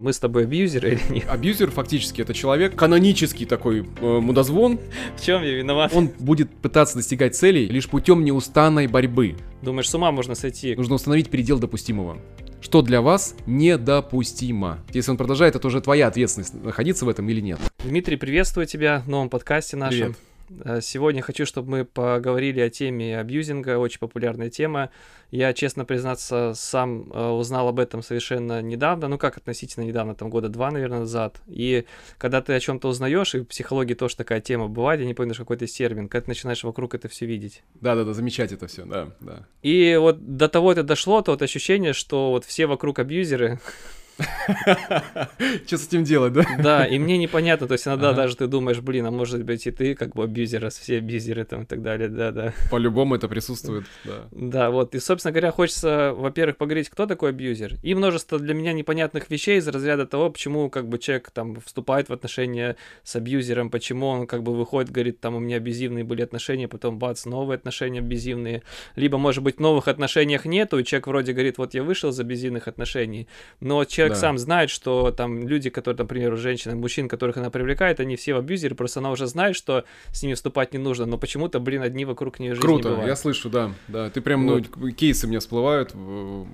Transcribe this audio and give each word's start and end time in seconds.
Мы 0.00 0.12
с 0.12 0.20
тобой 0.20 0.44
абьюзеры 0.44 0.92
или 0.92 1.12
нет? 1.12 1.28
Абьюзер 1.28 1.72
фактически 1.72 2.22
это 2.22 2.32
человек, 2.32 2.76
канонический 2.76 3.46
такой 3.46 3.80
э, 3.80 4.20
мудозвон. 4.20 4.78
В 5.16 5.24
чем 5.24 5.42
я 5.42 5.52
виноват? 5.54 5.90
Он 5.92 6.08
будет 6.20 6.54
пытаться 6.54 6.98
достигать 6.98 7.34
целей 7.34 7.66
лишь 7.66 7.88
путем 7.88 8.22
неустанной 8.22 8.86
борьбы. 8.86 9.34
Думаешь, 9.60 9.90
с 9.90 9.94
ума 9.96 10.12
можно 10.12 10.36
сойти? 10.36 10.76
Нужно 10.76 10.94
установить 10.94 11.30
предел 11.30 11.58
допустимого. 11.58 12.18
Что 12.60 12.82
для 12.82 13.02
вас 13.02 13.34
недопустимо. 13.46 14.78
Если 14.92 15.10
он 15.10 15.16
продолжает, 15.16 15.56
это 15.56 15.66
уже 15.66 15.80
твоя 15.80 16.06
ответственность, 16.06 16.54
находиться 16.54 17.04
в 17.04 17.08
этом 17.08 17.28
или 17.28 17.40
нет. 17.40 17.58
Дмитрий, 17.82 18.16
приветствую 18.16 18.68
тебя 18.68 19.02
в 19.04 19.08
новом 19.08 19.28
подкасте 19.28 19.76
нашем. 19.76 19.98
Привет. 19.98 20.18
Э, 20.64 20.80
Сегодня 20.80 21.22
хочу, 21.22 21.46
чтобы 21.46 21.70
мы 21.70 21.84
поговорили 21.84 22.60
о 22.60 22.70
теме 22.70 23.18
абьюзинга, 23.18 23.78
очень 23.78 23.98
популярная 23.98 24.50
тема. 24.50 24.90
Я, 25.30 25.52
честно 25.52 25.84
признаться, 25.84 26.52
сам 26.54 27.10
э, 27.12 27.28
узнал 27.28 27.68
об 27.68 27.78
этом 27.78 28.02
совершенно 28.02 28.62
недавно, 28.62 29.08
ну 29.08 29.18
как 29.18 29.36
относительно 29.36 29.84
недавно, 29.84 30.14
там 30.14 30.30
года 30.30 30.48
два, 30.48 30.70
наверное, 30.70 31.00
назад. 31.00 31.40
И 31.46 31.84
когда 32.16 32.40
ты 32.40 32.54
о 32.54 32.60
чем-то 32.60 32.88
узнаешь, 32.88 33.34
и 33.34 33.40
в 33.40 33.44
психологии 33.44 33.94
тоже 33.94 34.16
такая 34.16 34.40
тема 34.40 34.68
бывает, 34.68 35.00
я 35.00 35.06
не 35.06 35.14
помню, 35.14 35.34
какой-то 35.34 35.66
термин, 35.66 36.08
когда 36.08 36.24
ты 36.24 36.30
начинаешь 36.30 36.64
вокруг 36.64 36.94
это 36.94 37.08
все 37.08 37.26
видеть. 37.26 37.62
Да-да-да, 37.80 38.14
замечать 38.14 38.52
это 38.52 38.66
все, 38.66 38.84
да, 38.84 39.10
да. 39.20 39.46
И 39.62 39.96
вот 40.00 40.36
до 40.36 40.48
того 40.48 40.72
это 40.72 40.82
дошло, 40.82 41.20
то 41.22 41.32
вот 41.32 41.42
ощущение, 41.42 41.92
что 41.92 42.30
вот 42.30 42.44
все 42.44 42.66
вокруг 42.66 42.98
абьюзеры, 42.98 43.60
Что 45.66 45.78
с 45.78 45.86
этим 45.86 46.04
делать, 46.04 46.32
да? 46.32 46.44
Да, 46.58 46.86
и 46.86 46.98
мне 46.98 47.18
непонятно, 47.18 47.66
то 47.66 47.74
есть 47.74 47.86
иногда 47.86 48.12
даже 48.12 48.36
ты 48.36 48.46
думаешь, 48.46 48.80
блин, 48.80 49.06
а 49.06 49.10
может 49.10 49.44
быть 49.44 49.66
и 49.66 49.70
ты 49.70 49.94
как 49.94 50.14
бы 50.14 50.24
абьюзер, 50.24 50.60
раз 50.60 50.78
все 50.78 50.98
абьюзеры 50.98 51.44
там 51.44 51.62
и 51.62 51.66
так 51.66 51.82
далее, 51.82 52.08
да-да. 52.08 52.52
По-любому 52.70 53.14
это 53.14 53.28
присутствует, 53.28 53.84
да. 54.04 54.28
Да, 54.30 54.70
вот, 54.70 54.94
и, 54.94 54.98
собственно 54.98 55.32
говоря, 55.32 55.52
хочется, 55.52 56.12
во-первых, 56.16 56.56
поговорить, 56.56 56.88
кто 56.88 57.06
такой 57.06 57.30
абьюзер, 57.30 57.76
и 57.82 57.94
множество 57.94 58.38
для 58.38 58.54
меня 58.54 58.72
непонятных 58.72 59.30
вещей 59.30 59.58
из 59.58 59.68
разряда 59.68 60.06
того, 60.06 60.30
почему 60.30 60.68
как 60.70 60.88
бы 60.88 60.98
человек 60.98 61.30
там 61.30 61.60
вступает 61.60 62.08
в 62.08 62.12
отношения 62.12 62.76
с 63.04 63.14
абьюзером, 63.16 63.70
почему 63.70 64.06
он 64.06 64.26
как 64.26 64.42
бы 64.42 64.54
выходит, 64.54 64.90
говорит, 64.90 65.20
там 65.20 65.36
у 65.36 65.38
меня 65.38 65.56
абьюзивные 65.56 66.04
были 66.04 66.22
отношения, 66.22 66.68
потом 66.68 66.98
бац, 66.98 67.24
новые 67.24 67.56
отношения 67.56 68.00
абьюзивные, 68.00 68.62
либо, 68.96 69.18
может 69.18 69.42
быть, 69.44 69.60
новых 69.60 69.88
отношениях 69.88 70.44
нету, 70.44 70.78
и 70.78 70.84
человек 70.84 71.06
вроде 71.06 71.32
говорит, 71.32 71.58
вот 71.58 71.74
я 71.74 71.82
вышел 71.82 72.10
из 72.10 72.18
абьюзивных 72.18 72.68
отношений, 72.68 73.28
но 73.60 73.84
человек 73.84 74.07
Да. 74.10 74.14
сам 74.16 74.38
знает, 74.38 74.70
что 74.70 75.10
там 75.10 75.46
люди, 75.46 75.70
которые, 75.70 75.98
например, 75.98 76.36
женщины, 76.36 76.74
мужчин, 76.76 77.08
которых 77.08 77.36
она 77.36 77.50
привлекает, 77.50 78.00
они 78.00 78.16
все 78.16 78.36
абьюзеры, 78.36 78.74
просто 78.74 79.00
она 79.00 79.10
уже 79.10 79.26
знает, 79.26 79.56
что 79.56 79.84
с 80.12 80.22
ними 80.22 80.34
вступать 80.34 80.72
не 80.72 80.78
нужно, 80.78 81.06
но 81.06 81.18
почему-то, 81.18 81.60
блин, 81.60 81.82
одни 81.82 82.04
вокруг 82.04 82.38
нее 82.38 82.50
жизни 82.54 82.62
Круто, 82.62 82.88
бывают. 82.90 83.08
я 83.08 83.16
слышу, 83.16 83.48
да, 83.50 83.72
да. 83.88 84.10
Ты 84.10 84.20
прям, 84.20 84.46
ну, 84.46 84.62
кейсы 84.92 85.26
мне 85.26 85.38
всплывают, 85.40 85.92
э, 85.94 86.44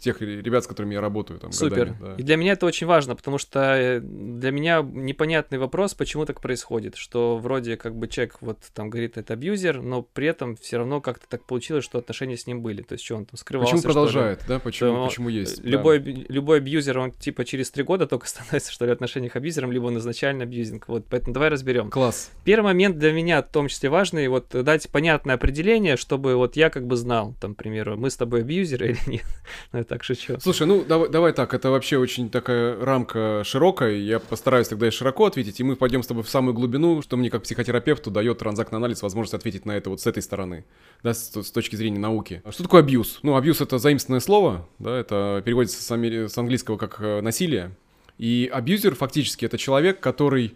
тех 0.00 0.20
ребят, 0.20 0.64
с 0.64 0.66
которыми 0.66 0.94
я 0.94 1.00
работаю 1.00 1.38
там 1.40 1.52
Супер. 1.52 1.86
годами, 1.86 1.96
да. 2.00 2.14
И 2.16 2.22
для 2.22 2.36
меня 2.36 2.52
это 2.52 2.66
очень 2.66 2.86
важно, 2.86 3.16
потому 3.16 3.38
что 3.38 3.60
э, 3.76 4.00
для 4.00 4.50
меня 4.50 4.82
непонятный 4.82 5.58
вопрос, 5.58 5.94
почему 5.94 6.24
так 6.26 6.40
происходит, 6.40 6.96
что 6.96 7.36
вроде 7.38 7.76
как 7.76 7.94
бы 7.96 8.08
человек 8.08 8.36
вот 8.40 8.58
там 8.74 8.90
говорит, 8.90 9.16
это 9.16 9.34
абьюзер, 9.34 9.82
но 9.82 10.02
при 10.02 10.26
этом 10.28 10.56
все 10.56 10.78
равно 10.78 11.00
как-то 11.00 11.26
так 11.28 11.44
получилось, 11.44 11.84
что 11.84 11.98
отношения 11.98 12.36
с 12.36 12.46
ним 12.46 12.62
были. 12.62 12.82
То 12.82 12.94
есть 12.94 13.04
что 13.04 13.16
он 13.16 13.26
там 13.26 13.36
скрывался? 13.36 13.72
Почему 13.74 13.80
что 13.80 13.88
ли? 13.88 13.92
продолжает, 13.94 14.44
да? 14.48 14.58
Почему, 14.58 14.90
Что 14.94 15.04
почему 15.06 15.28
есть? 15.28 15.62
да. 15.62 15.68
Любой, 15.68 15.96
аби- 15.96 16.26
любой 16.28 16.58
абьюзер, 16.58 16.98
он 17.02 17.12
типа 17.12 17.44
через 17.44 17.70
три 17.70 17.82
года 17.82 18.06
только 18.06 18.26
становится, 18.28 18.72
что 18.72 18.84
ли, 18.84 18.90
в 18.90 18.94
отношениях 18.94 19.36
абьюзером, 19.36 19.72
либо 19.72 19.86
он 19.86 19.98
изначально 19.98 20.44
абьюзинг. 20.44 20.88
Вот, 20.88 21.04
поэтому 21.08 21.34
давай 21.34 21.48
разберем. 21.48 21.90
Класс. 21.90 22.30
Первый 22.44 22.66
момент 22.66 22.98
для 22.98 23.12
меня 23.12 23.42
в 23.42 23.48
том 23.50 23.68
числе 23.68 23.90
важный, 23.90 24.28
вот 24.28 24.48
дать 24.50 24.88
понятное 24.90 25.34
определение, 25.34 25.96
чтобы 25.96 26.36
вот 26.36 26.56
я 26.56 26.70
как 26.70 26.86
бы 26.86 26.96
знал, 26.96 27.34
там, 27.40 27.54
к 27.54 27.58
примеру, 27.58 27.96
мы 27.96 28.10
с 28.10 28.16
тобой 28.16 28.40
абьюзеры 28.40 28.86
или 28.90 28.98
нет. 29.06 29.26
Ну, 29.72 29.78
я 29.78 29.84
так 29.84 30.04
шучу. 30.04 30.38
Слушай, 30.40 30.66
ну 30.66 30.84
давай, 30.84 31.08
давай 31.08 31.32
так, 31.32 31.54
это 31.54 31.70
вообще 31.70 31.98
очень 31.98 32.30
такая 32.30 32.78
рамка 32.84 33.42
широкая, 33.44 33.96
я 33.96 34.18
постараюсь 34.18 34.68
тогда 34.68 34.88
и 34.88 34.90
широко 34.90 35.26
ответить, 35.26 35.60
и 35.60 35.64
мы 35.64 35.76
пойдем 35.76 36.02
с 36.02 36.06
тобой 36.06 36.22
в 36.22 36.28
самую 36.28 36.54
глубину, 36.54 37.02
что 37.02 37.16
мне 37.16 37.30
как 37.30 37.42
психотерапевту 37.42 38.10
дает 38.10 38.38
транзактный 38.38 38.78
анализ 38.78 39.02
возможность 39.02 39.34
ответить 39.34 39.66
на 39.66 39.72
это 39.72 39.90
вот 39.90 40.00
с 40.00 40.06
этой 40.06 40.22
стороны, 40.22 40.64
да, 41.02 41.14
с, 41.14 41.32
с 41.34 41.50
точки 41.50 41.76
зрения 41.76 41.98
науки. 41.98 42.42
А 42.44 42.52
Что 42.52 42.62
такое 42.64 42.80
абьюз? 42.80 43.20
Ну, 43.22 43.36
абьюз 43.36 43.60
это 43.60 43.78
заимственное 43.78 44.20
слово, 44.20 44.68
да, 44.78 44.98
это 44.98 45.42
переводится 45.44 45.82
с, 45.82 45.90
амери- 45.90 46.28
с 46.28 46.36
английского 46.38 46.76
как 46.76 46.91
э, 47.00 47.20
насилие, 47.20 47.72
и 48.18 48.48
абьюзер 48.52 48.94
фактически 48.94 49.44
это 49.44 49.58
человек, 49.58 50.00
который 50.00 50.54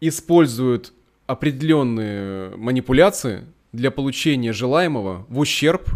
использует 0.00 0.92
определенные 1.26 2.56
манипуляции 2.56 3.44
для 3.72 3.90
получения 3.90 4.52
желаемого 4.52 5.26
в 5.28 5.38
ущерб 5.38 5.88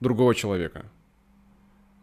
другого 0.00 0.34
человека. 0.34 0.86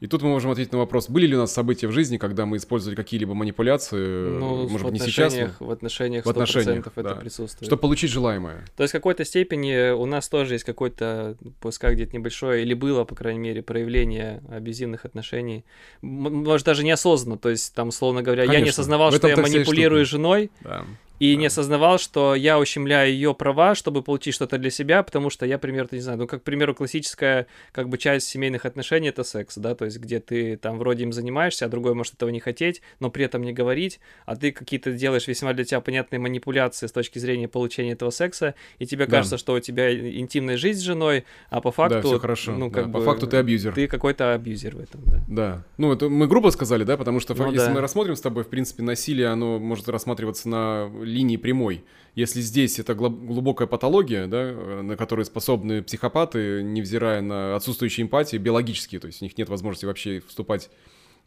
И 0.05 0.07
тут 0.07 0.21
мы 0.21 0.29
можем 0.29 0.51
ответить 0.51 0.71
на 0.71 0.77
вопрос, 0.77 1.09
были 1.09 1.25
ли 1.25 1.35
у 1.35 1.39
нас 1.39 1.51
события 1.51 1.88
в 1.88 1.91
жизни, 1.91 2.17
когда 2.17 2.45
мы 2.45 2.57
использовали 2.57 2.95
какие-либо 2.95 3.33
манипуляции, 3.33 4.38
Ну, 4.38 4.69
может 4.69 4.81
в 4.88 4.91
быть, 4.91 5.01
не 5.01 5.07
сейчас, 5.07 5.35
но 5.35 5.66
в 5.66 5.71
отношениях 5.71 6.27
в 6.27 6.29
отношениях, 6.29 6.85
100% 6.85 6.91
это 6.95 7.03
да. 7.03 7.16
присутствует. 7.16 7.67
чтобы 7.67 7.81
получить 7.81 8.11
желаемое. 8.11 8.66
То 8.77 8.83
есть 8.83 8.91
в 8.91 8.97
какой-то 8.97 9.25
степени 9.25 9.93
у 9.93 10.05
нас 10.05 10.29
тоже 10.29 10.53
есть 10.53 10.63
какой-то, 10.63 11.38
пускай 11.59 11.95
где-то 11.95 12.16
небольшое, 12.16 12.61
или 12.61 12.75
было, 12.75 13.03
по 13.03 13.16
крайней 13.16 13.39
мере, 13.39 13.63
проявление 13.63 14.43
абьюзивных 14.47 15.05
отношений. 15.05 15.66
Может, 16.03 16.67
даже 16.67 16.83
неосознанно. 16.83 17.39
То 17.39 17.49
есть, 17.49 17.73
там, 17.73 17.87
условно 17.87 18.22
говоря, 18.22 18.43
я 18.43 18.49
не 18.49 18.55
Конечно. 18.57 18.81
осознавал, 18.81 19.11
что 19.11 19.27
я 19.27 19.37
манипулирую 19.37 20.05
штука. 20.05 20.17
женой, 20.17 20.51
Да. 20.61 20.85
И 21.19 21.33
Да. 21.33 21.39
не 21.39 21.45
осознавал, 21.47 21.97
что 21.97 22.35
я 22.35 22.59
ущемляю 22.59 23.11
ее 23.11 23.33
права, 23.33 23.75
чтобы 23.75 24.01
получить 24.01 24.33
что-то 24.35 24.57
для 24.57 24.69
себя, 24.69 25.01
потому 25.03 25.29
что 25.29 25.45
я, 25.45 25.57
примерно, 25.57 25.95
не 25.95 26.01
знаю, 26.01 26.17
ну, 26.19 26.27
как, 26.27 26.41
к 26.41 26.43
примеру, 26.43 26.75
классическая, 26.75 27.47
как 27.71 27.89
бы, 27.89 27.97
часть 27.97 28.27
семейных 28.27 28.65
отношений— 28.65 29.07
это 29.09 29.23
секс, 29.23 29.57
да, 29.57 29.75
то 29.75 29.85
есть, 29.85 29.97
где 29.99 30.19
ты 30.19 30.57
там 30.57 30.77
вроде 30.77 31.03
им 31.03 31.13
занимаешься, 31.13 31.65
а 31.65 31.69
другой 31.69 31.93
может 31.93 32.13
этого 32.15 32.29
не 32.29 32.39
хотеть, 32.39 32.81
но 32.99 33.09
при 33.09 33.25
этом 33.25 33.43
не 33.43 33.53
говорить, 33.53 33.99
а 34.25 34.35
ты 34.35 34.51
какие-то 34.51 34.91
делаешь 34.91 35.27
весьма 35.27 35.53
для 35.53 35.63
тебя 35.63 35.79
понятные 35.81 36.19
манипуляции 36.19 36.87
с 36.87 36.91
точки 36.91 37.19
зрения 37.19 37.47
получения 37.47 37.93
этого 37.93 38.09
секса, 38.09 38.55
и 38.79 38.85
тебе 38.85 39.05
Да. 39.05 39.11
кажется, 39.17 39.37
что 39.37 39.53
у 39.53 39.59
тебя 39.59 39.93
интимная 40.19 40.57
жизнь 40.57 40.79
с 40.79 40.83
женой, 40.83 41.25
а 41.49 41.61
по 41.61 41.71
факту... 41.71 42.01
да, 42.01 42.07
все 42.07 42.19
хорошо. 42.19 42.51
Ну, 42.53 42.69
да, 42.69 42.81
как 42.83 42.91
по 42.91 42.99
бы, 42.99 43.05
факту 43.05 43.27
ты 43.27 43.37
абьюзер. 43.37 43.73
Ты 43.73 43.87
какой-то 43.87 44.33
абьюзер 44.33 44.75
в 44.75 44.79
этом, 44.79 45.01
да. 45.05 45.23
Да. 45.27 45.63
Ну, 45.77 45.93
это 45.93 46.09
мы 46.09 46.27
грубо 46.27 46.49
сказали, 46.49 46.83
да, 46.83 46.97
потому 46.97 47.19
что 47.19 47.33
Ну 47.35 47.51
если 47.51 47.67
да. 47.67 47.73
мы 47.73 47.81
рассмотрим 47.81 48.15
с 48.15 48.21
тобой, 48.21 48.43
в 48.43 48.47
принципе, 48.47 48.83
насилие, 48.83 49.27
оно 49.27 49.59
может 49.59 49.87
рассматриваться 49.89 50.49
на 50.49 50.89
линии 51.05 51.38
прямой. 51.38 51.83
Если 52.16 52.39
здесь 52.39 52.79
это 52.79 52.95
глубокая 52.95 53.67
патология, 53.67 54.27
да, 54.27 54.81
на 54.81 54.95
которую 54.95 55.25
способны 55.25 55.83
психопаты, 55.83 56.63
невзирая 56.63 57.21
на 57.21 57.55
отсутствующие 57.55 58.05
эмпатии, 58.05 58.38
биологические, 58.38 59.01
то 59.01 59.07
есть 59.07 59.21
у 59.21 59.25
них 59.25 59.38
нет 59.38 59.49
возможности 59.49 59.85
вообще 59.85 60.21
вступать 60.25 60.69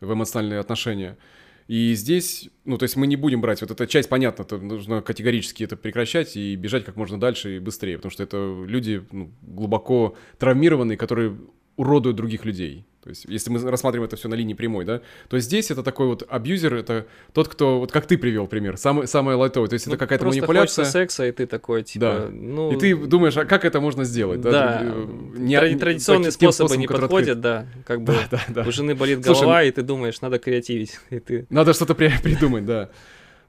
в 0.01 0.13
эмоциональные 0.13 0.61
отношения. 0.61 1.19
И 1.67 1.93
здесь, 1.93 2.49
ну, 2.65 2.79
то 2.79 2.85
есть 2.85 2.97
мы 2.97 3.07
не 3.07 3.17
будем 3.17 3.43
брать, 3.43 3.61
вот 3.61 3.71
эта 3.71 3.87
часть, 3.87 4.09
понятно, 4.09 4.47
то 4.47 4.57
нужно 4.57 5.03
категорически 5.03 5.65
это 5.65 5.77
прекращать 5.77 6.35
и 6.35 6.57
бежать 6.57 6.87
как 6.87 6.97
можно 6.97 7.21
дальше 7.21 7.57
и 7.57 7.59
быстрее, 7.59 7.99
потому 7.99 8.11
что 8.11 8.23
это 8.23 8.65
люди 8.67 9.05
ну, 9.13 9.31
глубоко 9.43 10.17
травмированные, 10.39 10.97
которые 10.97 11.37
уродуют 11.77 12.17
других 12.17 12.47
людей. 12.47 12.87
То 13.09 13.13
есть, 13.13 13.25
если 13.27 13.49
мы 13.51 13.59
рассматриваем 13.71 14.07
это 14.07 14.17
все 14.17 14.29
на 14.29 14.35
линии 14.35 14.53
прямой, 14.53 14.85
да, 14.85 15.01
то 15.31 15.39
здесь 15.39 15.71
это 15.71 15.83
такой 15.83 16.09
вот 16.09 16.25
абьюзер, 16.29 16.75
это 16.75 17.07
тот, 17.33 17.49
кто, 17.49 17.79
вот 17.81 17.91
как 17.91 18.05
ты 18.05 18.19
привел 18.19 18.47
пример, 18.47 18.77
самый, 18.77 19.07
самый 19.09 19.35
лайтовый. 19.35 19.71
То 19.71 19.75
есть, 19.75 19.87
Ну, 19.87 19.95
это 19.95 19.99
какая-то 19.99 20.27
манипуляция. 20.27 20.85
секса, 20.85 21.27
и 21.27 21.33
ты 21.33 21.47
такой, 21.47 21.85
типа, 21.85 22.05
Да. 22.05 22.29
ну... 22.31 22.71
И 22.71 22.77
ты 22.77 22.95
думаешь, 22.95 23.35
а 23.39 23.47
как 23.47 23.65
это 23.65 23.81
можно 23.81 24.05
сделать? 24.05 24.43
Да, 24.43 24.83
Э, 24.83 25.07
тради- 25.39 25.39
не- 25.39 25.79
традиционные 25.79 26.31
способы 26.33 26.77
не 26.77 26.87
подходят, 26.87 27.41
да, 27.41 27.67
как 27.87 28.03
бы 28.03 28.13
открыт. 28.13 28.29
Да, 28.31 28.41
да, 28.49 28.63
да. 28.65 28.69
у 28.69 28.73
жены 28.73 28.95
болит 28.95 29.25
Слушай, 29.25 29.41
голова, 29.41 29.63
и 29.63 29.71
ты 29.71 29.81
думаешь, 29.81 30.21
надо 30.21 30.39
креативить, 30.39 31.01
и 31.09 31.19
ты... 31.19 31.47
Надо 31.49 31.73
что-то 31.73 31.95
при- 31.95 32.13
придумать, 32.23 32.67
да. 32.67 32.91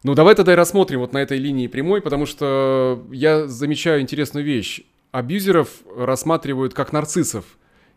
Ну, 0.03 0.15
давай 0.15 0.35
тогда 0.35 0.53
и 0.53 0.55
рассмотрим 0.55 1.01
вот 1.01 1.11
на 1.11 1.17
этой 1.17 1.37
линии 1.37 1.67
прямой, 1.67 2.01
потому 2.01 2.25
что 2.25 3.05
я 3.11 3.45
замечаю 3.47 3.99
интересную 3.99 4.45
вещь. 4.45 4.83
Абьюзеров 5.11 5.67
рассматривают 5.97 6.73
как 6.73 6.93
нарциссов. 6.93 7.43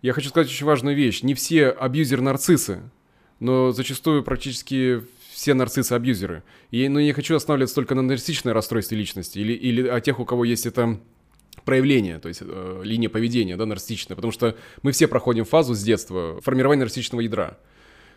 Я 0.02 0.12
хочу 0.12 0.28
сказать 0.28 0.48
очень 0.48 0.66
важную 0.66 0.96
вещь. 0.96 1.22
Не 1.22 1.34
все 1.34 1.68
абьюзер-нарциссы, 1.68 2.82
но 3.38 3.70
зачастую 3.70 4.24
практически 4.24 5.00
все 5.32 5.54
нарциссы-абьюзеры. 5.54 6.42
И, 6.70 6.88
но 6.88 6.98
я 7.00 7.06
не 7.06 7.12
хочу 7.12 7.34
останавливаться 7.34 7.76
только 7.76 7.94
на 7.94 8.02
нарциссичное 8.02 8.52
расстройстве 8.52 8.98
личности 8.98 9.38
или, 9.38 9.52
или 9.52 9.88
о 9.88 10.00
тех, 10.00 10.20
у 10.20 10.24
кого 10.24 10.44
есть 10.44 10.66
это 10.66 11.00
проявление, 11.64 12.18
то 12.18 12.28
есть 12.28 12.42
э, 12.44 12.80
линия 12.84 13.08
поведения, 13.08 13.56
да, 13.56 13.66
нарциссичная, 13.66 14.16
потому 14.16 14.32
что 14.32 14.56
мы 14.82 14.92
все 14.92 15.06
проходим 15.06 15.44
фазу 15.44 15.74
с 15.74 15.82
детства 15.82 16.40
формирования 16.42 16.82
нарциссичного 16.82 17.20
ядра. 17.20 17.58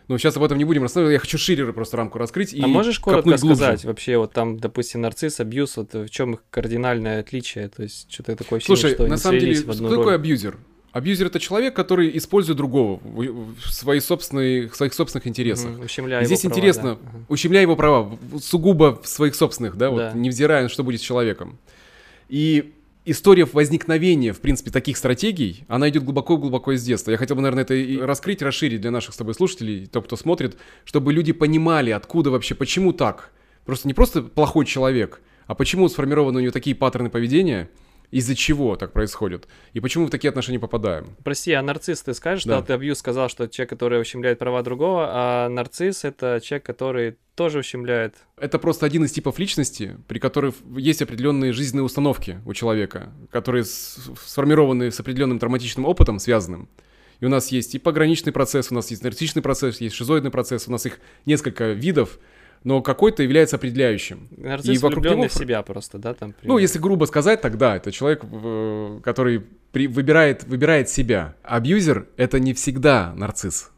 Но 0.08 0.18
сейчас 0.18 0.36
об 0.36 0.44
этом 0.44 0.58
не 0.58 0.64
будем 0.64 0.82
рассказывать, 0.82 1.12
я 1.12 1.18
хочу 1.18 1.36
шире 1.36 1.72
просто 1.72 1.96
рамку 1.96 2.18
раскрыть 2.18 2.52
и 2.52 2.62
а 2.62 2.66
можешь 2.66 3.00
коротко 3.00 3.36
глубже. 3.36 3.56
сказать 3.56 3.84
вообще, 3.84 4.16
вот 4.18 4.32
там, 4.32 4.58
допустим, 4.58 5.00
нарцисс, 5.00 5.40
абьюз, 5.40 5.76
вот 5.76 5.94
в 5.94 6.08
чем 6.10 6.34
их 6.34 6.44
кардинальное 6.50 7.20
отличие? 7.20 7.68
То 7.68 7.82
есть 7.82 8.12
что-то 8.12 8.36
такое 8.36 8.58
ощущение, 8.58 8.76
Слушай, 8.80 8.94
что 8.94 9.06
на 9.06 9.16
самом 9.16 9.40
деле, 9.40 9.54
что 9.56 9.72
такое 9.72 10.04
роль. 10.04 10.14
абьюзер? 10.14 10.58
Абьюзер 10.96 11.26
это 11.26 11.38
человек, 11.38 11.76
который 11.76 12.16
использует 12.16 12.56
другого 12.56 12.98
в, 13.04 13.70
свои 13.70 14.00
собственные, 14.00 14.70
в 14.70 14.76
своих 14.76 14.94
собственных 14.94 15.26
интересах. 15.26 15.72
Мгм, 15.72 15.84
ущемляя 15.84 16.22
И 16.22 16.24
его 16.24 16.26
здесь 16.26 16.40
права, 16.40 16.54
интересно, 16.54 16.94
да. 16.94 17.18
Ущемляя 17.28 17.62
его 17.62 17.76
права, 17.76 18.18
сугубо 18.40 18.98
в 19.02 19.06
своих 19.06 19.34
собственных, 19.34 19.76
да, 19.76 19.90
вот, 19.90 19.98
Да. 19.98 20.12
невзирая 20.14 20.62
на 20.62 20.68
что 20.70 20.84
будет 20.84 21.00
с 21.00 21.04
человеком. 21.04 21.58
И 22.30 22.72
история 23.04 23.44
возникновения, 23.44 24.32
в 24.32 24.40
принципе, 24.40 24.70
таких 24.70 24.96
стратегий, 24.96 25.64
она 25.68 25.90
идет 25.90 26.02
глубоко-глубоко 26.02 26.72
из 26.72 26.82
детства. 26.82 27.10
Я 27.10 27.18
хотел 27.18 27.36
бы, 27.36 27.42
наверное, 27.42 27.64
это 27.64 27.74
и 27.74 27.98
раскрыть, 27.98 28.40
расширить 28.40 28.80
для 28.80 28.90
наших 28.90 29.12
с 29.12 29.18
тобой 29.18 29.34
слушателей, 29.34 29.84
то, 29.84 30.00
кто 30.00 30.16
смотрит, 30.16 30.56
чтобы 30.86 31.12
люди 31.12 31.32
понимали, 31.32 31.90
откуда 31.90 32.30
вообще, 32.30 32.54
почему 32.54 32.94
так. 32.94 33.32
Просто 33.66 33.86
не 33.86 33.92
просто 33.92 34.22
плохой 34.22 34.64
человек, 34.64 35.20
а 35.46 35.54
почему 35.54 35.90
сформированы 35.90 36.38
у 36.38 36.40
него 36.40 36.52
такие 36.52 36.74
паттерны 36.74 37.10
поведения– 37.10 37.68
из-за 38.10 38.34
чего 38.34 38.76
так 38.76 38.92
происходит? 38.92 39.48
И 39.72 39.80
почему 39.80 40.06
в 40.06 40.10
такие 40.10 40.28
отношения 40.28 40.58
попадаем? 40.58 41.16
Прости, 41.24 41.52
а 41.52 41.62
нарцисс 41.62 42.02
ты 42.02 42.14
скажешь, 42.14 42.44
да. 42.44 42.58
что 42.58 42.66
ты 42.66 42.72
абьюз 42.72 42.98
сказал, 42.98 43.28
что 43.28 43.48
человек, 43.48 43.70
который 43.70 44.00
ущемляет 44.00 44.38
права 44.38 44.62
другого, 44.62 45.08
а 45.10 45.48
нарцисс— 45.48 46.04
это 46.04 46.40
человек, 46.42 46.64
который 46.64 47.16
тоже 47.34 47.58
ущемляет. 47.58 48.14
Это 48.38 48.58
просто 48.58 48.86
один 48.86 49.04
из 49.04 49.12
типов 49.12 49.38
личности, 49.38 49.96
при 50.08 50.18
которых 50.18 50.54
есть 50.76 51.02
определенные 51.02 51.52
жизненные 51.52 51.84
установки 51.84 52.40
у 52.46 52.54
человека, 52.54 53.12
которые 53.30 53.64
сформированы 53.64 54.90
с 54.90 54.98
определенным 54.98 55.38
травматичным 55.38 55.84
опытом 55.84 56.18
связанным. 56.18 56.68
И 57.20 57.24
у 57.24 57.28
нас 57.28 57.48
есть 57.48 57.74
и 57.74 57.78
пограничный 57.78 58.32
процесс, 58.32 58.70
у 58.70 58.74
нас 58.74 58.90
есть 58.90 59.02
нарциссичный 59.02 59.42
процесс, 59.42 59.80
есть 59.80 59.94
шизоидный 59.94 60.30
процесс, 60.30 60.68
у 60.68 60.72
нас 60.72 60.84
их 60.86 60.98
несколько 61.24 61.72
видов, 61.72 62.18
но 62.64 62.82
какой-то 62.82 63.22
является 63.22 63.56
определяющим. 63.56 64.28
Нарцисс 64.36 64.76
и 64.76 64.78
вокруг 64.78 65.04
него... 65.04 65.28
в 65.28 65.32
себя 65.32 65.62
просто, 65.62 65.98
да? 65.98 66.14
Там, 66.14 66.34
ну, 66.42 66.58
если 66.58 66.78
грубо 66.78 67.04
сказать, 67.04 67.40
тогда 67.40 67.76
это 67.76 67.92
человек, 67.92 68.22
который 69.02 69.42
при... 69.72 69.86
выбирает, 69.86 70.44
выбирает 70.44 70.88
себя. 70.88 71.34
Абьюзер— 71.42 72.08
это 72.16 72.40
не 72.40 72.54
всегда 72.54 73.12
нарцисс. 73.14 73.70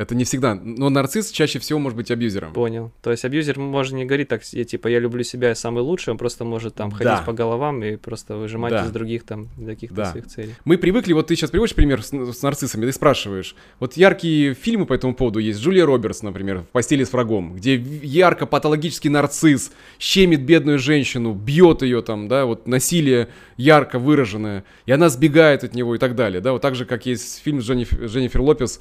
Это 0.00 0.14
не 0.14 0.24
всегда. 0.24 0.54
Но 0.54 0.88
нарцисс 0.88 1.30
чаще 1.30 1.58
всего 1.58 1.78
может 1.78 1.94
быть 1.94 2.10
абьюзером. 2.10 2.54
Понял. 2.54 2.90
То 3.02 3.10
есть 3.10 3.22
абьюзер 3.26 3.58
может 3.58 3.92
не 3.92 4.06
говорить 4.06 4.28
так, 4.28 4.42
я, 4.44 4.64
типа, 4.64 4.88
я 4.88 4.98
люблю 4.98 5.22
себя, 5.24 5.48
я 5.48 5.54
самый 5.54 5.82
лучший, 5.82 6.08
он 6.08 6.16
просто 6.16 6.42
может 6.46 6.74
там 6.74 6.90
ходить 6.90 7.04
да. 7.04 7.22
по 7.22 7.34
головам 7.34 7.84
и 7.84 7.96
просто 7.96 8.36
выжимать 8.36 8.72
да. 8.72 8.86
из 8.86 8.92
других 8.92 9.24
там 9.24 9.48
каких-то 9.62 9.96
да. 9.96 10.06
своих 10.06 10.26
целей. 10.28 10.54
Мы 10.64 10.78
привыкли, 10.78 11.12
вот 11.12 11.26
ты 11.26 11.36
сейчас 11.36 11.50
приводишь 11.50 11.74
пример 11.74 12.02
с, 12.02 12.12
с 12.12 12.42
нарциссами, 12.42 12.86
ты 12.86 12.92
спрашиваешь. 12.92 13.54
Вот 13.78 13.98
яркие 13.98 14.54
фильмы 14.54 14.86
по 14.86 14.94
этому 14.94 15.14
поводу 15.14 15.38
есть. 15.38 15.60
Джулия 15.60 15.84
Робертс, 15.84 16.22
например, 16.22 16.60
в 16.60 16.64
«Постели 16.68 17.04
с 17.04 17.12
врагом», 17.12 17.56
где 17.56 17.74
ярко 17.76 18.46
патологический 18.46 19.10
нарцисс 19.10 19.70
щемит 19.98 20.40
бедную 20.40 20.78
женщину, 20.78 21.34
бьет 21.34 21.82
ее 21.82 22.00
там, 22.00 22.26
да, 22.26 22.46
вот 22.46 22.66
насилие 22.66 23.28
ярко 23.58 23.98
выраженное, 23.98 24.64
и 24.86 24.92
она 24.92 25.10
сбегает 25.10 25.62
от 25.62 25.74
него 25.74 25.94
и 25.94 25.98
так 25.98 26.14
далее, 26.14 26.40
да, 26.40 26.52
вот 26.52 26.62
так 26.62 26.74
же, 26.74 26.86
как 26.86 27.04
есть 27.04 27.42
фильм 27.44 27.60
с 27.60 27.66
Дженнифер, 27.66 28.06
Дженнифер 28.06 28.40
Лопес, 28.40 28.80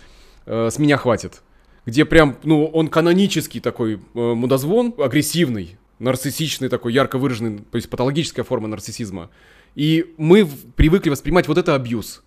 э, 0.49 0.69
«С 0.69 0.77
меня 0.79 0.97
хватит», 0.97 1.41
где 1.85 2.03
прям, 2.05 2.37
ну, 2.43 2.65
он 2.65 2.87
канонический 2.87 3.61
такой 3.61 3.95
э, 3.95 3.97
мудозвон, 4.13 4.93
агрессивный, 4.97 5.77
нарциссичный 5.99 6.69
такой, 6.69 6.93
ярко 6.93 7.17
выраженный, 7.17 7.59
то 7.59 7.75
есть 7.75 7.89
патологическая 7.89 8.43
форма 8.43 8.67
нарциссизма. 8.67 9.29
И 9.75 10.13
мы 10.17 10.47
привыкли 10.75 11.09
воспринимать 11.09 11.47
вот 11.47 11.57
это 11.57 11.75
абьюз. 11.75 12.23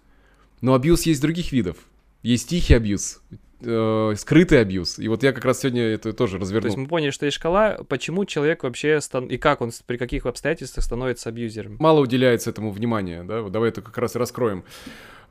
Но 0.61 0.75
абьюз 0.75 1.03
есть 1.03 1.21
других 1.21 1.53
видов. 1.53 1.77
Есть 2.23 2.49
тихий 2.49 2.75
абьюз, 2.75 3.21
э, 3.61 4.15
скрытый 4.17 4.61
абьюз. 4.61 4.99
И 5.01 5.09
вот 5.09 5.25
я 5.25 5.33
как 5.33 5.45
раз 5.45 5.61
сегодня 5.61 5.83
это 5.83 6.13
тоже 6.13 6.39
развернул. 6.39 6.63
То 6.63 6.69
есть 6.69 6.79
мы 6.79 6.87
поняли, 6.87 7.11
что 7.11 7.27
есть 7.27 7.37
шкала, 7.37 7.79
почему 7.89 8.25
человек 8.25 8.63
вообще 8.63 9.01
стан... 9.01 9.27
и 9.27 9.39
как 9.39 9.61
он, 9.61 9.73
при 9.87 9.97
каких 9.97 10.27
обстоятельствах 10.27 10.85
становится 10.85 11.31
абьюзером. 11.31 11.77
Мало 11.81 12.01
уделяется 12.01 12.51
этому 12.51 12.71
внимания, 12.71 13.25
да, 13.25 13.43
вот 13.43 13.51
давай 13.51 13.71
это 13.71 13.83
как 13.83 13.99
раз 13.99 14.15
и 14.15 14.19
раскроем. 14.19 14.65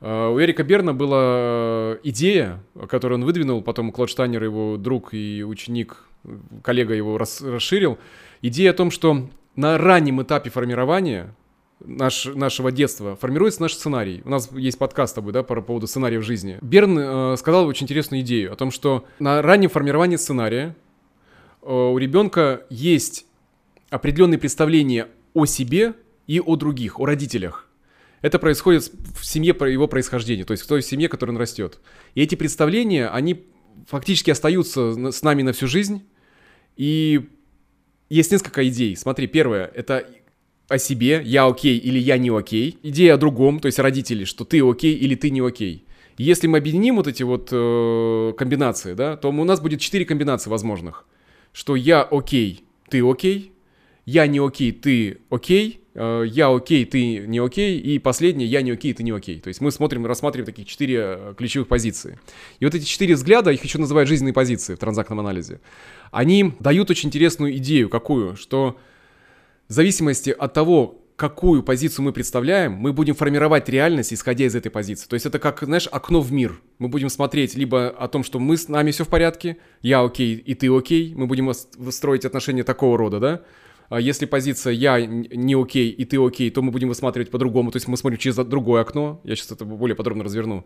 Э, 0.02 0.28
у 0.28 0.40
Эрика 0.40 0.64
Берна 0.64 0.92
была 0.92 1.96
идея, 2.02 2.60
которую 2.88 3.20
он 3.20 3.24
выдвинул, 3.24 3.62
потом 3.62 3.92
Клод 3.92 4.10
Штайнер, 4.10 4.42
его 4.42 4.76
друг 4.76 5.14
и 5.14 5.44
ученик, 5.44 6.04
коллега 6.62 6.92
его 6.94 7.16
расширил. 7.16 7.98
Идея 8.42 8.72
о 8.72 8.74
том, 8.74 8.90
что 8.90 9.30
на 9.54 9.78
раннем 9.78 10.20
этапе 10.20 10.50
формирования 10.50 11.34
наш, 11.78 12.26
нашего 12.26 12.72
детства 12.72 13.14
формируется 13.14 13.62
наш 13.62 13.74
сценарий. 13.74 14.22
У 14.24 14.30
нас 14.30 14.50
есть 14.52 14.78
подкаст 14.78 15.12
с 15.12 15.14
тобой, 15.14 15.32
да, 15.32 15.44
по 15.44 15.60
поводу 15.62 15.86
сценариев 15.86 16.24
жизни. 16.24 16.58
Берн 16.60 16.98
э, 16.98 17.36
сказал 17.36 17.66
очень 17.66 17.84
интересную 17.84 18.22
идею 18.22 18.52
о 18.52 18.56
том, 18.56 18.72
что 18.72 19.04
на 19.20 19.40
раннем 19.40 19.70
формировании 19.70 20.16
сценария 20.16 20.74
э, 21.62 21.72
у 21.72 21.96
ребенка 21.96 22.66
есть 22.70 23.26
определенные 23.90 24.38
представления 24.38 25.06
о 25.32 25.46
себе 25.46 25.94
и 26.26 26.40
о 26.40 26.56
других, 26.56 26.98
о 26.98 27.06
родителях. 27.06 27.68
Это 28.22 28.38
происходит 28.38 28.90
в 29.14 29.24
семье 29.26 29.54
его 29.68 29.88
происхождения, 29.88 30.44
то 30.44 30.52
есть 30.52 30.62
в 30.62 30.66
той 30.66 30.82
семье, 30.82 31.08
в 31.08 31.10
которой 31.10 31.30
он 31.30 31.36
растет. 31.36 31.80
И 32.14 32.22
эти 32.22 32.36
представления, 32.36 33.08
они 33.08 33.44
фактически 33.88 34.30
остаются 34.30 35.10
с 35.10 35.22
нами 35.22 35.42
на 35.42 35.52
всю 35.52 35.66
жизнь. 35.66 36.02
И 36.76 37.28
есть 38.08 38.30
несколько 38.30 38.66
идей. 38.68 38.96
Смотри, 38.96 39.26
первое, 39.26 39.70
это 39.74 40.06
о 40.68 40.78
себе, 40.78 41.20
я 41.24 41.46
окей 41.46 41.76
или 41.78 41.98
я 41.98 42.16
не 42.16 42.30
окей. 42.30 42.78
Идея 42.82 43.14
о 43.14 43.18
другом, 43.18 43.60
то 43.60 43.66
есть 43.66 43.78
о 43.78 43.82
родителе, 43.82 44.24
что 44.24 44.44
ты 44.44 44.66
окей 44.66 44.94
или 44.94 45.14
ты 45.14 45.30
не 45.30 45.40
окей. 45.40 45.84
Если 46.16 46.46
мы 46.46 46.58
объединим 46.58 46.96
вот 46.96 47.08
эти 47.08 47.22
вот 47.22 47.48
э, 47.50 48.32
комбинации, 48.36 48.94
да, 48.94 49.16
то 49.16 49.30
у 49.30 49.44
нас 49.44 49.60
будет 49.60 49.80
четыре 49.80 50.04
комбинации 50.04 50.50
возможных. 50.50 51.06
Что 51.52 51.74
я 51.74 52.02
окей, 52.02 52.64
ты 52.88 53.02
окей, 53.04 53.52
я 54.06 54.26
не 54.26 54.38
окей, 54.38 54.72
ты 54.72 55.18
окей, 55.30 55.81
я 55.94 56.54
окей, 56.54 56.84
ты 56.84 57.18
не 57.18 57.38
окей, 57.38 57.78
и 57.78 57.98
последнее, 57.98 58.48
я 58.48 58.62
не 58.62 58.70
окей, 58.70 58.94
ты 58.94 59.02
не 59.02 59.10
окей. 59.10 59.40
То 59.40 59.48
есть 59.48 59.60
мы 59.60 59.70
смотрим, 59.70 60.06
рассматриваем 60.06 60.46
такие 60.46 60.64
четыре 60.64 60.98
э, 61.00 61.34
ключевых 61.36 61.68
позиции. 61.68 62.18
И 62.60 62.64
вот 62.64 62.74
эти 62.74 62.84
четыре 62.84 63.14
взгляда, 63.14 63.50
их 63.50 63.62
еще 63.62 63.78
называют 63.78 64.08
жизненные 64.08 64.32
позиции 64.32 64.74
в 64.74 64.78
транзактном 64.78 65.20
анализе, 65.20 65.60
они 66.10 66.54
дают 66.60 66.90
очень 66.90 67.08
интересную 67.08 67.56
идею, 67.56 67.88
какую, 67.88 68.36
что 68.36 68.78
в 69.68 69.72
зависимости 69.72 70.30
от 70.30 70.54
того, 70.54 71.02
какую 71.16 71.62
позицию 71.62 72.06
мы 72.06 72.12
представляем, 72.12 72.72
мы 72.72 72.92
будем 72.92 73.14
формировать 73.14 73.68
реальность, 73.68 74.12
исходя 74.12 74.46
из 74.46 74.54
этой 74.54 74.70
позиции. 74.70 75.06
То 75.08 75.14
есть 75.14 75.26
это 75.26 75.38
как, 75.38 75.62
знаешь, 75.62 75.88
окно 75.92 76.20
в 76.20 76.32
мир. 76.32 76.60
Мы 76.78 76.88
будем 76.88 77.10
смотреть 77.10 77.54
либо 77.54 77.88
о 77.88 78.08
том, 78.08 78.24
что 78.24 78.38
мы 78.40 78.56
с 78.56 78.68
нами 78.68 78.90
все 78.90 79.04
в 79.04 79.08
порядке, 79.08 79.58
я 79.82 80.02
окей 80.02 80.34
и 80.34 80.54
ты 80.54 80.74
окей, 80.74 81.14
мы 81.14 81.26
будем 81.26 81.52
строить 81.90 82.24
отношения 82.24 82.64
такого 82.64 82.98
рода, 82.98 83.20
да, 83.20 83.42
если 84.00 84.26
позиция 84.26 84.72
«я 84.72 85.04
не 85.04 85.54
окей» 85.54 85.90
и 85.90 86.04
«ты 86.04 86.24
окей», 86.24 86.50
то 86.50 86.62
мы 86.62 86.70
будем 86.70 86.88
высматривать 86.88 87.30
по-другому, 87.30 87.70
то 87.70 87.76
есть 87.76 87.88
мы 87.88 87.96
смотрим 87.96 88.18
через 88.18 88.36
другое 88.36 88.82
окно. 88.82 89.20
Я 89.24 89.36
сейчас 89.36 89.52
это 89.52 89.64
более 89.64 89.96
подробно 89.96 90.24
разверну. 90.24 90.64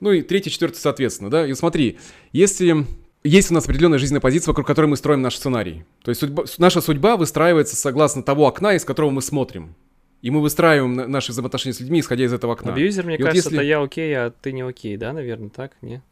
Ну 0.00 0.12
и 0.12 0.22
третье, 0.22 0.50
четвертое, 0.50 0.78
соответственно, 0.78 1.30
да. 1.30 1.46
И 1.46 1.54
смотри, 1.54 1.98
если 2.32 2.86
есть 3.24 3.50
у 3.50 3.54
нас 3.54 3.64
определенная 3.64 3.98
жизненная 3.98 4.20
позиция, 4.20 4.52
вокруг 4.52 4.66
которой 4.66 4.86
мы 4.86 4.96
строим 4.96 5.22
наш 5.22 5.36
сценарий. 5.36 5.84
То 6.04 6.10
есть 6.10 6.20
судьба, 6.20 6.44
наша 6.58 6.80
судьба 6.80 7.16
выстраивается 7.16 7.76
согласно 7.76 8.22
того 8.22 8.46
окна, 8.46 8.74
из 8.74 8.84
которого 8.84 9.10
мы 9.10 9.22
смотрим. 9.22 9.74
И 10.22 10.30
мы 10.30 10.40
выстраиваем 10.40 10.94
наши 10.94 11.32
взаимоотношения 11.32 11.74
с 11.74 11.80
людьми, 11.80 12.00
исходя 12.00 12.24
из 12.24 12.32
этого 12.32 12.54
окна. 12.54 12.72
Абьюзер, 12.72 13.04
мне 13.04 13.16
и 13.16 13.18
кажется, 13.18 13.50
вот 13.50 13.52
если... 13.52 13.58
это 13.58 13.66
я 13.66 13.82
окей, 13.82 14.16
а 14.16 14.30
ты 14.30 14.52
не 14.52 14.62
окей, 14.62 14.96
да, 14.96 15.12
наверное, 15.12 15.50
так? 15.50 15.76
Не? 15.80 16.02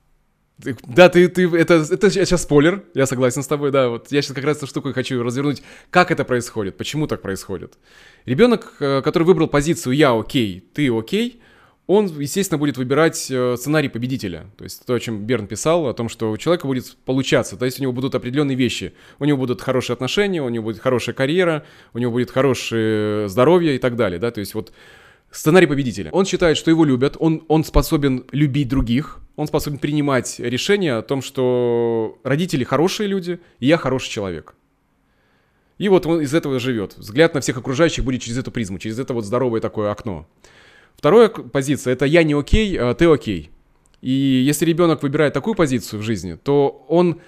Да, 0.58 1.10
ты, 1.10 1.28
ты, 1.28 1.48
это, 1.54 1.86
это 1.90 2.10
сейчас 2.10 2.42
спойлер, 2.42 2.82
я 2.94 3.04
согласен 3.04 3.42
с 3.42 3.46
тобой, 3.46 3.70
да, 3.70 3.90
вот 3.90 4.10
я 4.10 4.22
сейчас 4.22 4.34
как 4.34 4.44
раз 4.44 4.56
эту 4.56 4.66
штуку 4.66 4.92
хочу 4.94 5.22
развернуть, 5.22 5.62
как 5.90 6.10
это 6.10 6.24
происходит, 6.24 6.78
почему 6.78 7.06
так 7.06 7.20
происходит. 7.20 7.74
Ребенок, 8.24 8.74
э, 8.80 9.02
который 9.02 9.24
выбрал 9.24 9.48
позицию 9.48 9.92
«я 9.92 10.18
окей, 10.18 10.66
ты 10.72 10.90
окей», 10.90 11.42
он, 11.86 12.06
естественно, 12.06 12.58
будет 12.58 12.78
выбирать 12.78 13.30
э, 13.30 13.56
сценарий 13.56 13.88
победителя. 13.88 14.46
То 14.56 14.64
есть 14.64 14.84
то, 14.84 14.94
о 14.94 14.98
чем 14.98 15.24
Берн 15.24 15.46
писал, 15.46 15.86
о 15.86 15.94
том, 15.94 16.08
что 16.08 16.32
у 16.32 16.36
человека 16.36 16.66
будет 16.66 16.96
получаться. 17.04 17.56
То 17.56 17.64
есть 17.64 17.78
у 17.78 17.82
него 17.82 17.92
будут 17.92 18.16
определенные 18.16 18.56
вещи. 18.56 18.92
У 19.20 19.24
него 19.24 19.38
будут 19.38 19.60
хорошие 19.60 19.94
отношения, 19.94 20.42
у 20.42 20.48
него 20.48 20.64
будет 20.64 20.80
хорошая 20.80 21.14
карьера, 21.14 21.64
у 21.94 21.98
него 21.98 22.10
будет 22.10 22.32
хорошее 22.32 23.28
здоровье 23.28 23.76
и 23.76 23.78
так 23.78 23.94
далее. 23.94 24.18
Да? 24.18 24.32
То 24.32 24.40
есть 24.40 24.54
вот 24.54 24.72
Сценарий 25.36 25.66
победителя. 25.66 26.10
Он 26.12 26.24
считает, 26.24 26.56
что 26.56 26.70
его 26.70 26.86
любят, 26.86 27.16
он, 27.20 27.44
он 27.48 27.62
способен 27.62 28.24
любить 28.32 28.68
других, 28.68 29.18
он 29.36 29.46
способен 29.46 29.76
принимать 29.78 30.38
решения 30.38 30.94
о 30.94 31.02
том, 31.02 31.20
что 31.20 32.18
родители 32.24 32.64
хорошие 32.64 33.06
люди, 33.06 33.38
и 33.60 33.66
я 33.66 33.76
хороший 33.76 34.08
человек. 34.08 34.54
И 35.76 35.90
вот 35.90 36.06
он 36.06 36.22
из 36.22 36.32
этого 36.32 36.58
живет. 36.58 36.96
Взгляд 36.96 37.34
на 37.34 37.42
всех 37.42 37.58
окружающих 37.58 38.02
будет 38.02 38.22
через 38.22 38.38
эту 38.38 38.50
призму, 38.50 38.78
через 38.78 38.98
это 38.98 39.12
вот 39.12 39.26
здоровое 39.26 39.60
такое 39.60 39.90
окно. 39.90 40.26
Вторая 40.96 41.28
позиция 41.28 41.92
это 41.92 42.06
я 42.06 42.22
не 42.22 42.32
окей, 42.32 42.74
а 42.78 42.94
ты 42.94 43.04
окей. 43.04 43.50
И 44.00 44.10
если 44.10 44.64
ребенок 44.64 45.02
выбирает 45.02 45.34
такую 45.34 45.54
позицию 45.54 46.00
в 46.00 46.02
жизни, 46.02 46.38
то 46.42 46.86
он 46.88 47.20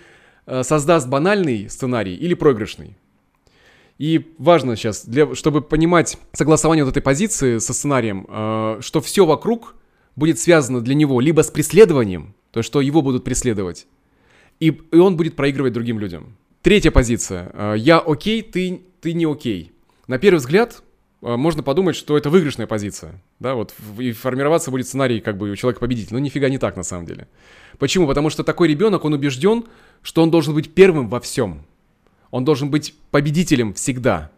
э, 0.47 0.63
создаст 0.63 1.09
банальный 1.09 1.69
сценарий 1.69 2.15
или 2.15 2.33
проигрышный. 2.33 2.97
И 3.99 4.33
важно 4.39 4.77
сейчас, 4.77 5.05
для, 5.05 5.35
чтобы 5.35 5.61
понимать 5.61 6.19
согласование 6.33 6.85
вот 6.85 6.91
этой 6.91 7.03
позиции 7.03 7.59
со 7.59 7.75
сценарием, 7.75 8.27
э, 8.29 8.79
что 8.81 9.01
все 9.01 9.27
вокруг 9.27 9.75
будет 10.15 10.39
связано 10.39 10.81
для 10.81 10.95
него 10.95 11.21
либо 11.21 11.43
с 11.43 11.51
преследованием, 11.51 12.35
то 12.53 12.61
есть 12.61 12.69
что 12.69 12.81
его 12.81 13.03
будут 13.03 13.25
преследовать, 13.25 13.87
и, 14.61 14.67
и 14.93 14.97
он 14.97 15.17
будет 15.17 15.35
проигрывать 15.35 15.73
другим 15.73 15.99
людям. 15.99 16.37
Третья 16.63 16.93
позиция. 16.93 17.51
Э, 17.53 17.75
я 17.77 17.99
окей, 17.99 18.43
ты, 18.43 18.83
ты 19.01 19.15
не 19.15 19.25
окей. 19.25 19.73
На 20.07 20.19
первый 20.19 20.39
взгляд 20.39 20.83
э, 21.21 21.35
можно 21.35 21.65
подумать, 21.65 21.97
что 21.97 22.17
это 22.17 22.31
выигрышная 22.31 22.69
позиция. 22.69 23.21
Да, 23.41 23.57
вот 23.57 23.75
и 23.99 24.13
формироваться 24.13 24.71
будет 24.71 24.87
сценарий 24.87 25.21
как 25.21 25.37
бы 25.39 25.51
у 25.51 25.57
человека 25.57 25.81
победитель. 25.81 26.13
Но 26.13 26.21
нифига 26.21 26.49
не 26.49 26.59
так 26.59 26.77
на 26.77 26.85
самом 26.85 27.05
деле. 27.05 27.27
Почему? 27.79 28.07
Потому 28.07 28.31
что 28.31 28.45
такой 28.45 28.69
ребенок, 28.69 29.05
он 29.05 29.15
убежден, 29.15 29.65
что 30.03 30.23
он 30.23 30.31
должен 30.31 30.55
быть 30.55 30.73
первым 30.73 31.09
во 31.09 31.21
всем. 31.21 31.65
Он 32.31 32.45
должен 32.45 32.71
быть 32.71 32.95
победителем 33.11 33.75
всегда. 33.75 34.31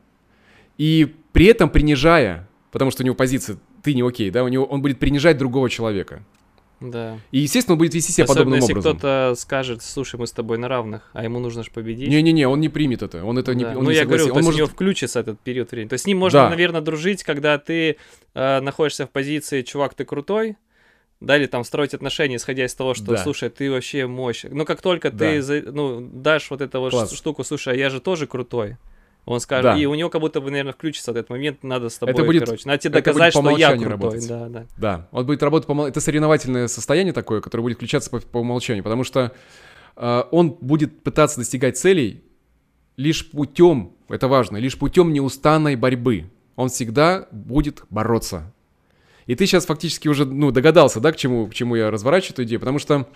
И 0.79 1.15
при 1.33 1.47
этом 1.47 1.69
принижая 1.71 2.49
потому 2.71 2.91
что 2.91 3.03
у 3.03 3.07
него 3.07 3.15
позиция 3.15 3.59
«ты 3.83 3.95
не 3.95 4.03
окей», 4.03 4.31
да, 4.31 4.45
у 4.45 4.49
него, 4.49 4.65
он 4.65 4.83
будет 4.83 4.99
принижать 4.99 5.39
другого 5.39 5.69
человека. 5.69 6.23
Да. 6.81 7.19
И, 7.31 7.41
естественно, 7.41 7.75
он 7.75 7.79
будет 7.79 7.93
вести 7.95 8.11
себя 8.11 8.25
Особенно, 8.25 8.39
подобным 8.45 8.61
если 8.61 8.73
образом. 8.73 8.97
кто-то 8.97 9.35
скажет, 9.37 9.83
слушай, 9.83 10.19
мы 10.19 10.27
с 10.27 10.33
тобой 10.33 10.57
на 10.57 10.67
равных, 10.67 11.11
а 11.13 11.25
ему 11.25 11.39
нужно 11.39 11.63
же 11.63 11.71
победить. 11.71 12.09
Не-не-не, 12.09 12.49
он 12.49 12.59
не 12.61 12.71
примет 12.71 13.03
это, 13.03 13.23
он 13.23 13.37
это 13.39 13.55
не, 13.55 13.65
Да. 13.65 13.77
он 13.77 13.85
ну, 13.85 13.91
не 13.91 13.97
я 13.97 14.07
говорю, 14.07 14.25
согласится. 14.25 14.29
то 14.29 14.33
Он 14.33 14.39
есть 14.39 14.47
у 14.47 14.49
может- 14.49 14.59
него 14.59 14.69
включится 14.69 15.21
этот 15.21 15.41
период 15.41 15.71
времени. 15.73 15.89
То 15.89 15.95
есть 15.95 16.05
с 16.05 16.07
ним 16.07 16.17
можно, 16.19 16.41
Да. 16.45 16.51
наверное, 16.51 16.81
дружить, 16.81 17.23
когда 17.23 17.59
ты 17.59 17.97
э, 18.35 18.61
находишься 18.61 19.07
в 19.07 19.11
позиции 19.11 19.61
«чувак, 19.63 19.93
ты 19.95 20.05
крутой», 20.07 20.57
да, 21.21 21.37
или 21.37 21.47
там 21.47 21.65
строить 21.65 21.95
отношения, 21.95 22.37
исходя 22.37 22.65
из 22.65 22.75
того, 22.75 22.95
что, 22.95 23.05
Да. 23.13 23.19
слушай, 23.19 23.51
ты 23.51 23.71
вообще 23.71 24.07
мощь. 24.07 24.45
Но 24.51 24.65
как 24.65 24.81
только 24.81 25.11
Да. 25.11 25.19
ты, 25.19 25.43
за- 25.43 25.63
ну, 25.71 26.01
дашь 26.01 26.51
вот 26.51 26.61
эту 26.61 26.81
вот 26.81 27.11
штуку, 27.13 27.45
слушай, 27.45 27.75
а 27.75 27.77
я 27.77 27.91
же 27.91 28.01
тоже 28.01 28.27
крутой, 28.27 28.77
он 29.27 29.39
скажет, 29.41 29.75
Да. 29.75 29.79
и 29.79 29.85
у 29.85 29.95
него 29.95 30.09
как 30.09 30.23
будто 30.23 30.41
бы, 30.41 30.51
наверное, 30.51 30.73
включится 30.73 31.11
этот 31.11 31.29
момент, 31.29 31.63
надо 31.63 31.91
с 31.91 31.99
тобой, 31.99 32.15
Это 32.15 32.25
будет- 32.25 32.45
короче, 32.47 32.67
надо 32.67 32.79
тебе 32.79 32.95
доказать, 32.95 33.33
что 33.35 33.51
я 33.59 33.71
крутой. 33.73 33.87
работать. 33.89 34.29
Да, 34.29 34.49
да. 34.49 34.67
Да, 34.79 35.09
он 35.13 35.27
будет 35.27 35.43
работать 35.43 35.67
по 35.67 35.87
Это 35.87 36.01
соревновательное 36.01 36.69
состояние 36.69 37.13
такое, 37.13 37.41
которое 37.43 37.63
будет 37.65 37.77
включаться 37.77 38.11
по, 38.11 38.19
по 38.21 38.39
умолчанию, 38.39 38.83
потому 38.83 39.05
что 39.05 39.33
э, 39.97 40.23
он 40.31 40.57
будет 40.61 41.03
пытаться 41.03 41.39
достигать 41.41 41.77
целей 41.77 42.25
лишь 42.97 43.31
путем, 43.31 43.93
это 44.09 44.27
важно, 44.29 44.57
лишь 44.57 44.79
путем 44.79 45.13
неустанной 45.13 45.77
борьбы. 45.77 46.31
Он 46.57 46.69
всегда 46.71 47.29
будет 47.31 47.83
бороться. 47.91 48.53
И 49.31 49.37
ты 49.37 49.47
сейчас 49.47 49.65
фактически 49.65 50.09
уже 50.09 50.25
ну, 50.25 50.51
догадался, 50.51 50.99
да, 50.99 51.13
к 51.13 51.17
чему, 51.17 51.47
к 51.47 51.55
чему 51.55 51.77
я 51.77 51.93
разворачиваю 51.93 52.33
эту 52.33 52.43
идею, 52.43 52.59
потому 52.59 52.81
что 52.81 53.07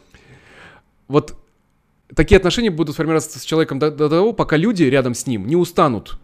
вот 1.08 1.34
такие 2.14 2.36
отношения 2.36 2.70
будут 2.70 2.94
формироваться 2.94 3.36
с 3.40 3.42
человеком 3.42 3.80
до, 3.80 3.90
до 3.90 4.08
того, 4.08 4.32
пока 4.32 4.56
люди 4.56 4.84
рядом 4.84 5.14
с 5.14 5.26
ним 5.26 5.48
не 5.48 5.56
устанут 5.56 6.20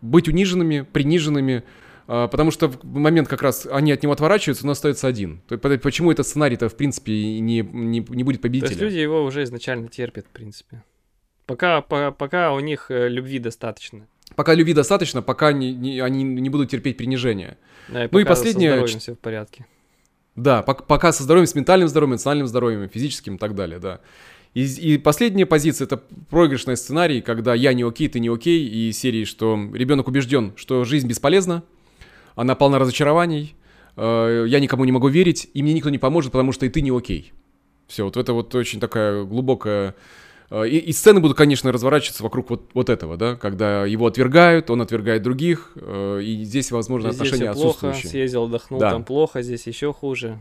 быть 0.00 0.26
униженными, 0.26 0.86
приниженными, 0.90 1.64
а, 2.06 2.28
потому 2.28 2.50
что 2.50 2.68
в 2.68 2.82
момент 2.82 3.28
как 3.28 3.42
раз 3.42 3.68
они 3.70 3.92
от 3.92 4.02
него 4.02 4.14
отворачиваются, 4.14 4.64
но 4.64 4.72
остается 4.72 5.06
один. 5.06 5.42
Почему 5.82 6.10
этот 6.10 6.26
сценарий-то, 6.26 6.70
в 6.70 6.74
принципе, 6.74 7.12
не, 7.12 7.60
не, 7.60 8.06
не 8.08 8.24
будет 8.24 8.40
То 8.40 8.48
есть 8.48 8.62
победителя? 8.62 8.86
люди 8.86 8.96
его 8.96 9.22
уже 9.22 9.42
изначально 9.42 9.88
терпят, 9.88 10.24
в 10.24 10.30
принципе. 10.30 10.82
Пока, 11.44 11.82
по- 11.82 12.10
пока 12.10 12.54
у 12.54 12.60
них 12.60 12.86
э, 12.90 13.10
любви 13.10 13.38
достаточно. 13.38 14.06
Пока 14.34 14.54
любви 14.54 14.72
достаточно, 14.72 15.20
пока 15.20 15.52
не- 15.52 15.74
не- 15.74 16.00
они 16.00 16.24
не 16.24 16.48
будут 16.48 16.70
терпеть 16.70 16.96
принижения. 16.96 17.58
Да, 17.88 18.04
и 18.04 18.08
Ну 18.10 18.18
и 18.18 18.24
пока 18.24 18.34
со 18.34 18.42
последнее, 18.42 18.70
здоровьем 18.72 18.98
всё 18.98 19.14
в 19.14 19.18
порядке. 19.18 19.66
Да, 20.34 20.62
пок- 20.66 20.84
пока 20.86 21.12
со 21.12 21.22
здоровьем, 21.22 21.46
с 21.46 21.54
ментальным 21.54 21.88
здоровьем, 21.88 22.12
эмоциональным 22.14 22.46
здоровьем, 22.46 22.88
физическим 22.88 23.36
и 23.36 23.38
так 23.38 23.54
далее, 23.54 23.78
да. 23.78 24.00
И, 24.54 24.64
и 24.64 24.98
последняя 24.98 25.44
позиция 25.44 25.84
это 25.84 25.98
проигрышный 26.30 26.76
сценарий, 26.76 27.20
когда 27.20 27.54
я 27.54 27.74
не 27.74 27.82
окей, 27.82 28.08
ты 28.08 28.20
не 28.20 28.28
окей, 28.28 28.66
и 28.66 28.92
серии, 28.92 29.24
что 29.24 29.58
ребенок 29.74 30.08
убежден, 30.08 30.54
что 30.56 30.84
жизнь 30.84 31.06
бесполезна, 31.06 31.62
она 32.36 32.54
полна 32.54 32.78
разочарований, 32.78 33.54
э, 33.96 34.44
я 34.48 34.60
никому 34.60 34.84
не 34.84 34.92
могу 34.92 35.08
верить, 35.08 35.50
и 35.52 35.62
мне 35.62 35.74
никто 35.74 35.90
не 35.90 35.98
поможет, 35.98 36.32
потому 36.32 36.52
что 36.52 36.64
и 36.64 36.70
ты 36.70 36.80
не 36.80 36.90
окей. 36.90 37.32
Все, 37.86 38.04
вот 38.04 38.16
это 38.16 38.32
вот 38.32 38.54
очень 38.54 38.80
такая 38.80 39.24
глубокая... 39.24 39.94
э, 40.50 40.68
И, 40.68 40.78
и 40.78 40.92
сцены 40.92 41.20
будут, 41.20 41.36
конечно, 41.36 41.72
разворачиваться 41.72 42.22
вокруг 42.22 42.50
вот, 42.50 42.70
вот 42.74 42.88
этого, 42.90 43.16
да, 43.16 43.36
когда 43.36 43.84
его 43.84 44.06
отвергают, 44.06 44.70
он 44.70 44.80
отвергает 44.82 45.22
других, 45.22 45.72
э, 45.76 46.20
и 46.22 46.44
здесь, 46.44 46.70
возможно, 46.70 47.10
Здесь 47.12 47.20
отношения 47.28 47.52
плохо, 47.52 47.68
отсутствующие. 47.68 48.10
съездил, 48.10 48.44
отдохнул, 48.44 48.80
Да. 48.80 48.90
там 48.92 49.04
плохо, 49.04 49.42
здесь 49.42 49.66
еще 49.66 49.92
хуже 49.92 50.38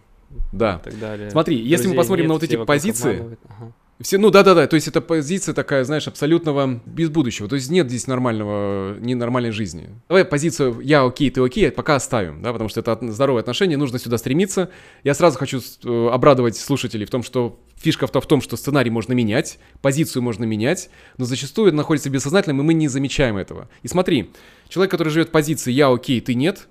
Да. 0.51 0.79
и 0.81 0.89
так 0.89 0.99
далее. 0.99 1.29
Смотри, 1.31 1.55
если 1.57 1.85
мы 1.87 1.93
Друзей 1.93 1.97
посмотрим 1.97 2.23
нет, 2.25 2.29
на 2.29 2.33
вот 2.35 2.43
эти 2.43 2.55
позиции. 2.63 3.37
Ага. 3.47 3.71
Все, 4.01 4.17
ну 4.17 4.29
да-да-да, 4.29 4.67
то 4.67 4.75
есть 4.75 4.89
это 4.89 4.99
позиция 4.99 5.53
такая, 5.53 5.85
знаешь, 5.85 6.07
абсолютного 6.07 6.81
без 6.85 7.09
будущего. 7.09 7.47
То 7.47 7.55
есть 7.55 7.69
нет 7.69 7.87
здесь 7.87 8.07
нормального, 8.07 8.97
ненормальной 8.99 9.51
жизни. 9.51 9.89
Давай 10.09 10.25
позицию 10.25 10.81
«я 10.81 11.05
окей, 11.05 11.29
ты 11.29 11.41
окей» 11.41 11.71
пока 11.71 11.95
оставим, 11.95 12.41
да, 12.41 12.51
потому 12.51 12.67
что 12.67 12.81
это 12.81 12.91
от- 12.91 13.03
здоровые 13.03 13.39
отношения, 13.39 13.77
нужно 13.77 13.97
сюда 13.97 14.17
стремиться. 14.17 14.69
Я 15.05 15.13
сразу 15.13 15.37
хочу 15.37 15.61
э, 15.61 16.09
обрадовать 16.11 16.57
слушателей 16.57 17.05
в 17.05 17.09
том, 17.09 17.23
что 17.23 17.57
фишка 17.77 18.05
в 18.07 18.27
том, 18.27 18.41
что 18.41 18.57
сценарий 18.57 18.89
можно 18.89 19.13
менять, 19.13 19.59
позицию 19.81 20.23
можно 20.23 20.43
менять, 20.43 20.89
но 21.17 21.23
зачастую 21.23 21.69
это 21.69 21.77
находится 21.77 22.09
бессознательным, 22.09 22.59
и 22.59 22.63
мы 22.63 22.73
не 22.73 22.89
замечаем 22.89 23.37
этого. 23.37 23.69
И 23.81 23.87
смотри, 23.87 24.31
человек, 24.67 24.91
который 24.91 25.09
живет 25.09 25.29
в 25.29 25.31
позиции 25.31 25.71
«я 25.71 25.89
окей, 25.89 26.19
ты 26.19 26.35
нет», 26.35 26.67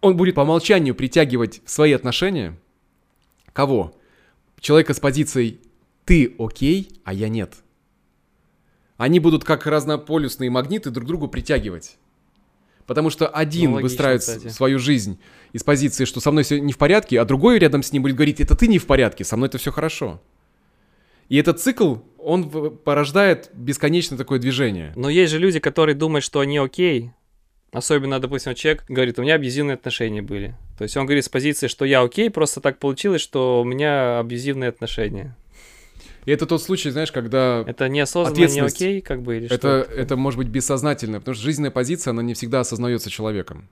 он 0.00 0.16
будет 0.16 0.34
по 0.34 0.40
умолчанию 0.40 0.94
притягивать 0.94 1.60
в 1.64 1.70
свои 1.70 1.92
отношения 1.92 2.58
кого? 3.52 3.94
Человека 4.60 4.94
с 4.94 5.00
позицией 5.00 5.60
«ты 6.04 6.34
окей, 6.38 7.00
а 7.04 7.12
я 7.12 7.28
нет». 7.28 7.54
Они 8.96 9.20
будут 9.20 9.44
как 9.44 9.66
разнополюсные 9.66 10.50
магниты 10.50 10.90
друг 10.90 11.06
другу 11.06 11.28
притягивать. 11.28 11.96
Потому 12.86 13.10
что 13.10 13.26
один 13.26 13.70
Ну, 13.70 13.76
логично, 13.76 13.88
выстраивает 13.88 14.20
кстати. 14.20 14.48
свою 14.48 14.78
жизнь 14.78 15.18
из 15.52 15.62
позиции, 15.62 16.04
что 16.04 16.20
со 16.20 16.30
мной 16.30 16.44
все 16.44 16.60
не 16.60 16.72
в 16.72 16.78
порядке, 16.78 17.20
а 17.20 17.24
другой 17.24 17.58
рядом 17.58 17.82
с 17.82 17.92
ним 17.92 18.02
будет 18.02 18.16
говорить, 18.16 18.40
это 18.40 18.54
ты 18.54 18.66
не 18.66 18.78
в 18.78 18.86
порядке, 18.86 19.24
со 19.24 19.36
мной 19.36 19.48
это 19.48 19.58
все 19.58 19.72
хорошо. 19.72 20.20
И 21.28 21.36
этот 21.36 21.60
цикл, 21.60 21.96
он 22.18 22.50
порождает 22.76 23.50
бесконечное 23.54 24.18
такое 24.18 24.38
движение. 24.38 24.92
Но 24.96 25.08
есть 25.08 25.32
же 25.32 25.38
люди, 25.38 25.58
которые 25.58 25.94
думают, 25.94 26.24
что 26.24 26.40
они 26.40 26.58
окей. 26.58 27.12
Особенно, 27.72 28.20
допустим, 28.20 28.54
человек 28.54 28.84
говорит, 28.88 29.18
у 29.18 29.22
меня 29.22 29.34
абьюзивные 29.34 29.74
отношения 29.74 30.22
были. 30.22 30.54
То 30.78 30.84
есть 30.84 30.96
он 30.96 31.06
говорит 31.06 31.24
с 31.24 31.28
позиции, 31.28 31.66
что 31.66 31.84
я 31.84 32.02
окей, 32.02 32.30
просто 32.30 32.60
так 32.60 32.78
получилось, 32.78 33.22
что 33.22 33.62
у 33.62 33.64
меня 33.64 34.20
абьюзивные 34.20 34.68
отношения. 34.68 35.36
И 36.24 36.30
это 36.30 36.46
тот 36.46 36.62
случай, 36.62 36.90
знаешь, 36.90 37.12
когда 37.12 37.64
Это 37.66 37.88
неосознанно 37.88 38.46
не 38.46 38.60
окей, 38.60 39.00
как 39.00 39.22
бы, 39.22 39.36
или 39.36 39.46
это, 39.46 39.84
что? 39.84 39.94
это 39.94 40.16
может 40.16 40.38
быть 40.38 40.48
бессознательно, 40.48 41.20
потому 41.20 41.34
что 41.34 41.44
жизненная 41.44 41.70
позиция, 41.70 42.12
она 42.12 42.22
не 42.22 42.34
всегда 42.34 42.60
осознается 42.60 43.10
человеком. 43.10 43.68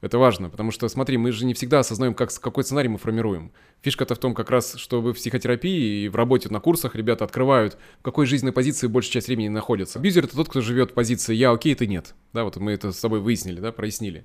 Это 0.00 0.16
важно, 0.18 0.48
потому 0.48 0.70
что, 0.70 0.88
смотри, 0.88 1.18
мы 1.18 1.30
же 1.30 1.44
не 1.44 1.52
всегда 1.52 1.80
осознаем, 1.80 2.14
как, 2.14 2.32
какой 2.32 2.64
сценарий 2.64 2.88
мы 2.88 2.96
формируем. 2.96 3.52
Фишка-то 3.82 4.14
в 4.14 4.18
том, 4.18 4.34
как 4.34 4.50
раз, 4.50 4.74
что 4.76 5.02
в 5.02 5.12
психотерапии 5.12 6.04
и 6.04 6.08
в 6.08 6.16
работе 6.16 6.48
на 6.48 6.58
курсах 6.58 6.94
ребята 6.94 7.24
открывают, 7.24 7.76
в 7.98 8.02
какой 8.02 8.24
жизненной 8.24 8.52
позиции 8.52 8.86
большая 8.86 9.12
часть 9.12 9.26
времени 9.26 9.48
находится. 9.48 9.98
Абьюзер— 9.98 10.24
это 10.26 10.36
тот, 10.36 10.48
кто 10.48 10.62
живет 10.62 10.92
в 10.92 10.94
позиции 10.94 11.34
«я 11.34 11.50
окей, 11.50 11.74
ты 11.74 11.86
нет». 11.86 12.14
Да, 12.32 12.44
вот 12.44 12.56
мы 12.56 12.72
это 12.72 12.92
с 12.92 13.00
тобой 13.00 13.20
выяснили, 13.20 13.60
да, 13.60 13.72
прояснили. 13.72 14.24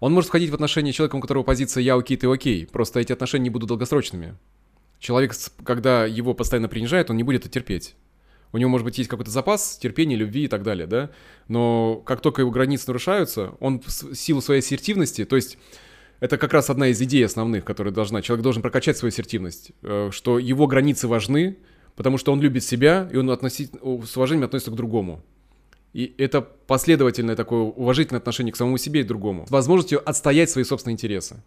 Он 0.00 0.12
может 0.12 0.28
входить 0.28 0.50
в 0.50 0.54
отношения 0.54 0.92
с 0.92 0.96
человеком, 0.96 1.20
у 1.20 1.22
которого 1.22 1.44
позиция 1.44 1.82
«я 1.82 1.94
окей, 1.94 2.16
ты 2.16 2.26
окей», 2.26 2.66
просто 2.66 2.98
эти 2.98 3.12
отношения 3.12 3.44
не 3.44 3.50
будут 3.50 3.68
долгосрочными. 3.68 4.36
Человек, 5.02 5.32
когда 5.64 6.06
его 6.06 6.32
постоянно 6.32 6.68
принижают, 6.68 7.10
он 7.10 7.16
не 7.16 7.24
будет 7.24 7.40
это 7.40 7.48
терпеть. 7.48 7.96
У 8.52 8.58
него, 8.58 8.70
может 8.70 8.84
быть, 8.84 8.98
есть 8.98 9.10
какой-то 9.10 9.32
запас 9.32 9.76
терпения, 9.76 10.14
любви 10.14 10.44
и 10.44 10.48
так 10.48 10.62
далее, 10.62 10.86
да? 10.86 11.10
Но 11.48 11.96
как 12.06 12.20
только 12.20 12.42
его 12.42 12.52
границы 12.52 12.84
нарушаются, 12.86 13.54
он 13.58 13.80
в 13.80 14.14
силу 14.14 14.40
своей 14.40 14.60
ассертивности, 14.60 15.24
то 15.24 15.34
есть 15.34 15.58
это 16.20 16.38
как 16.38 16.52
раз 16.52 16.70
одна 16.70 16.86
из 16.86 17.02
идей 17.02 17.26
основных, 17.26 17.64
которая 17.64 17.92
должна... 17.92 18.22
Человек 18.22 18.44
должен 18.44 18.62
прокачать 18.62 18.96
свою 18.96 19.10
ассертивность, 19.10 19.72
э, 19.82 20.10
что 20.12 20.38
его 20.38 20.68
границы 20.68 21.08
важны, 21.08 21.58
потому 21.96 22.16
что 22.16 22.32
он 22.32 22.40
любит 22.40 22.62
себя, 22.62 23.08
и 23.12 23.16
он 23.16 23.28
относит, 23.30 23.74
о, 23.80 24.02
с 24.02 24.16
уважением 24.16 24.44
относится 24.44 24.70
к 24.70 24.76
другому. 24.76 25.20
И 25.94 26.14
это 26.16 26.42
последовательное 26.42 27.34
такое 27.34 27.62
уважительное 27.62 28.20
отношение 28.20 28.52
к 28.52 28.56
самому 28.56 28.78
себе 28.78 29.00
и 29.00 29.04
другому. 29.04 29.48
С 29.48 29.50
возможностью 29.50 30.08
отстоять 30.08 30.48
свои 30.48 30.62
собственные 30.62 30.94
интересы. 30.94 31.42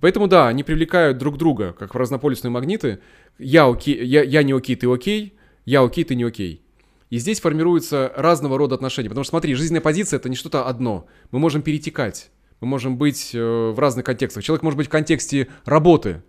Поэтому 0.00 0.26
да, 0.26 0.48
они 0.48 0.62
привлекают 0.62 1.18
друг 1.18 1.38
друга, 1.38 1.74
как 1.78 1.94
разнополюсные 1.94 2.50
магниты. 2.50 3.00
Я, 3.38 3.66
окей, 3.66 4.04
я, 4.04 4.22
я 4.22 4.42
не 4.42 4.52
окей, 4.52 4.76
ты 4.76 4.90
окей, 4.90 5.34
я 5.64 5.82
окей, 5.82 6.04
ты 6.04 6.14
не 6.14 6.24
окей. 6.24 6.62
И 7.10 7.18
здесь 7.18 7.40
формируются 7.40 8.12
разного 8.16 8.58
рода 8.58 8.74
отношения. 8.74 9.08
Потому 9.08 9.24
что 9.24 9.30
смотри, 9.30 9.54
жизненная 9.54 9.80
позиция 9.80 10.18
это 10.18 10.28
не 10.28 10.36
что-то 10.36 10.66
одно. 10.66 11.06
Мы 11.30 11.38
можем 11.38 11.62
перетекать. 11.62 12.30
Мы 12.60 12.66
можем 12.66 12.96
быть 12.96 13.30
э, 13.34 13.38
в 13.38 13.78
разных 13.78 14.04
контекстах. 14.04 14.42
Человек 14.42 14.62
может 14.62 14.76
быть 14.78 14.86
в 14.88 14.90
контексте 14.90 15.48
работы. 15.64 16.22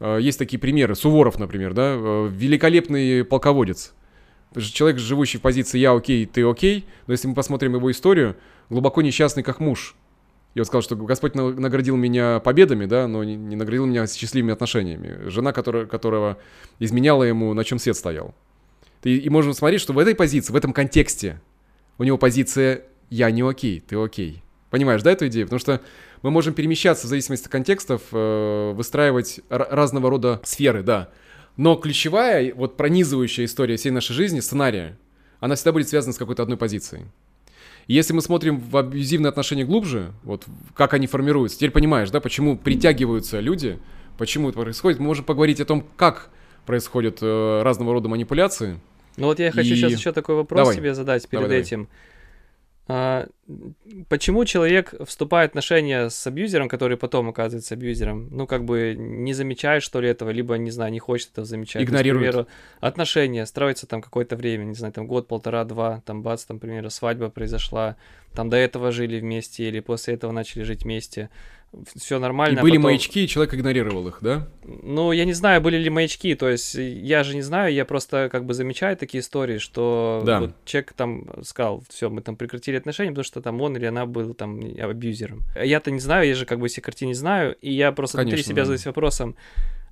Э, 0.00 0.18
есть 0.20 0.38
такие 0.38 0.58
примеры. 0.58 0.94
Суворов, 0.94 1.38
например, 1.38 1.72
да, 1.72 1.94
э, 1.94 2.28
великолепный 2.32 3.24
полководец. 3.24 3.94
Человек, 4.56 4.98
живущий 4.98 5.38
в 5.38 5.40
позиции 5.40 5.78
«я 5.78 5.92
окей, 5.92 6.26
ты 6.26 6.48
окей», 6.48 6.86
но 7.06 7.12
если 7.12 7.26
мы 7.26 7.34
посмотрим 7.34 7.74
его 7.74 7.90
историю, 7.90 8.36
глубоко 8.70 9.02
несчастный 9.02 9.42
как 9.42 9.58
муж. 9.58 9.96
И 10.54 10.60
он 10.60 10.64
сказал, 10.64 10.82
что 10.82 10.96
Господь 10.96 11.34
на- 11.34 11.52
наградил 11.52 11.96
меня 11.96 12.40
победами, 12.40 12.86
да, 12.86 13.08
но 13.08 13.24
не, 13.24 13.36
наградил 13.56 13.86
меня 13.86 14.06
счастливыми 14.06 14.52
отношениями. 14.52 15.28
Жена, 15.28 15.52
которая, 15.52 15.86
которого 15.86 16.38
изменяла 16.78 17.24
ему, 17.24 17.52
на 17.54 17.64
чем 17.64 17.78
свет 17.78 17.96
стоял. 17.96 18.34
И, 19.02 19.18
и 19.18 19.28
можем 19.28 19.52
смотреть, 19.52 19.80
что 19.80 19.92
в 19.92 19.98
этой 19.98 20.14
позиции, 20.14 20.52
в 20.52 20.56
этом 20.56 20.72
контексте 20.72 21.40
у 21.98 22.04
него 22.04 22.18
позиция 22.18 22.84
«я 23.10 23.30
не 23.30 23.42
окей, 23.42 23.80
ты 23.80 23.96
окей». 23.96 24.42
Понимаешь, 24.70 25.02
да, 25.02 25.12
эту 25.12 25.26
идею? 25.28 25.46
Потому 25.46 25.60
что 25.60 25.80
мы 26.22 26.30
можем 26.30 26.54
перемещаться 26.54 27.06
в 27.06 27.10
зависимости 27.10 27.46
от 27.46 27.52
контекстов, 27.52 28.02
э, 28.12 28.72
выстраивать 28.74 29.40
разного 29.48 30.10
рода 30.10 30.40
сферы, 30.44 30.82
да. 30.82 31.10
Но 31.56 31.76
ключевая, 31.76 32.52
вот 32.54 32.76
пронизывающая 32.76 33.44
история 33.44 33.76
всей 33.76 33.90
нашей 33.90 34.14
жизни, 34.14 34.40
сценария, 34.40 34.98
она 35.38 35.54
всегда 35.54 35.72
будет 35.72 35.88
связана 35.88 36.12
с 36.12 36.18
какой-то 36.18 36.42
одной 36.42 36.58
позицией. 36.58 37.04
Если 37.86 38.12
мы 38.14 38.22
смотрим 38.22 38.58
в 38.58 38.76
абьюзивные 38.76 39.28
отношения 39.28 39.64
глубже, 39.64 40.12
вот 40.22 40.44
как 40.74 40.94
они 40.94 41.06
формируются, 41.06 41.58
теперь 41.58 41.70
понимаешь, 41.70 42.10
да, 42.10 42.20
почему 42.20 42.56
притягиваются 42.56 43.40
люди, 43.40 43.78
почему 44.16 44.48
это 44.48 44.58
происходит, 44.58 44.98
мы 45.00 45.06
можем 45.06 45.24
поговорить 45.24 45.60
о 45.60 45.64
том, 45.64 45.84
как 45.96 46.30
происходят 46.66 47.18
э, 47.20 47.62
разного 47.62 47.92
рода 47.92 48.08
манипуляции. 48.08 48.80
Ну 49.16 49.26
вот 49.26 49.38
я 49.38 49.52
хочу 49.52 49.74
И- 49.74 49.76
сейчас 49.76 49.92
еще 49.92 50.12
такой 50.12 50.34
вопрос 50.34 50.58
Давай. 50.60 50.76
себе 50.76 50.94
задать 50.94 51.28
перед 51.28 51.44
Давай, 51.44 51.58
этим. 51.58 51.88
Почему 52.86 54.44
человек 54.44 54.94
вступает 55.06 55.50
в 55.50 55.52
отношения 55.52 56.10
с 56.10 56.26
абьюзером, 56.26 56.68
который 56.68 56.96
потом 56.96 57.30
оказывается 57.30 57.74
абьюзером? 57.74 58.28
Ну, 58.30 58.46
как 58.46 58.64
бы 58.64 58.94
не 58.96 59.32
замечает, 59.32 59.82
что 59.82 60.00
ли, 60.00 60.08
этого, 60.08 60.30
либо, 60.30 60.56
не 60.56 60.70
знаю, 60.70 60.92
не 60.92 60.98
хочет 60.98 61.32
этого 61.32 61.46
замечать. 61.46 61.82
Игнорирует. 61.82 62.24
есть, 62.26 62.32
к 62.32 62.44
примеру, 62.44 62.48
отношения 62.80 63.46
строятся 63.46 63.86
там 63.86 64.02
какое-то 64.02 64.36
время, 64.36 64.64
не 64.64 64.74
знаю, 64.74 64.92
там 64.92 65.06
год, 65.06 65.28
полтора, 65.28 65.64
два, 65.64 66.02
там 66.04 66.22
бац, 66.22 66.44
там, 66.44 66.58
к 66.58 66.62
примеру, 66.62 66.90
свадьба 66.90 67.30
произошла, 67.30 67.96
там 68.34 68.50
до 68.50 68.56
этого 68.56 68.92
жили 68.92 69.18
вместе 69.18 69.68
или 69.68 69.80
после 69.80 70.14
этого 70.14 70.32
начали 70.32 70.62
жить 70.62 70.84
вместе 70.84 71.30
все 71.96 72.18
нормально. 72.18 72.58
И 72.58 72.62
были 72.62 72.76
потом... 72.76 72.84
маячки, 72.84 73.24
и 73.24 73.28
человек 73.28 73.54
игнорировал 73.54 74.06
их, 74.08 74.18
да? 74.20 74.48
Ну, 74.64 75.12
я 75.12 75.24
не 75.24 75.32
знаю, 75.32 75.60
были 75.60 75.76
ли 75.76 75.90
маячки, 75.90 76.34
то 76.34 76.48
есть 76.48 76.74
я 76.74 77.24
же 77.24 77.34
не 77.34 77.42
знаю, 77.42 77.72
я 77.72 77.84
просто 77.84 78.28
как 78.30 78.44
бы 78.44 78.54
замечаю 78.54 78.96
такие 78.96 79.20
истории, 79.20 79.58
что 79.58 80.22
да. 80.24 80.40
вот 80.40 80.52
человек 80.64 80.92
там 80.92 81.26
сказал, 81.44 81.82
все, 81.88 82.10
мы 82.10 82.22
там 82.22 82.36
прекратили 82.36 82.76
отношения, 82.76 83.10
потому 83.10 83.24
что 83.24 83.40
там 83.40 83.60
он 83.60 83.76
или 83.76 83.86
она 83.86 84.06
был 84.06 84.34
там 84.34 84.60
абьюзером. 84.78 85.42
Я-то 85.60 85.90
не 85.90 86.00
знаю, 86.00 86.28
я 86.28 86.34
же 86.34 86.46
как 86.46 86.58
бы 86.58 86.68
все 86.68 86.80
картины 86.80 87.08
не 87.08 87.14
знаю, 87.14 87.56
и 87.60 87.72
я 87.72 87.92
просто 87.92 88.18
Конечно, 88.18 88.36
внутри 88.36 88.44
себя 88.44 88.62
да. 88.62 88.66
задаюсь 88.66 88.86
вопросом, 88.86 89.36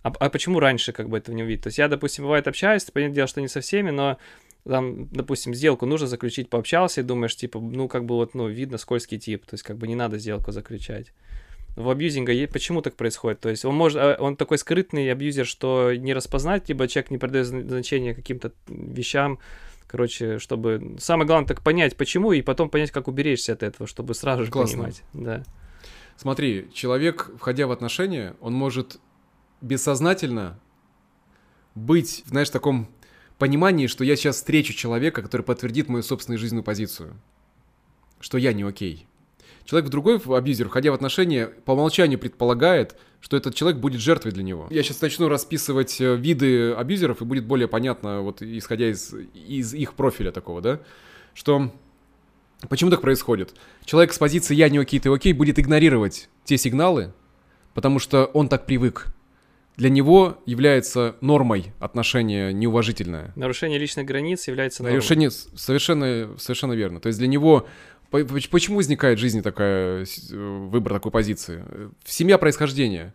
а, 0.03 0.13
а 0.19 0.31
почему 0.31 0.61
раньше 0.61 0.93
как 0.93 1.09
бы 1.09 1.19
этого 1.19 1.35
не 1.35 1.43
увидеть? 1.43 1.63
То 1.63 1.69
есть 1.69 1.79
я, 1.79 1.89
допустим, 1.89 2.25
бывает 2.25 2.49
общаюсь, 2.49 2.85
понятное 2.85 3.17
дело, 3.17 3.29
что 3.29 3.41
не 3.41 3.49
со 3.49 3.61
всеми, 3.61 3.91
но 3.91 4.19
там, 4.65 5.09
допустим, 5.09 5.55
сделку 5.55 5.87
нужно 5.87 6.07
заключить, 6.07 6.49
пообщался 6.49 7.01
и 7.01 7.05
думаешь, 7.05 7.37
типа, 7.37 7.61
ну, 7.61 7.89
как 7.89 8.05
бы 8.05 8.15
вот, 8.15 8.35
ну, 8.35 8.49
видно 8.49 8.79
скользкий 8.79 9.19
тип, 9.19 9.45
то 9.47 9.55
есть 9.55 9.65
как 9.65 9.77
бы 9.77 9.89
не 9.89 9.95
надо 9.95 10.19
сделку 10.19 10.53
заключать 10.53 11.13
в 11.77 11.89
абьюзинга 11.89 12.33
почему 12.49 12.83
так 12.83 12.97
происходит? 12.97 13.41
То 13.41 13.49
есть 13.49 13.65
он 13.65 13.75
может, 13.75 13.99
а, 13.99 14.17
он 14.21 14.37
такой 14.37 14.59
скрытный 14.59 15.11
абьюзер, 15.11 15.47
что 15.47 15.95
не 15.95 16.13
распознать, 16.15 16.69
либо 16.69 16.87
человек 16.89 17.11
не 17.11 17.19
придает 17.19 17.47
значения 17.47 18.15
каким-то 18.15 18.53
вещам, 18.69 19.39
короче, 19.87 20.39
чтобы 20.39 20.97
самое 20.99 21.27
главное 21.27 21.49
так 21.49 21.63
понять, 21.63 21.97
почему, 21.97 22.33
и 22.33 22.43
потом 22.43 22.71
понять, 22.71 22.91
как 22.91 23.09
уберечься 23.09 23.53
от 23.53 23.63
этого, 23.63 23.87
чтобы 23.87 24.15
сразу 24.15 24.45
же 24.45 24.51
Классно. 24.51 24.77
понимать. 24.77 25.03
Да. 25.13 25.43
Смотри, 26.17 26.69
человек, 26.73 27.31
входя 27.39 27.67
в 27.67 27.73
отношения, 27.73 28.37
он 28.41 28.53
может 28.53 29.01
бессознательно 29.61 30.59
быть, 31.75 32.23
знаешь, 32.27 32.49
в 32.49 32.53
таком 32.53 32.89
понимании, 33.39 33.87
что 33.87 34.05
я 34.05 34.15
сейчас 34.17 34.37
встречу 34.37 34.73
человека, 34.73 35.23
который 35.23 35.43
подтвердит 35.43 35.89
мою 35.89 36.03
собственную 36.03 36.39
жизненную 36.39 36.65
позицию, 36.65 37.21
что 38.21 38.39
я 38.39 38.53
не 38.53 38.63
окей. 38.63 39.07
Человек 39.65 39.89
в 39.89 39.91
другой 39.91 40.19
абьюзер, 40.19 40.69
входя 40.69 40.91
в 40.91 40.95
отношения, 40.95 41.47
по 41.47 41.73
умолчанию 41.73 42.19
предполагает, 42.19 42.97
что 43.21 43.37
этот 43.37 43.55
человек 43.55 43.81
будет 43.81 44.01
жертвой 44.01 44.33
для 44.33 44.43
него. 44.43 44.67
Я 44.71 44.83
сейчас 44.83 45.01
начну 45.01 45.29
расписывать 45.29 46.01
э, 46.01 46.17
виды 46.17 46.73
абьюзеров, 46.73 47.23
и 47.23 47.25
будет 47.25 47.45
более 47.45 47.69
понятно, 47.69 48.21
вот 48.21 48.43
исходя 48.43 48.91
из, 48.91 49.15
из 49.35 49.75
их 49.75 49.95
профиля 49.95 50.33
такого, 50.33 50.61
да, 50.61 50.81
что 51.35 51.73
почему 52.69 52.91
так 52.91 53.01
происходит. 53.01 53.55
Человек 53.85 54.13
с 54.13 54.19
позиции 54.19 54.55
«я 54.55 54.69
не 54.69 54.79
окей, 54.79 54.99
ты 54.99 55.09
окей» 55.11 55.33
будет 55.33 55.59
игнорировать 55.59 56.29
те 56.45 56.59
сигналы, 56.59 57.13
потому 57.75 57.99
что 57.99 58.27
он 58.27 58.49
так 58.49 58.67
привык. 58.67 59.07
Для 59.77 59.89
него 59.89 60.39
является 60.45 61.17
нормой 61.21 61.73
отношение 61.81 62.53
неуважительное. 62.53 63.33
Нарушение 63.37 63.79
личных 63.79 64.07
границ 64.07 64.47
является 64.47 64.83
нормой. 64.83 64.97
Нарушение 64.97 65.31
совершенно, 65.31 66.37
совершенно 66.39 66.75
верно. 66.75 67.01
То 67.01 67.09
есть 67.09 67.19
для 67.19 67.29
него 67.29 67.67
Почему 68.13 68.77
возникает 68.77 69.19
в 69.19 69.23
жизни 69.23 69.41
такая, 69.41 70.07
выбор 70.31 70.93
такой 70.93 71.11
позиции? 71.11 71.65
Семья 72.05 72.37
происхождения. 72.37 73.15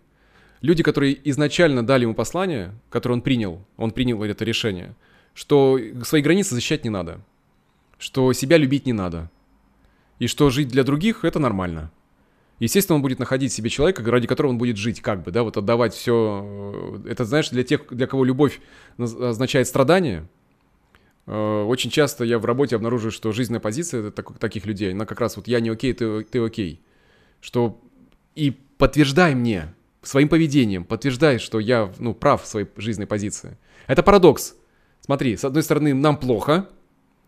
Люди, 0.61 0.81
которые 0.81 1.15
изначально 1.29 1.85
дали 1.85 2.01
ему 2.01 2.15
послание, 2.15 2.73
которое 2.89 3.13
он 3.13 3.21
принял, 3.21 3.63
он 3.77 3.91
принял 3.91 4.23
это 4.23 4.43
решение, 4.43 4.95
что 5.35 5.79
свои 6.03 6.23
границы 6.23 6.55
защищать 6.55 6.83
не 6.83 6.89
надо, 6.89 7.21
что 7.99 8.33
себя 8.33 8.57
любить 8.57 8.87
не 8.87 8.93
надо, 8.93 9.29
и 10.17 10.25
что 10.25 10.49
жить 10.49 10.69
для 10.69 10.83
других— 10.83 11.19
это 11.23 11.37
нормально. 11.37 11.91
Естественно, 12.59 12.95
он 12.95 13.01
будет 13.01 13.19
находить 13.19 13.53
себе 13.53 13.69
человека, 13.69 14.03
ради 14.03 14.27
которого 14.27 14.51
он 14.51 14.57
будет 14.57 14.77
жить, 14.77 15.01
как 15.01 15.23
бы, 15.23 15.31
да, 15.31 15.43
вот 15.43 15.57
отдавать 15.57 15.93
все. 15.93 17.01
Это, 17.07 17.23
знаешь, 17.25 17.49
для 17.49 17.63
тех, 17.63 17.87
для 17.91 18.07
кого 18.07 18.23
любовь 18.23 18.59
означает 18.97 19.67
страдание, 19.67 20.27
Э, 21.27 21.63
очень 21.63 21.91
часто 21.91 22.23
я 22.23 22.39
в 22.39 22.45
работе 22.45 22.75
обнаруживаю, 22.75 23.11
что 23.11 23.31
жизненная 23.31 23.59
позиция 23.59 24.11
так, 24.11 24.39
таких 24.39 24.65
людей, 24.65 24.93
она 24.93 25.05
как 25.05 25.19
раз 25.19 25.35
вот 25.35 25.47
я 25.47 25.59
не 25.59 25.69
окей, 25.69 25.93
ты, 25.93 26.23
ты 26.23 26.39
окей. 26.39 26.81
Что 27.41 27.79
и 28.33 28.51
подтверждай 28.77 29.35
мне 29.35 29.73
своим 30.01 30.29
поведением, 30.29 30.85
подтверждай, 30.85 31.37
что 31.37 31.59
я 31.59 31.91
ну, 31.99 32.13
прав 32.13 32.43
в 32.43 32.47
своей 32.47 32.67
жизненной 32.77 33.07
позиции. 33.07 33.57
Это 33.87 34.03
парадокс. 34.03 34.55
Смотри, 35.01 35.35
с 35.35 35.43
одной 35.43 35.63
стороны, 35.63 35.93
нам 35.93 36.17
плохо, 36.17 36.69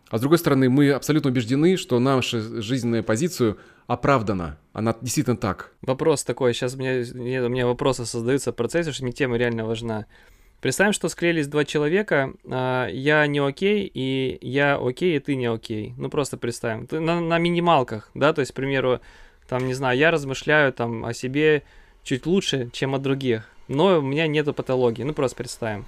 а 0.08 0.18
с 0.18 0.20
другой 0.20 0.38
стороны, 0.38 0.68
мы 0.68 0.90
абсолютно 0.90 1.30
убеждены, 1.30 1.76
что 1.76 1.98
наша 2.00 2.40
жизненная 2.60 3.02
позиция 3.02 3.56
оправдана. 3.90 4.56
Она 4.72 4.94
действительно 5.00 5.36
так. 5.36 5.72
Вопрос 5.82 6.22
такой, 6.22 6.54
сейчас 6.54 6.76
меня, 6.76 7.44
у 7.44 7.48
меня 7.48 7.66
вопросы 7.66 8.06
создаются 8.06 8.52
в 8.52 8.54
процессе, 8.54 8.92
что 8.92 9.02
мне 9.02 9.12
тема 9.12 9.36
реально 9.36 9.64
важна. 9.64 10.06
Представим, 10.60 10.92
что 10.92 11.08
склеились 11.08 11.48
два 11.48 11.64
человека, 11.64 12.32
а, 12.48 12.86
я 12.86 13.26
не 13.26 13.40
окей, 13.40 13.90
и 13.92 14.38
я 14.42 14.78
окей, 14.80 15.16
и 15.16 15.18
ты 15.18 15.34
не 15.34 15.46
окей. 15.46 15.94
Ну, 15.96 16.08
просто 16.08 16.36
представим. 16.36 16.86
На, 16.92 17.20
на 17.20 17.38
минималках, 17.38 18.12
да, 18.14 18.32
то 18.32 18.42
есть, 18.42 18.52
к 18.52 18.54
примеру, 18.54 19.00
там, 19.48 19.66
не 19.66 19.74
знаю, 19.74 19.98
я 19.98 20.12
размышляю 20.12 20.72
там 20.72 21.04
о 21.04 21.12
себе 21.12 21.64
чуть 22.04 22.26
лучше, 22.26 22.70
чем 22.72 22.94
о 22.94 22.98
других, 22.98 23.48
но 23.66 23.98
у 23.98 24.02
меня 24.02 24.28
нету 24.28 24.54
патологии, 24.54 25.02
ну, 25.02 25.14
просто 25.14 25.36
представим. 25.36 25.84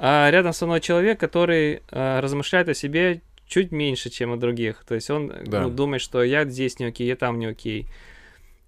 А 0.00 0.28
рядом 0.32 0.52
со 0.52 0.66
мной 0.66 0.80
человек, 0.80 1.20
который 1.20 1.82
а, 1.92 2.20
размышляет 2.20 2.68
о 2.68 2.74
себе 2.74 3.20
чуть 3.46 3.72
меньше, 3.72 4.10
чем 4.10 4.32
о 4.32 4.36
других. 4.36 4.84
То 4.84 4.94
есть 4.94 5.10
он 5.10 5.32
да. 5.46 5.62
ну, 5.62 5.70
думает, 5.70 6.02
что 6.02 6.22
я 6.22 6.44
здесь 6.44 6.78
не 6.78 6.86
окей, 6.86 7.06
я 7.06 7.16
там 7.16 7.38
не 7.38 7.46
окей. 7.46 7.86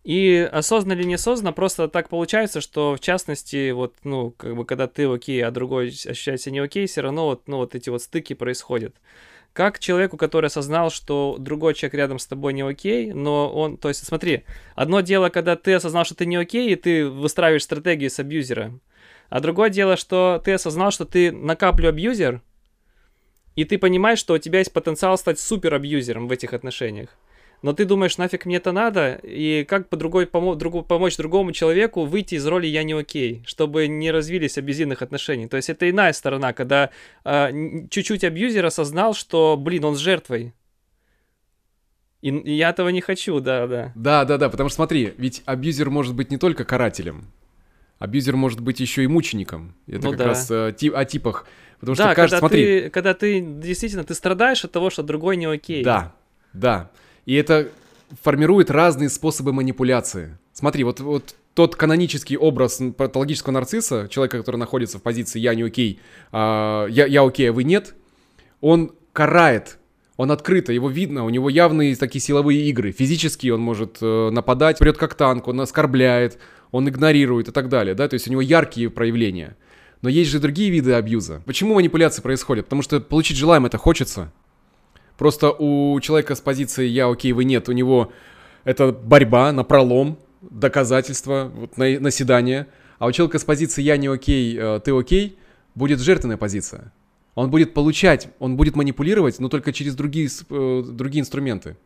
И 0.05 0.49
осознанно 0.51 0.99
или 0.99 1.07
неосознанно 1.07 1.53
просто 1.53 1.89
так 1.89 2.09
получается, 2.09 2.61
что 2.61 2.95
в 2.95 3.01
частности, 3.01 3.73
вот, 3.73 3.95
ну, 4.05 4.31
как 4.31 4.57
бы, 4.57 4.65
когда 4.65 4.87
ты 4.87 5.07
окей, 5.07 5.45
а 5.45 5.51
другой 5.51 5.89
ощущает 5.89 6.41
себя 6.41 6.53
не 6.53 6.59
окей, 6.61 6.87
все 6.87 7.03
равно 7.03 7.27
вот, 7.27 7.43
ну, 7.47 7.59
вот 7.59 7.75
эти 7.75 7.91
вот 7.91 8.03
стыки 8.03 8.33
происходят. 8.33 8.97
Как 9.53 9.79
человеку, 9.81 10.17
который 10.17 10.47
осознал, 10.47 10.91
что 10.91 11.37
другой 11.39 11.75
человек 11.75 11.95
рядом 11.95 12.19
с 12.19 12.27
тобой 12.27 12.53
не 12.53 12.63
окей, 12.63 13.13
но 13.13 13.53
он, 13.53 13.77
то 13.77 13.89
есть, 13.89 14.07
смотри, 14.07 14.45
одно 14.77 15.01
дело, 15.01 15.31
когда 15.31 15.57
ты 15.57 15.75
осознал, 15.75 16.05
что 16.05 16.15
ты 16.15 16.27
не 16.27 16.37
окей, 16.37 16.73
и 16.73 16.77
ты 16.77 17.09
выстраиваешь 17.09 17.65
стратегию 17.65 18.09
с 18.09 18.19
абьюзера, 18.19 18.79
а 19.29 19.41
другое 19.41 19.69
дело, 19.69 19.97
что 19.97 20.41
ты 20.43 20.53
осознал, 20.53 20.91
что 20.91 21.05
ты 21.05 21.33
на 21.33 21.57
каплю 21.57 21.89
абьюзер, 21.89 22.41
и 23.59 23.65
ты 23.65 23.79
понимаешь, 23.79 24.19
что 24.19 24.35
у 24.35 24.39
тебя 24.39 24.61
есть 24.61 24.73
потенциал 24.73 25.19
стать 25.19 25.41
супер 25.41 25.75
абьюзером 25.75 26.29
в 26.29 26.33
этих 26.33 26.53
отношениях 26.53 27.11
но 27.63 27.73
ты 27.73 27.85
думаешь, 27.85 28.19
нафиг 28.19 28.47
мне 28.47 28.57
это 28.57 28.73
надо, 28.73 29.19
и 29.23 29.65
как 29.65 29.89
по 29.89 29.97
другой 29.97 30.27
помо- 30.27 30.55
другу, 30.55 30.83
помочь 30.83 31.17
другому 31.17 31.53
человеку 31.53 32.05
выйти 32.05 32.37
из 32.37 32.47
роли 32.47 32.67
«я 32.67 32.85
не 32.85 32.93
окей», 32.93 33.43
чтобы 33.47 33.89
не 33.89 34.11
развились 34.11 34.59
абьюзивных 34.59 35.03
отношений. 35.03 35.49
То 35.49 35.57
есть 35.57 35.69
это 35.69 35.91
иная 35.91 36.13
сторона, 36.13 36.53
когда 36.53 36.91
э, 37.25 37.51
чуть-чуть 37.91 38.23
абьюзер 38.23 38.65
осознал, 38.65 39.15
что, 39.15 39.57
блин, 39.57 39.85
он 39.85 39.97
с 39.97 39.99
жертвой. 39.99 40.55
И 42.21 42.31
я 42.55 42.71
этого 42.71 42.89
не 42.91 43.01
хочу, 43.01 43.41
да, 43.41 43.67
да. 43.67 43.93
Да, 43.95 44.25
да, 44.25 44.39
да, 44.39 44.49
потому 44.49 44.69
что 44.69 44.77
смотри, 44.77 45.15
ведь 45.17 45.43
абьюзер 45.45 45.91
может 45.91 46.15
быть 46.15 46.31
не 46.31 46.37
только 46.37 46.65
карателем, 46.65 47.33
абьюзер 47.99 48.37
может 48.37 48.61
быть 48.61 48.81
еще 48.81 49.03
и 49.03 49.09
мучеником. 49.09 49.75
Это 49.87 50.05
ну, 50.05 50.11
как 50.11 50.19
да. 50.19 50.25
раз 50.27 50.49
э, 50.51 50.75
ти- 50.77 50.91
о 50.91 51.05
типах. 51.05 51.47
Потому 51.81 51.97
да, 51.97 52.05
что 52.07 52.15
кажется, 52.15 52.37
когда 52.37 52.39
смотри. 52.41 52.65
Ты, 52.65 52.91
когда 52.91 53.15
ты 53.15 53.41
действительно 53.41 54.05
ты 54.05 54.15
страдаешь 54.15 54.65
от 54.65 54.73
того, 54.73 54.91
что 54.91 55.03
другой 55.03 55.37
не 55.37 55.47
окей. 55.47 55.85
Да, 55.85 56.15
да. 56.53 56.91
И 57.25 57.35
это 57.35 57.69
формирует 58.23 58.71
разные 58.71 59.09
способы 59.09 59.53
манипуляции. 59.53 60.39
Смотри, 60.53 60.83
вот, 60.85 61.01
вот 61.01 61.35
тот 61.55 61.77
канонический 61.77 62.37
образ 62.37 62.81
патологического 62.97 63.53
нарцисса, 63.53 64.09
человека, 64.09 64.39
который 64.39 64.57
находится 64.57 64.99
в 64.99 65.03
позиции 65.03 65.39
«я 65.39 65.55
не 65.55 65.63
окей», 65.63 66.01
а, 66.33 66.87
я, 66.87 67.07
«я 67.07 67.23
окей, 67.23 67.51
а 67.51 67.53
вы 67.53 67.65
нет», 67.65 67.95
он 68.61 68.93
карает, 69.13 69.79
он 70.17 70.31
открыто, 70.31 70.73
его 70.73 70.89
видно, 70.89 71.25
у 71.25 71.31
него 71.31 71.49
явные 71.49 71.95
такие 71.97 72.23
силовые 72.23 72.63
игры. 72.69 72.93
Физически 72.93 73.49
он 73.51 73.61
может 73.61 73.99
э, 74.01 74.31
нападать, 74.31 74.79
прет 74.79 74.97
как 74.97 75.15
танк, 75.15 75.49
он 75.49 75.61
оскорбляет, 75.61 76.39
он 76.71 76.89
игнорирует 76.89 77.49
и 77.49 77.53
так 77.53 77.69
далее, 77.69 77.95
да, 77.95 78.09
то 78.09 78.15
есть 78.15 78.27
у 78.29 78.31
него 78.31 78.41
яркие 78.41 78.91
проявления. 78.91 79.57
Но 80.03 80.09
есть 80.09 80.31
же 80.31 80.39
другие 80.39 80.71
виды 80.71 80.93
абьюза. 80.93 81.43
Почему 81.45 81.75
манипуляции 81.75 82.23
происходят? 82.23 82.67
Потому 82.67 82.83
что 82.83 83.01
получить 83.01 83.37
желаемое 83.37 83.69
это 83.69 83.79
хочется. 83.79 84.33
Просто 85.17 85.51
у 85.51 85.99
человека 86.01 86.37
с 86.37 86.41
позиции 86.41 86.87
«я 86.87 87.11
окей, 87.11 87.33
вы 87.33 87.45
нет», 87.45 87.69
у 87.69 87.73
него 87.73 88.13
это 88.65 88.93
борьба 88.93 89.51
на 89.51 89.65
пролом, 89.65 90.19
доказательства, 90.41 91.51
вот, 91.53 91.77
на, 91.77 91.99
наседание. 91.99 92.69
А 92.99 93.07
у 93.07 93.13
человека 93.13 93.41
с 93.41 93.45
позиции 93.45 93.83
«я 93.83 93.97
не 93.97 94.07
окей, 94.07 94.57
э, 94.57 94.81
ты 94.85 94.97
окей» 94.97 95.37
будет 95.75 96.01
жертвенная 96.01 96.37
позиция. 96.37 96.93
Он 97.35 97.51
будет 97.51 97.75
получать, 97.75 98.29
он 98.39 98.57
будет 98.57 98.77
манипулировать, 98.77 99.39
но 99.41 99.49
только 99.49 99.73
через 99.73 99.95
другие, 99.97 100.29
э, 100.29 100.83
другие 100.87 101.21
инструменты. 101.21 101.77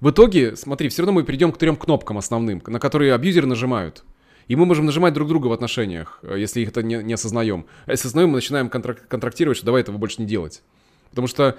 В 0.00 0.10
итоге, 0.10 0.56
смотри, 0.56 0.88
все 0.88 1.02
равно 1.02 1.12
мы 1.12 1.24
перейдем 1.24 1.52
к 1.52 1.58
трем 1.58 1.76
кнопкам 1.76 2.18
основным, 2.18 2.62
на 2.66 2.78
которые 2.78 3.14
абьюзеры 3.14 3.46
нажимают. 3.46 4.04
И 4.50 4.56
мы 4.56 4.66
можем 4.66 4.84
нажимать 4.84 5.14
друг 5.14 5.28
друга 5.28 5.46
в 5.46 5.52
отношениях, 5.52 6.18
э, 6.22 6.34
если 6.36 6.60
их 6.60 6.70
это 6.70 6.82
не, 6.82 6.96
не 7.04 7.12
осознаем. 7.12 7.66
А 7.86 7.92
если 7.92 8.08
осознаем, 8.08 8.30
мы 8.30 8.34
начинаем 8.34 8.66
контрак- 8.66 9.06
контрактировать, 9.06 9.56
что 9.56 9.64
давай 9.64 9.82
этого 9.82 9.96
больше 9.96 10.20
не 10.20 10.26
делать. 10.26 10.62
Потому 11.10 11.28
что 11.28 11.56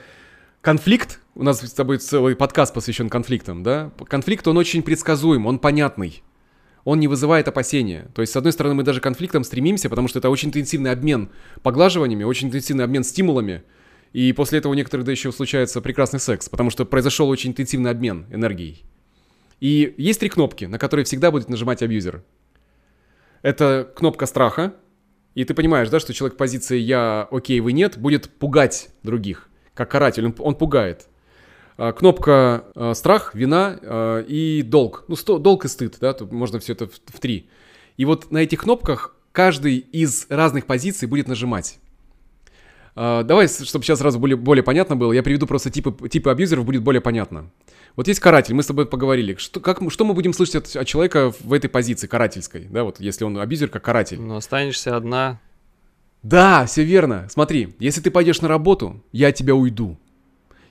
конфликт, 0.59 1.21
у 1.35 1.43
нас 1.43 1.61
с 1.61 1.71
тобой 1.71 1.99
целый 1.99 2.35
подкаст 2.35 2.73
посвящен 2.73 3.09
конфликтам, 3.09 3.63
да? 3.63 3.91
Конфликт, 4.09 4.45
он 4.45 4.57
очень 4.57 4.83
предсказуем, 4.83 5.45
он 5.45 5.59
понятный. 5.59 6.21
Он 6.83 6.99
не 6.99 7.07
вызывает 7.07 7.47
опасения. 7.47 8.11
То 8.13 8.23
есть, 8.23 8.33
с 8.33 8.35
одной 8.35 8.51
стороны, 8.51 8.75
мы 8.75 8.83
даже 8.83 8.99
к 8.99 9.03
конфликтам 9.03 9.45
стремимся, 9.45 9.89
потому 9.89 10.09
что 10.09 10.19
это 10.19 10.29
очень 10.29 10.49
интенсивный 10.49 10.91
обмен 10.91 11.29
поглаживаниями, 11.63 12.25
очень 12.25 12.49
интенсивный 12.49 12.83
обмен 12.83 13.05
стимулами. 13.05 13.63
И 14.11 14.33
после 14.33 14.59
этого 14.59 14.73
у 14.73 14.75
некоторых 14.75 15.05
да 15.05 15.13
еще 15.13 15.31
случается 15.31 15.79
прекрасный 15.79 16.19
секс, 16.19 16.49
потому 16.49 16.69
что 16.69 16.83
произошел 16.83 17.29
очень 17.29 17.51
интенсивный 17.51 17.89
обмен 17.89 18.25
энергией. 18.31 18.83
И 19.61 19.95
есть 19.97 20.19
три 20.19 20.27
кнопки, 20.27 20.65
на 20.65 20.77
которые 20.77 21.05
всегда 21.05 21.31
будет 21.31 21.47
нажимать 21.47 21.81
абьюзер. 21.81 22.21
Это 23.41 23.91
кнопка 23.95 24.25
страха, 24.25 24.73
и 25.33 25.45
ты 25.45 25.53
понимаешь, 25.53 25.89
да, 25.89 25.99
что 25.99 26.13
человек 26.13 26.35
в 26.35 26.37
позиции 26.37 26.77
«я 26.77 27.27
окей, 27.31 27.59
вы 27.59 27.73
нет» 27.73 27.97
будет 27.97 28.29
пугать 28.29 28.89
других, 29.03 29.49
как 29.73 29.89
каратель, 29.89 30.25
он, 30.25 30.35
он 30.39 30.55
пугает. 30.55 31.07
А, 31.77 31.93
кнопка 31.93 32.65
а, 32.75 32.93
страх, 32.93 33.33
вина 33.33 33.79
а, 33.81 34.21
и 34.21 34.61
долг. 34.61 35.05
Ну, 35.07 35.15
сто, 35.15 35.39
долг 35.39 35.65
и 35.65 35.67
стыд, 35.67 35.97
да, 35.99 36.13
тут 36.13 36.31
можно 36.31 36.59
все 36.59 36.73
это 36.73 36.87
в, 36.87 36.93
в 36.93 37.19
три. 37.19 37.49
И 37.97 38.05
вот 38.05 38.31
на 38.31 38.39
этих 38.39 38.61
кнопках 38.61 39.15
каждый 39.31 39.77
из 39.77 40.27
разных 40.29 40.65
позиций 40.65 41.07
будет 41.07 41.27
нажимать. 41.27 41.79
А, 42.95 43.23
давай, 43.23 43.47
чтобы 43.47 43.83
сейчас 43.83 43.99
сразу 43.99 44.19
более, 44.19 44.35
более 44.35 44.63
понятно 44.63 44.95
было, 44.95 45.13
я 45.13 45.23
приведу 45.23 45.47
просто 45.47 45.69
типы, 45.69 46.09
типы 46.09 46.29
абьюзеров, 46.29 46.65
будет 46.65 46.83
более 46.83 47.01
понятно. 47.01 47.49
Вот 47.95 48.07
есть 48.07 48.19
каратель, 48.19 48.53
мы 48.53 48.63
с 48.63 48.67
тобой 48.67 48.85
поговорили. 48.85 49.35
Что, 49.35 49.59
как, 49.59 49.79
что 49.91 50.05
мы 50.05 50.13
будем 50.13 50.33
слышать 50.33 50.55
от, 50.55 50.75
от 50.75 50.87
человека 50.87 51.33
в 51.39 51.53
этой 51.53 51.69
позиции 51.69 52.07
карательской, 52.07 52.67
да, 52.69 52.83
вот 52.83 52.99
если 52.99 53.23
он 53.23 53.37
абьюзер 53.37 53.69
как 53.69 53.83
каратель? 53.83 54.19
Ну, 54.19 54.35
останешься 54.35 54.95
одна. 54.95 55.39
Да, 56.23 56.65
все 56.65 56.83
верно. 56.83 57.27
Смотри, 57.29 57.75
если 57.79 58.01
ты 58.01 58.11
пойдешь 58.11 58.41
на 58.41 58.47
работу, 58.47 59.01
я 59.11 59.29
от 59.29 59.35
тебя 59.35 59.55
уйду. 59.55 59.97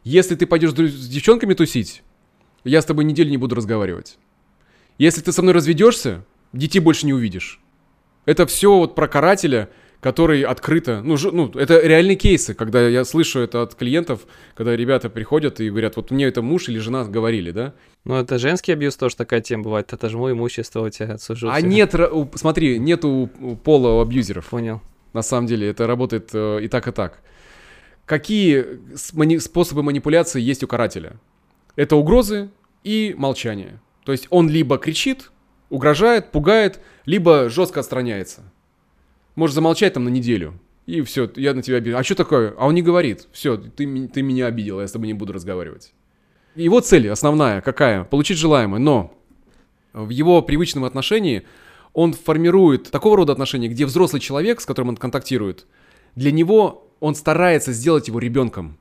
Если 0.05 0.35
ты 0.35 0.47
пойдешь 0.47 0.71
с 0.71 1.09
девчонками 1.09 1.55
тусить, 1.55 2.03
я 2.65 2.81
с 2.81 2.85
тобой 2.85 3.05
неделю 3.05 3.31
не 3.31 3.37
буду 3.37 3.55
разговаривать. 3.55 4.19
Если 4.99 5.21
ты 5.23 5.33
со 5.33 5.43
мной 5.43 5.55
разведешься, 5.55 6.25
детей 6.53 6.79
больше 6.79 7.07
не 7.07 7.13
увидишь. 7.13 7.61
Это 8.27 8.47
все 8.47 8.77
вот 8.77 8.95
про 8.95 9.09
карателя, 9.09 9.71
который 10.01 10.43
открыто, 10.43 11.03
ну, 11.05 11.17
ж, 11.17 11.31
ну, 11.31 11.51
это 11.55 11.79
реальные 11.81 12.17
кейсы, 12.17 12.55
когда 12.55 12.89
я 12.89 13.05
слышу 13.05 13.41
это 13.41 13.63
от 13.63 13.75
клиентов, 13.75 14.27
когда 14.55 14.75
ребята 14.75 15.11
приходят 15.11 15.61
и 15.61 15.69
говорят, 15.69 15.97
вот 15.97 16.11
мне 16.11 16.25
это 16.25 16.43
муж 16.43 16.69
или 16.69 16.79
жена 16.79 17.05
говорили, 17.05 17.51
да? 17.51 17.75
Ну, 18.05 18.15
это 18.15 18.39
женский 18.39 18.73
абьюз 18.73 18.97
тоже 18.97 19.17
такая 19.17 19.41
тема 19.43 19.65
бывает, 19.65 19.93
это 19.93 20.09
же 20.09 20.17
мое 20.17 20.33
имущество 20.33 20.87
у 20.87 20.91
тебя 20.91 21.15
отсужу. 21.15 21.51
А 21.51 21.61
нет, 21.61 21.95
смотри, 22.35 22.79
нету 22.79 23.31
пола 23.63 23.99
у 23.99 24.01
абьюзеров. 24.01 24.49
Понял. 24.49 24.81
На 25.13 25.23
самом 25.23 25.47
деле, 25.47 25.69
это 25.69 25.87
работает 25.87 26.31
э, 26.33 26.61
и 26.63 26.69
так, 26.69 26.89
и 26.89 26.93
так. 26.93 27.21
Какие 28.07 28.65
способы 29.39 29.83
манипуляции 29.83 30.41
есть 30.41 30.63
у 30.63 30.67
карателя? 30.67 31.17
Это 31.77 31.97
угрозы 31.97 32.51
и 32.85 33.15
молчание. 33.19 33.81
То 34.05 34.13
есть 34.13 34.27
он 34.31 34.49
либо 34.49 34.79
кричит, 34.79 35.31
угрожает, 35.69 36.31
пугает, 36.33 36.81
либо 37.07 37.49
жестко 37.49 37.81
отстраняется. 37.81 38.43
Можешь 39.35 39.55
замолчать 39.55 39.95
там 39.95 40.05
на 40.05 40.09
неделю. 40.09 40.55
И 40.87 41.03
все, 41.03 41.31
я 41.37 41.55
на 41.55 41.63
тебя 41.63 41.77
обидел. 41.77 41.99
А 41.99 42.05
что 42.05 42.15
такое? 42.15 42.55
А 42.59 42.67
он 42.67 42.75
не 42.75 42.83
говорит. 42.83 43.29
Все, 43.33 43.57
ты, 43.57 44.09
ты 44.09 44.23
меня 44.23 44.47
обидел, 44.47 44.81
я 44.81 44.89
с 44.89 44.93
тобой 44.93 45.07
не 45.07 45.15
буду 45.15 45.33
разговаривать. 45.33 45.93
Его 46.57 46.81
цель 46.81 47.09
основная 47.09 47.61
какая? 47.61 48.05
Получить 48.05 48.39
желаемое. 48.39 48.81
Но 48.81 49.17
в 49.93 50.11
его 50.11 50.43
привычном 50.43 50.85
отношении 50.85 51.45
он 51.93 52.13
формирует 52.13 52.91
такого 52.91 53.17
рода 53.17 53.33
отношения, 53.33 53.69
где 53.69 53.87
взрослый 53.87 54.21
человек, 54.21 54.61
с 54.61 54.67
которым 54.67 54.91
он 54.91 54.97
контактирует, 54.97 55.67
для 56.17 56.33
него 56.33 56.89
он 57.01 57.15
старается 57.15 57.73
сделать 57.73 58.09
его 58.09 58.19
ребенком. 58.19 58.79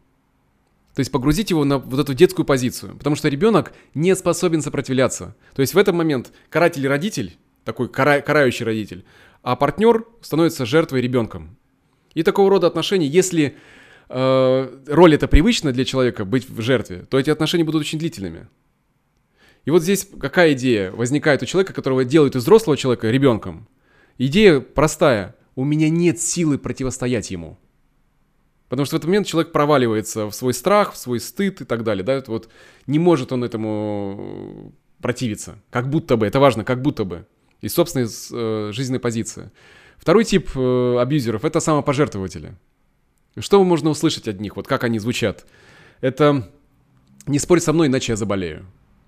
То 0.96 1.02
есть 1.02 1.12
погрузить 1.12 1.52
его 1.52 1.64
на 1.64 1.78
вот 1.78 2.00
эту 2.00 2.14
детскую 2.14 2.46
позицию. 2.46 2.96
Потому 2.98 3.16
что 3.16 3.30
ребенок 3.30 3.74
не 3.94 4.16
способен 4.16 4.62
сопротивляться. 4.62 5.36
То 5.56 5.62
есть 5.62 5.74
в 5.74 5.78
этот 5.78 5.96
момент 5.96 6.32
каратель-родитель, 6.50 7.38
такой 7.64 7.88
кара- 7.88 8.22
карающий 8.22 8.66
родитель, 8.66 9.06
а 9.42 9.56
партнер 9.56 10.06
становится 10.22 10.66
жертвой 10.66 11.02
ребенком. 11.02 11.58
И 12.14 12.24
такого 12.24 12.50
рода 12.50 12.68
отношения, 12.68 13.08
если 13.08 13.56
э, 14.10 14.84
роль 14.88 15.16
это 15.16 15.28
привычна 15.28 15.72
для 15.72 15.86
человека 15.86 16.26
быть 16.26 16.50
в 16.50 16.62
жертве, 16.62 17.06
то 17.10 17.20
эти 17.20 17.30
отношения 17.30 17.64
будут 17.64 17.82
очень 17.82 18.00
длительными. 18.00 18.48
И 19.66 19.72
вот 19.72 19.84
здесь 19.84 20.08
какая 20.20 20.54
идея 20.54 20.92
возникает 20.92 21.44
у 21.44 21.46
человека, 21.46 21.74
которого 21.74 22.04
делают 22.04 22.36
из 22.36 22.44
взрослого 22.44 22.78
человека 22.78 23.10
ребенком? 23.10 23.68
Идея 24.18 24.60
простая. 24.60 25.36
У 25.56 25.64
меня 25.64 25.90
нет 25.90 26.20
силы 26.20 26.58
противостоять 26.58 27.32
ему. 27.32 27.58
Потому 28.70 28.86
что 28.86 28.96
в 28.96 29.00
этот 29.00 29.08
момент 29.08 29.28
человек 29.28 29.52
проваливается 29.52 30.28
в 30.28 30.34
свой 30.34 30.54
страх, 30.54 30.94
в 30.94 30.98
свой 30.98 31.20
стыд 31.20 31.62
и 31.62 31.66
так 31.66 31.84
далее. 31.84 32.04
Да? 32.04 32.24
Вот 32.28 32.50
не 32.88 33.00
может 33.00 33.32
он 33.32 33.44
этому 33.44 34.74
противиться. 35.02 35.60
Как 35.70 35.90
будто 35.90 36.18
бы, 36.18 36.28
это 36.28 36.40
важно, 36.40 36.64
как 36.64 36.82
будто 36.82 37.04
бы 37.04 37.26
из 37.62 37.74
собственной 37.74 38.08
э, 38.08 38.72
жизненной 38.72 39.00
позиции. 39.00 39.52
Второй 39.98 40.24
тип 40.24 40.50
э, 40.56 40.98
абьюзеров— 41.00 41.44
это 41.46 41.60
самопожертвователи. 41.60 42.56
Что 43.38 43.64
можно 43.64 43.90
услышать 43.90 44.28
от 44.28 44.40
них, 44.40 44.56
вот 44.56 44.68
как 44.68 44.84
они 44.84 45.00
звучат? 45.00 45.46
Это 46.02 46.50
«не 47.28 47.40
спорь 47.40 47.60
со 47.60 47.74
мной, 47.74 47.88
иначе 47.88 48.14
я 48.14 48.16
заболею». 48.16 48.66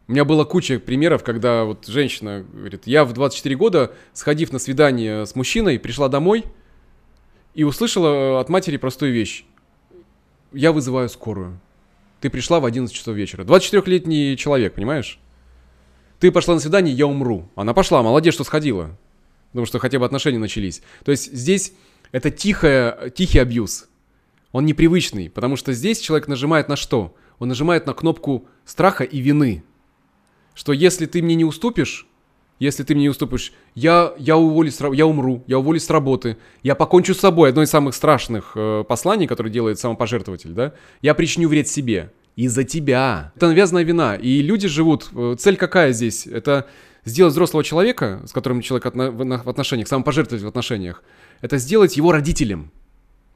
У 0.07 0.11
меня 0.11 0.25
была 0.25 0.43
куча 0.43 0.79
примеров, 0.79 1.23
когда 1.23 1.63
вот 1.63 1.87
женщина 1.87 2.45
говорит, 2.51 2.81
я 2.85 3.05
в 3.05 3.13
24 3.13 3.55
года, 3.55 3.93
сходив 4.13 4.51
на 4.51 4.59
свидание 4.59 5.25
с 5.25 5.35
мужчиной, 5.35 5.79
пришла 5.79 6.09
домой 6.09 6.43
и 7.53 7.63
услышала 7.63 8.41
от 8.41 8.49
матери 8.49 8.75
простую 8.77 9.13
вещь. 9.13 9.45
Я 10.51 10.73
вызываю 10.73 11.07
скорую. 11.07 11.59
Ты 12.19 12.29
пришла 12.29 12.59
в 12.59 12.65
11 12.65 12.93
часов 12.93 13.15
вечера. 13.15 13.43
24-летний 13.43 14.35
человек, 14.35 14.73
понимаешь? 14.73 15.19
Ты 16.21 16.31
пошла 16.31 16.53
на 16.53 16.59
свидание, 16.59 16.93
я 16.93 17.07
умру. 17.07 17.49
Она 17.55 17.73
пошла, 17.73 18.03
молодец, 18.03 18.35
что 18.35 18.43
сходила. 18.43 18.95
Потому 19.49 19.65
что 19.65 19.79
хотя 19.79 19.97
бы 19.97 20.05
отношения 20.05 20.37
начались. 20.37 20.83
То 21.03 21.09
есть 21.09 21.33
здесь 21.33 21.73
это 22.11 22.29
тихое, 22.29 23.11
тихий 23.15 23.39
абьюз. 23.39 23.87
Он 24.51 24.63
непривычный, 24.63 25.31
потому 25.31 25.55
что 25.55 25.73
здесь 25.73 25.99
человек 25.99 26.27
нажимает 26.27 26.69
на 26.69 26.75
что? 26.75 27.15
Он 27.39 27.47
нажимает 27.47 27.87
на 27.87 27.95
кнопку 27.95 28.45
страха 28.65 29.03
и 29.03 29.19
вины. 29.19 29.63
Что 30.53 30.73
если 30.73 31.07
ты 31.07 31.23
мне 31.23 31.33
не 31.33 31.43
уступишь, 31.43 32.05
если 32.59 32.83
ты 32.83 32.93
мне 32.93 33.05
не 33.05 33.09
уступишь, 33.09 33.51
я, 33.73 34.13
я 34.19 34.37
уволюсь, 34.37 34.77
я 34.93 35.07
умру, 35.07 35.43
я 35.47 35.57
уволюсь 35.57 35.85
с 35.85 35.89
работы, 35.89 36.37
я 36.61 36.75
покончу 36.75 37.15
с 37.15 37.19
собой. 37.19 37.49
Одно 37.49 37.63
из 37.63 37.71
самых 37.71 37.95
страшных 37.95 38.51
э, 38.53 38.83
посланий, 38.87 39.25
которое 39.25 39.49
делает 39.49 39.79
самопожертвователь, 39.79 40.51
да? 40.51 40.75
Я 41.01 41.15
причиню 41.15 41.49
вред 41.49 41.67
себе 41.67 42.11
из-за 42.45 42.63
тебя. 42.63 43.31
Это 43.35 43.47
навязанная 43.47 43.83
вина. 43.83 44.15
И 44.15 44.41
люди 44.41 44.67
живут. 44.67 45.09
Э, 45.13 45.35
цель 45.37 45.57
какая 45.57 45.93
здесь? 45.93 46.27
Это 46.27 46.67
сделать 47.05 47.33
взрослого 47.33 47.63
человека, 47.63 48.21
с 48.25 48.31
которым 48.31 48.61
человек 48.61 48.85
отно- 48.85 49.11
в 49.43 49.49
отношениях, 49.49 49.87
самопожертвовать 49.87 50.43
в 50.43 50.47
отношениях, 50.47 51.03
это 51.41 51.57
сделать 51.57 51.97
его 51.97 52.11
родителем. 52.11 52.71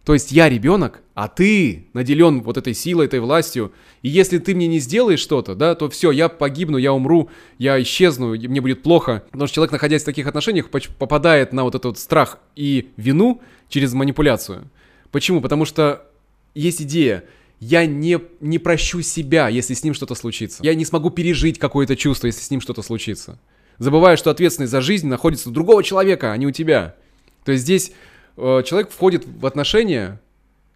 То 0.06 0.14
есть 0.14 0.32
я 0.32 0.48
ребенок, 0.50 1.02
а 1.16 1.28
ты 1.28 1.88
наделен 1.94 2.42
вот 2.44 2.58
этой 2.58 2.76
силой, 2.76 3.08
этой 3.08 3.20
властью. 3.20 3.72
И 4.04 4.10
если 4.10 4.38
ты 4.38 4.54
мне 4.54 4.68
не 4.68 4.78
сделаешь 4.78 5.20
что-то, 5.20 5.56
да, 5.56 5.74
то 5.74 5.90
все, 5.90 6.12
я 6.12 6.30
погибну, 6.30 6.78
я 6.78 6.94
умру, 6.94 7.32
я 7.58 7.82
исчезну, 7.82 8.36
мне 8.36 8.62
будет 8.62 8.84
плохо. 8.84 9.24
Потому 9.32 9.48
что 9.48 9.56
человек, 9.56 9.72
находясь 9.72 10.04
в 10.04 10.06
таких 10.06 10.28
отношениях, 10.28 10.70
попадает 10.70 11.54
на 11.54 11.64
вот 11.64 11.74
этот 11.74 11.86
вот 11.86 11.98
страх 11.98 12.38
и 12.56 12.92
вину 12.98 13.42
через 13.68 13.94
манипуляцию. 13.94 14.70
Почему? 15.10 15.42
Потому 15.42 15.66
что 15.66 16.06
есть 16.54 16.84
идея, 16.84 17.24
я 17.60 17.86
не, 17.86 18.20
не 18.42 18.60
прощу 18.60 19.02
себя, 19.02 19.50
если 19.50 19.74
с 19.74 19.84
ним 19.84 19.94
что-то 19.94 20.16
случится. 20.16 20.64
Я 20.64 20.76
не 20.76 20.86
смогу 20.86 21.10
пережить 21.10 21.60
какое-то 21.60 21.96
чувство, 21.96 22.28
если 22.28 22.42
с 22.42 22.52
ним 22.52 22.62
что-то 22.62 22.82
случится. 22.82 23.40
Забывая, 23.78 24.18
что 24.18 24.30
ответственность 24.30 24.72
за 24.72 24.82
жизнь 24.82 25.08
находится 25.08 25.50
у 25.50 25.52
другого 25.52 25.84
человека, 25.84 26.32
а 26.32 26.38
не 26.38 26.48
у 26.48 26.52
тебя. 26.52 26.96
То 27.44 27.52
есть 27.52 27.64
здесь 27.64 27.92
э, 28.38 28.64
человек 28.66 28.92
входит 28.92 29.26
в 29.26 29.46
отношения 29.46 30.22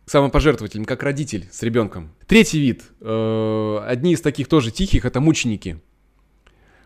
самопожертвователем, 0.05 0.85
как 0.85 1.03
родитель 1.03 1.47
с 1.51 1.61
ребенком. 1.63 2.11
Третий 2.27 2.59
вид, 2.59 2.83
э, 2.99 3.79
одни 3.85 4.13
из 4.13 4.21
таких 4.21 4.47
тоже 4.47 4.71
тихих, 4.71 5.05
это 5.05 5.19
мученики. 5.19 5.79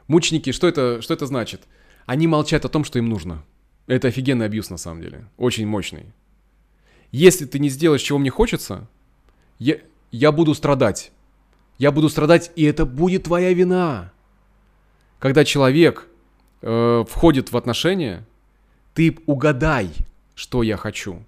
Мученики, 0.07 0.51
что 0.51 0.67
это, 0.67 1.01
что 1.01 1.13
это 1.13 1.25
значит? 1.25 1.61
Они 2.05 2.27
молчат 2.27 2.65
о 2.65 2.69
том, 2.69 2.83
что 2.83 2.99
им 2.99 3.07
нужно. 3.09 3.43
Это 3.87 4.09
офигенный 4.09 4.45
абьюз 4.45 4.69
на 4.69 4.77
самом 4.77 5.01
деле, 5.01 5.27
очень 5.37 5.65
мощный. 5.65 6.05
Если 7.11 7.45
ты 7.45 7.59
не 7.59 7.69
сделаешь, 7.69 8.01
чего 8.01 8.17
мне 8.17 8.29
хочется, 8.29 8.89
я, 9.63 9.77
я 10.11 10.31
буду 10.31 10.53
страдать. 10.53 11.11
Я 11.77 11.91
буду 11.91 12.09
страдать, 12.09 12.51
и 12.55 12.65
это 12.65 12.85
будет 12.85 13.23
твоя 13.23 13.53
вина. 13.53 14.11
Когда 15.19 15.45
человек 15.45 16.07
э, 16.61 17.03
входит 17.09 17.51
в 17.51 17.57
отношения, 17.57 18.25
ты 18.93 19.17
угадай, 19.25 19.89
что 20.35 20.63
я 20.63 20.75
хочу. 20.75 21.23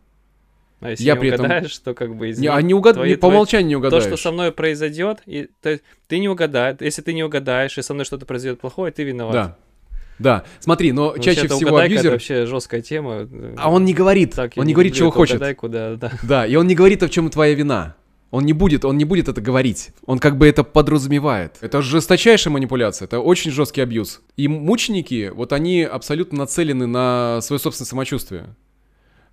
А 0.82 0.89
если 0.89 1.04
я 1.06 1.13
не 1.13 1.19
при 1.21 1.32
угадаешь, 1.32 1.80
этом... 1.80 1.93
то 1.93 1.98
как 1.98 2.15
бы 2.15 2.30
извини, 2.30 2.50
не, 2.50 2.54
а 2.54 2.62
не 2.62 2.74
угад... 2.74 2.95
твои, 2.95 3.15
по 3.15 3.28
умолчанию 3.28 3.69
не 3.69 3.76
угадаешь. 3.78 4.04
То, 4.04 4.10
что 4.10 4.17
со 4.17 4.32
мной 4.32 4.52
произойдет, 4.52 5.21
и 5.26 5.48
то, 5.62 5.80
ты 6.08 6.19
не 6.19 6.28
угадаешь. 6.28 6.78
Если 6.82 7.02
ты 7.02 7.13
не 7.13 7.24
угадаешь, 7.24 7.78
и 7.78 7.82
со 7.82 7.93
мной 7.93 8.06
что-то 8.06 8.26
произойдет 8.26 8.60
плохое, 8.60 8.91
ты 8.91 9.04
виноват. 9.04 9.34
Да. 9.34 9.58
Да, 10.17 10.45
смотри, 10.60 10.93
но 10.93 11.13
ну, 11.15 11.21
чаще 11.21 11.48
всего 11.48 11.76
абьюзер... 11.78 12.06
это 12.06 12.12
вообще 12.12 12.45
жесткая 12.45 12.82
тема. 12.82 13.28
А 13.58 13.69
он 13.69 13.84
не 13.84 13.93
говорит, 13.93 14.34
так, 14.34 14.54
он 14.56 14.65
не 14.65 14.74
говорит, 14.74 14.93
чего 14.93 15.12
хочет. 15.12 15.36
Угадайку, 15.36 15.67
да, 15.67 15.95
да. 15.95 16.12
Да, 16.24 16.45
и 16.45 16.56
он 16.56 16.67
не 16.67 16.76
говорит, 16.76 17.04
а 17.04 17.08
в 17.08 17.10
чем 17.10 17.30
твоя 17.30 17.54
вина. 17.54 17.95
Он 18.32 18.44
не 18.46 18.54
будет, 18.54 18.84
он 18.84 18.98
не 18.98 19.06
будет 19.06 19.30
это 19.30 19.40
говорить. 19.40 19.92
Он 20.06 20.20
как 20.20 20.38
бы 20.38 20.48
это 20.48 20.64
подразумевает. 20.64 21.58
Это 21.62 21.82
жесточайшая 21.82 22.52
манипуляция, 22.52 23.06
это 23.06 23.20
очень 23.20 23.52
жесткий 23.52 23.82
абьюз. 23.82 24.22
И 24.36 24.48
мученики, 24.48 25.32
вот 25.34 25.54
они 25.54 25.84
абсолютно 25.84 26.40
нацелены 26.40 26.88
на 26.88 27.40
свое 27.42 27.60
собственное 27.60 27.88
самочувствие. 27.88 28.56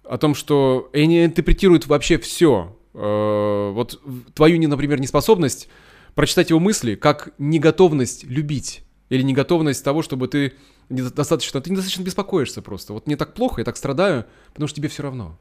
О 0.05 0.19
том, 0.19 0.35
что 0.35 0.91
они 0.93 1.25
интерпретируют 1.25 1.87
вообще 1.87 2.19
все. 2.19 2.77
Вот 2.93 4.01
твою, 4.35 4.69
например, 4.69 5.01
неспособность 5.01 5.69
прочитать 6.15 6.51
его 6.51 6.61
мысли 6.61 6.95
как 6.95 7.31
неготовность 7.39 8.25
любить. 8.25 8.85
Или 9.09 9.23
неготовность 9.23 9.85
того, 9.85 10.03
чтобы 10.03 10.29
ты 10.29 10.53
недостаточно, 10.89 11.61
ты 11.61 11.71
недостаточно 11.71 12.03
беспокоишься 12.03 12.63
просто. 12.63 12.93
Вот 12.93 13.07
мне 13.07 13.17
так 13.17 13.35
плохо, 13.35 13.61
я 13.61 13.65
так 13.65 13.77
страдаю, 13.77 14.27
потому 14.53 14.69
что 14.69 14.77
тебе 14.77 14.89
все 14.89 15.03
равно. 15.03 15.39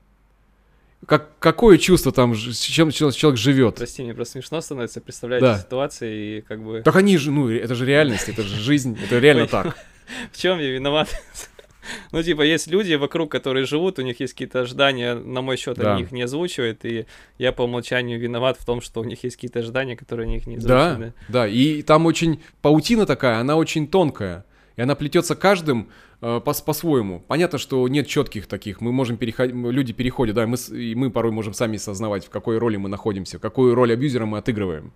Как, 1.06 1.40
какое 1.40 1.78
чувство 1.78 2.12
там, 2.12 2.36
с 2.36 2.60
чем 2.60 2.92
человек 2.92 3.38
живет? 3.38 3.76
Прости, 3.76 4.04
мне 4.04 4.14
просто 4.14 4.34
смешно 4.34 4.62
становится 4.62 5.02
представлять 5.02 5.42
да. 5.42 5.58
ситуации 5.58 6.38
и 6.38 6.42
как 6.42 6.64
бы... 6.64 6.82
Так 6.84 6.96
они 6.96 7.18
же, 7.18 7.32
ну, 7.32 7.50
это 7.50 7.74
же 7.74 7.86
реальность, 7.86 8.30
это 8.30 8.44
же 8.44 8.56
жизнь, 8.56 8.98
это 9.04 9.18
реально 9.18 9.48
так. 9.48 9.76
В 10.32 10.38
чем 10.38 10.60
я 10.60 10.70
виноват? 10.70 11.10
Ну, 12.12 12.22
типа, 12.22 12.44
есть 12.44 12.68
люди 12.68 12.94
вокруг, 12.94 13.32
которые 13.32 13.66
живут, 13.66 13.98
у 13.98 14.04
них 14.04 14.20
есть 14.20 14.34
какие-то 14.34 14.62
ожидания, 14.62 15.16
на 15.16 15.42
мой 15.42 15.58
счет, 15.58 15.78
да. 15.78 15.96
они 15.96 16.04
их 16.04 16.12
не 16.12 16.22
озвучивают, 16.22 16.86
и 16.86 17.08
я 17.40 17.52
по 17.52 17.64
умолчанию 17.64 18.20
виноват 18.20 18.58
в 18.60 18.66
том, 18.66 18.82
что 18.82 19.02
у 19.02 19.04
них 19.04 19.24
есть 19.24 19.36
какие-то 19.36 19.60
ожидания, 19.60 19.96
которые 19.96 20.26
они 20.26 20.38
их 20.38 20.46
не 20.46 20.58
озвучивают. 20.58 21.00
Да, 21.00 21.14
да, 21.28 21.48
и 21.48 21.82
там 21.82 22.06
очень 22.06 22.44
паутина 22.62 23.08
такая, 23.08 23.40
она 23.40 23.56
очень 23.56 23.88
тонкая, 23.88 24.46
и 24.76 24.82
она 24.82 24.96
плетется 24.96 25.36
каждым 25.36 25.90
э, 26.22 26.42
по- 26.44 26.54
по-своему. 26.54 27.24
Понятно, 27.28 27.58
что 27.58 27.88
нет 27.88 28.08
четких 28.08 28.48
таких, 28.48 28.82
мы 28.82 28.92
можем 28.92 29.18
переходить, 29.18 29.56
люди 29.56 29.94
переходят, 29.94 30.36
да, 30.36 30.48
мы, 30.48 30.58
и 30.72 30.96
мы 30.96 31.10
порой 31.10 31.32
можем 31.32 31.54
сами 31.54 31.76
осознавать, 31.78 32.26
в 32.26 32.30
какой 32.30 32.58
роли 32.58 32.78
мы 32.78 32.90
находимся, 32.90 33.40
какую 33.40 33.76
роль 33.76 33.94
абьюзера 33.94 34.26
мы 34.26 34.38
отыгрываем. 34.38 34.94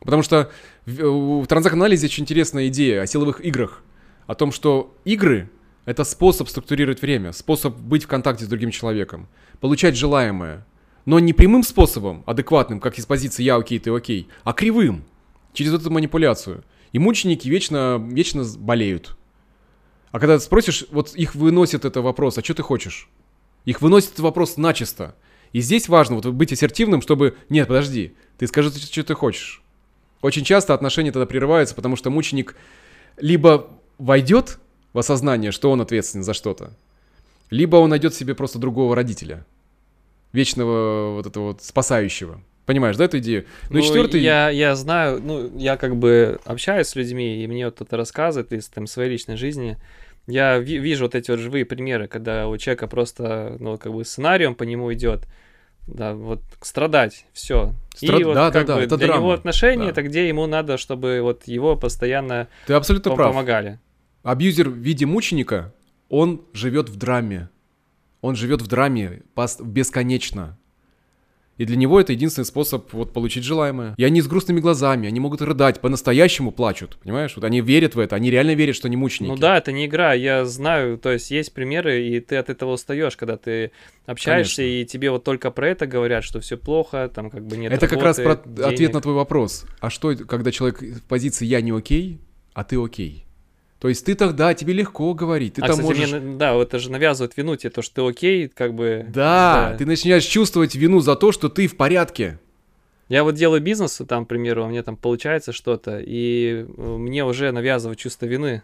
Потому 0.00 0.22
что 0.22 0.50
в, 0.86 1.42
в 1.42 1.46
транзакт-анализе 1.46 2.06
очень 2.06 2.24
интересная 2.24 2.68
идея 2.68 3.02
о 3.02 3.06
силовых 3.06 3.44
играх, 3.44 3.82
о 4.26 4.34
том, 4.34 4.52
что 4.52 4.94
игры— 5.04 5.50
это 5.84 6.04
способ 6.04 6.48
структурировать 6.48 7.02
время, 7.02 7.32
способ 7.32 7.76
быть 7.76 8.04
в 8.04 8.08
контакте 8.08 8.44
с 8.44 8.48
другим 8.48 8.70
человеком, 8.70 9.28
получать 9.60 9.96
желаемое. 9.96 10.66
Но 11.06 11.18
не 11.18 11.34
прямым 11.34 11.62
способом, 11.62 12.22
адекватным, 12.26 12.80
как 12.80 12.98
из 12.98 13.04
позиции 13.04 13.42
«я 13.42 13.56
окей, 13.56 13.78
ты 13.78 13.90
окей», 13.90 14.28
а 14.42 14.54
кривым, 14.54 15.04
через 15.52 15.74
эту 15.74 15.90
манипуляцию. 15.90 16.64
И 16.94 16.98
мученики 17.00 17.48
вечно, 17.48 18.00
вечно 18.08 18.44
болеют. 18.56 19.16
А 20.12 20.20
когда 20.20 20.38
ты 20.38 20.44
спросишь, 20.44 20.86
вот 20.92 21.16
их 21.16 21.34
выносит 21.34 21.84
это 21.84 22.00
вопрос, 22.02 22.38
а 22.38 22.44
что 22.44 22.54
ты 22.54 22.62
хочешь? 22.62 23.08
Их 23.64 23.82
выносит 23.82 24.20
вопрос 24.20 24.56
начисто. 24.56 25.16
И 25.52 25.60
здесь 25.60 25.88
важно 25.88 26.16
вот 26.16 26.26
быть 26.26 26.52
ассертивным, 26.52 27.02
чтобы... 27.02 27.36
Нет, 27.48 27.66
подожди, 27.66 28.14
ты 28.38 28.46
скажи, 28.46 28.70
что 28.70 29.02
ты 29.02 29.14
хочешь. 29.14 29.60
Очень 30.22 30.44
часто 30.44 30.72
отношения 30.72 31.10
тогда 31.10 31.26
прерываются, 31.26 31.74
потому 31.74 31.96
что 31.96 32.10
мученик 32.10 32.54
либо 33.16 33.70
войдет 33.98 34.60
в 34.92 34.98
осознание, 35.00 35.50
что 35.50 35.72
он 35.72 35.80
ответственен 35.80 36.22
за 36.22 36.32
что-то. 36.32 36.76
Либо 37.50 37.74
он 37.76 37.90
найдет 37.90 38.14
себе 38.14 38.36
просто 38.36 38.60
другого 38.60 38.94
родителя, 38.94 39.44
вечного 40.32 41.16
вот 41.16 41.26
этого 41.26 41.48
вот 41.48 41.62
спасающего. 41.64 42.40
Понимаешь, 42.66 42.96
да, 42.96 43.04
эту 43.04 43.18
идею? 43.18 43.44
Ну, 43.68 43.74
ну 43.74 43.78
и 43.80 43.82
четвертый... 43.82 44.20
Я, 44.20 44.48
я 44.48 44.74
знаю, 44.74 45.20
ну, 45.22 45.50
я 45.56 45.76
как 45.76 45.96
бы 45.96 46.40
общаюсь 46.44 46.88
с 46.88 46.96
людьми, 46.96 47.42
и 47.42 47.46
мне 47.46 47.66
вот 47.66 47.74
кто-то 47.74 47.96
рассказывает 47.96 48.52
из 48.52 48.68
там, 48.68 48.86
своей 48.86 49.10
личной 49.10 49.36
жизни. 49.36 49.76
Я 50.26 50.58
ви- 50.58 50.78
вижу 50.78 51.04
вот 51.04 51.14
эти 51.14 51.30
вот 51.30 51.40
живые 51.40 51.66
примеры, 51.66 52.08
когда 52.08 52.48
у 52.48 52.56
человека 52.56 52.86
просто, 52.86 53.56
ну, 53.60 53.76
как 53.76 53.92
бы 53.92 54.04
сценарием 54.04 54.54
по 54.54 54.62
нему 54.62 54.92
идет, 54.94 55.26
да, 55.86 56.14
вот 56.14 56.40
страдать, 56.62 57.26
все. 57.34 57.74
Страд... 57.94 58.20
И 58.20 58.24
вот 58.24 58.34
да, 58.34 58.50
как 58.50 58.66
да, 58.66 58.74
бы 58.74 58.80
да, 58.80 58.86
это 58.86 58.96
для 58.96 59.06
драма. 59.08 59.20
него 59.20 59.32
отношения, 59.32 59.84
да. 59.84 59.90
это 59.90 60.02
где 60.02 60.26
ему 60.26 60.46
надо, 60.46 60.78
чтобы 60.78 61.20
вот 61.20 61.46
его 61.46 61.76
постоянно 61.76 62.48
Ты 62.66 62.72
абсолютно 62.72 63.14
прав. 63.14 63.28
помогали. 63.28 63.78
Абьюзер 64.22 64.70
в 64.70 64.76
виде 64.76 65.04
мученика, 65.04 65.74
он 66.08 66.42
живет 66.54 66.88
в 66.88 66.96
драме. 66.96 67.50
Он 68.22 68.36
живет 68.36 68.62
в 68.62 68.66
драме 68.68 69.22
бесконечно. 69.60 70.56
И 71.56 71.64
для 71.64 71.76
него 71.76 72.00
это 72.00 72.12
единственный 72.12 72.44
способ 72.44 72.92
вот 72.92 73.12
получить 73.12 73.44
желаемое. 73.44 73.94
И 73.96 74.04
они 74.04 74.20
с 74.20 74.26
грустными 74.26 74.60
глазами, 74.60 75.06
они 75.06 75.20
могут 75.20 75.40
рыдать, 75.40 75.80
по-настоящему 75.80 76.50
плачут, 76.50 76.96
понимаешь? 77.02 77.34
Вот 77.36 77.44
они 77.44 77.60
верят 77.60 77.94
в 77.94 77.98
это, 78.00 78.16
они 78.16 78.30
реально 78.30 78.54
верят, 78.54 78.74
что 78.74 78.88
они 78.88 78.96
мученики. 78.96 79.30
Ну 79.30 79.36
да, 79.36 79.58
это 79.58 79.70
не 79.70 79.86
игра, 79.86 80.14
я 80.14 80.44
знаю, 80.44 80.98
то 80.98 81.12
есть 81.12 81.30
есть 81.30 81.52
примеры, 81.54 82.06
и 82.08 82.20
ты 82.20 82.36
от 82.36 82.50
этого 82.50 82.72
устаешь, 82.72 83.16
когда 83.16 83.36
ты 83.36 83.70
общаешься, 84.06 84.62
Конечно. 84.62 84.82
и 84.82 84.84
тебе 84.84 85.10
вот 85.10 85.22
только 85.22 85.50
про 85.50 85.68
это 85.68 85.86
говорят, 85.86 86.24
что 86.24 86.40
все 86.40 86.56
плохо, 86.56 87.10
там 87.14 87.30
как 87.30 87.46
бы 87.46 87.56
нет 87.56 87.72
Это 87.72 87.86
работы, 87.86 87.94
как 87.94 88.04
раз 88.04 88.16
про 88.16 88.50
денег. 88.50 88.72
ответ 88.72 88.92
на 88.92 89.00
твой 89.00 89.14
вопрос. 89.14 89.64
А 89.80 89.90
что, 89.90 90.14
когда 90.16 90.50
человек 90.50 90.82
в 90.82 91.02
позиции 91.02 91.46
«я 91.46 91.60
не 91.60 91.70
окей», 91.70 92.20
а 92.52 92.64
ты 92.64 92.82
окей? 92.82 93.26
То 93.84 93.90
есть 93.90 94.06
ты 94.06 94.14
тогда, 94.14 94.54
тебе 94.54 94.72
легко 94.72 95.12
говорить, 95.12 95.56
ты 95.56 95.60
а, 95.60 95.66
там 95.66 95.72
кстати, 95.76 95.86
можешь... 95.86 96.10
Мне, 96.10 96.38
да, 96.38 96.54
вот 96.54 96.68
это 96.68 96.78
же 96.78 96.90
навязывает 96.90 97.36
вину 97.36 97.54
тебе, 97.54 97.68
то, 97.68 97.82
что 97.82 97.96
ты 97.96 98.08
окей, 98.08 98.48
как 98.48 98.72
бы... 98.72 99.04
Да, 99.10 99.72
да, 99.72 99.76
ты 99.76 99.84
начинаешь 99.84 100.24
чувствовать 100.24 100.74
вину 100.74 101.00
за 101.00 101.16
то, 101.16 101.32
что 101.32 101.50
ты 101.50 101.66
в 101.66 101.76
порядке. 101.76 102.38
Я 103.10 103.24
вот 103.24 103.34
делаю 103.34 103.60
бизнес, 103.60 104.00
там, 104.08 104.24
к 104.24 104.28
примеру, 104.28 104.64
у 104.64 104.68
меня 104.70 104.82
там 104.82 104.96
получается 104.96 105.52
что-то, 105.52 106.00
и 106.02 106.64
мне 106.78 107.26
уже 107.26 107.52
навязывают 107.52 107.98
чувство 107.98 108.24
вины. 108.24 108.62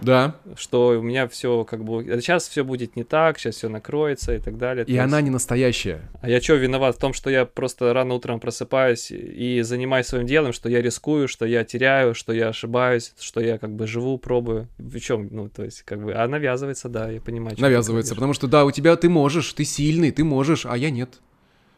Да. 0.00 0.36
Что 0.56 0.88
у 0.98 1.02
меня 1.02 1.26
все 1.28 1.64
как 1.64 1.84
бы... 1.84 2.04
Сейчас 2.20 2.48
все 2.48 2.64
будет 2.64 2.96
не 2.96 3.04
так, 3.04 3.38
сейчас 3.38 3.56
все 3.56 3.68
накроется 3.68 4.34
и 4.34 4.38
так 4.38 4.58
далее. 4.58 4.84
И 4.86 4.96
То 4.96 5.04
она 5.04 5.18
есть... 5.18 5.24
не 5.24 5.30
настоящая. 5.30 6.02
А 6.20 6.28
я 6.28 6.40
что, 6.40 6.54
виноват 6.54 6.96
в 6.96 6.98
том, 6.98 7.12
что 7.12 7.30
я 7.30 7.44
просто 7.46 7.92
рано 7.92 8.14
утром 8.14 8.40
просыпаюсь 8.40 9.10
и 9.10 9.62
занимаюсь 9.62 10.06
своим 10.06 10.26
делом, 10.26 10.52
что 10.52 10.68
я 10.68 10.82
рискую, 10.82 11.28
что 11.28 11.46
я 11.46 11.64
теряю, 11.64 12.14
что 12.14 12.32
я 12.32 12.48
ошибаюсь, 12.48 13.14
что 13.18 13.40
я 13.40 13.58
как 13.58 13.74
бы 13.74 13.86
живу, 13.86 14.18
пробую. 14.18 14.68
В 14.78 14.98
чем? 15.00 15.28
Ну, 15.30 15.48
то 15.48 15.64
есть, 15.64 15.82
как 15.82 16.02
бы... 16.02 16.12
А 16.12 16.26
навязывается, 16.28 16.88
да, 16.88 17.10
я 17.10 17.20
понимаю. 17.20 17.56
Навязывается, 17.58 18.14
потому 18.14 18.34
что, 18.34 18.46
да, 18.46 18.64
у 18.64 18.70
тебя 18.70 18.96
ты 18.96 19.08
можешь, 19.08 19.52
ты 19.52 19.64
сильный, 19.64 20.10
ты 20.10 20.24
можешь, 20.24 20.66
а 20.66 20.76
я 20.76 20.90
нет. 20.90 21.20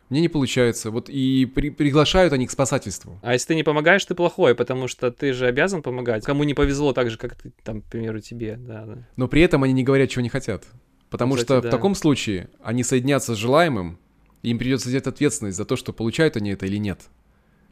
Мне 0.09 0.21
не 0.23 0.29
получается. 0.29 0.90
Вот 0.90 1.11
и 1.11 1.44
при, 1.47 1.71
приглашают 1.71 2.33
они 2.33 2.47
к 2.47 2.51
спасательству. 2.51 3.18
А 3.23 3.35
если 3.35 3.49
ты 3.49 3.55
не 3.55 3.62
помогаешь, 3.62 4.05
ты 4.05 4.14
плохой, 4.14 4.55
потому 4.55 4.88
что 4.88 5.11
ты 5.11 5.33
же 5.33 5.47
обязан 5.47 5.83
помогать. 5.83 6.25
Кому 6.25 6.44
не 6.44 6.55
повезло 6.55 6.92
так 6.92 7.11
же, 7.11 7.18
как 7.18 7.35
ты, 7.35 7.53
там, 7.62 7.83
к 7.83 7.85
примеру, 7.87 8.21
тебе, 8.21 8.57
да, 8.57 8.87
да. 8.87 8.99
Но 9.16 9.29
при 9.29 9.42
этом 9.42 9.62
они 9.64 9.73
не 9.75 9.85
говорят, 9.85 10.11
чего 10.11 10.23
не 10.23 10.31
хотят. 10.31 10.64
Потому 11.11 11.35
Кстати, 11.35 11.47
что 11.47 11.61
да. 11.61 11.68
в 11.68 11.71
таком 11.71 11.94
случае 11.94 12.49
они 12.62 12.85
соединятся 12.85 13.35
с 13.35 13.38
желаемым, 13.38 13.99
и 14.42 14.51
им 14.51 14.59
придется 14.59 14.88
взять 14.88 15.07
ответственность 15.07 15.57
за 15.57 15.64
то, 15.64 15.77
что 15.77 15.92
получают 15.92 16.37
они 16.37 16.51
это 16.51 16.66
или 16.66 16.77
нет. 16.77 17.01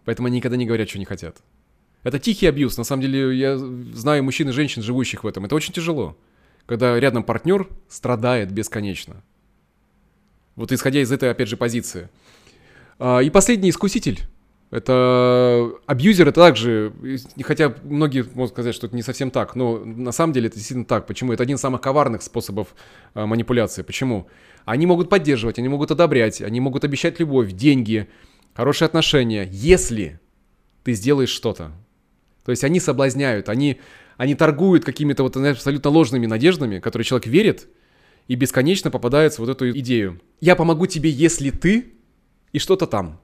Поэтому 0.04 0.26
они 0.26 0.36
никогда 0.36 0.56
не 0.56 0.66
говорят, 0.66 0.88
что 0.88 0.98
не 0.98 1.04
хотят. 1.04 1.38
Это 2.02 2.18
тихий 2.18 2.46
абьюз. 2.46 2.76
На 2.76 2.84
самом 2.84 3.02
деле, 3.02 3.36
я 3.36 3.58
знаю 3.58 4.22
мужчин 4.22 4.48
и 4.48 4.52
женщин, 4.52 4.82
живущих 4.82 5.24
в 5.24 5.26
этом. 5.26 5.44
Это 5.44 5.54
очень 5.54 5.72
тяжело. 5.72 6.16
Когда 6.66 6.98
рядом 6.98 7.24
партнер 7.24 7.68
страдает 7.88 8.52
бесконечно. 8.52 9.22
Вот 10.54 10.72
исходя 10.72 11.00
из 11.00 11.12
этой, 11.12 11.30
опять 11.30 11.48
же, 11.48 11.56
позиции. 11.56 12.08
А, 12.98 13.20
и 13.20 13.30
последний 13.30 13.70
искуситель. 13.70 14.20
Это 14.72 15.70
абьюзер, 15.86 16.26
это 16.28 16.40
также, 16.40 16.92
хотя 17.42 17.72
многие 17.84 18.24
могут 18.34 18.50
сказать, 18.50 18.74
что 18.74 18.88
это 18.88 18.96
не 18.96 19.02
совсем 19.02 19.30
так, 19.30 19.54
но 19.54 19.78
на 19.78 20.10
самом 20.10 20.32
деле 20.32 20.48
это 20.48 20.56
действительно 20.56 20.84
так. 20.84 21.06
Почему? 21.06 21.32
Это 21.32 21.44
один 21.44 21.54
из 21.54 21.60
самых 21.60 21.80
коварных 21.80 22.22
способов 22.22 22.74
а, 23.14 23.26
манипуляции. 23.26 23.82
Почему? 23.82 24.26
Они 24.64 24.84
могут 24.84 25.08
поддерживать, 25.08 25.58
они 25.60 25.68
могут 25.68 25.92
одобрять, 25.92 26.42
они 26.42 26.58
могут 26.60 26.82
обещать 26.82 27.20
любовь, 27.20 27.52
деньги, 27.52 28.08
хорошие 28.54 28.86
отношения, 28.86 29.48
если 29.50 30.18
ты 30.82 30.94
сделаешь 30.94 31.30
что-то. 31.30 31.70
То 32.44 32.50
есть 32.50 32.64
они 32.64 32.80
соблазняют, 32.80 33.48
они, 33.48 33.80
они 34.16 34.34
торгуют 34.34 34.84
какими-то 34.84 35.22
вот 35.22 35.36
абсолютно 35.36 35.90
ложными 35.90 36.26
надеждами, 36.26 36.80
которые 36.80 37.04
человек 37.04 37.28
верит, 37.28 37.68
и 38.26 38.34
бесконечно 38.34 38.90
попадается 38.90 39.40
вот 39.40 39.50
эту 39.50 39.70
идею. 39.70 40.20
Я 40.40 40.56
помогу 40.56 40.86
тебе, 40.86 41.10
если 41.10 41.50
ты 41.50 41.95
и 42.56 42.58
что-то 42.58 42.86
там. 42.86 43.20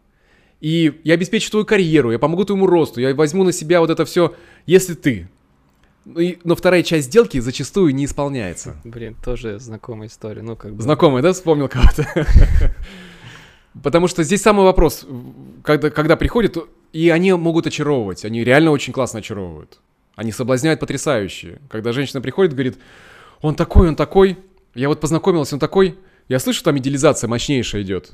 И 0.60 1.00
я 1.04 1.14
обеспечу 1.14 1.50
твою 1.50 1.64
карьеру, 1.64 2.12
я 2.12 2.18
помогу 2.18 2.44
твоему 2.44 2.66
росту, 2.66 3.00
я 3.00 3.14
возьму 3.14 3.44
на 3.44 3.52
себя 3.52 3.80
вот 3.80 3.88
это 3.88 4.04
все, 4.04 4.34
если 4.66 4.92
ты. 4.92 5.30
Ну 6.04 6.20
но 6.44 6.54
вторая 6.54 6.82
часть 6.82 7.06
сделки 7.06 7.40
зачастую 7.40 7.94
не 7.94 8.04
исполняется. 8.04 8.76
Блин, 8.84 9.16
тоже 9.24 9.58
знакомая 9.58 10.08
история. 10.08 10.42
Ну, 10.42 10.54
как 10.54 10.74
бы... 10.74 10.82
Знакомая, 10.82 11.22
да? 11.22 11.32
Вспомнил 11.32 11.68
кого-то. 11.68 12.04
Потому 13.82 14.06
что 14.06 14.22
здесь 14.22 14.42
самый 14.42 14.64
вопрос, 14.64 15.06
когда, 15.62 15.88
когда 15.88 16.16
приходят, 16.16 16.58
и 16.92 17.08
они 17.08 17.32
могут 17.32 17.66
очаровывать, 17.66 18.26
они 18.26 18.44
реально 18.44 18.70
очень 18.70 18.92
классно 18.92 19.20
очаровывают. 19.20 19.80
Они 20.14 20.30
соблазняют 20.30 20.78
потрясающе. 20.78 21.58
Когда 21.70 21.92
женщина 21.92 22.20
приходит, 22.20 22.52
говорит, 22.52 22.76
он 23.40 23.54
такой, 23.54 23.88
он 23.88 23.96
такой, 23.96 24.36
я 24.74 24.88
вот 24.88 25.00
познакомился, 25.00 25.54
он 25.54 25.60
такой, 25.60 25.98
я 26.28 26.38
слышу, 26.38 26.62
там 26.62 26.76
идеализация 26.76 27.28
мощнейшая 27.28 27.80
идет. 27.80 28.12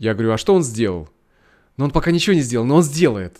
Я 0.00 0.14
говорю, 0.14 0.32
а 0.32 0.38
что 0.38 0.54
он 0.54 0.64
сделал? 0.64 1.10
Но 1.76 1.84
он 1.84 1.90
пока 1.90 2.10
ничего 2.10 2.34
не 2.34 2.40
сделал, 2.40 2.64
но 2.64 2.76
он 2.76 2.82
сделает. 2.82 3.36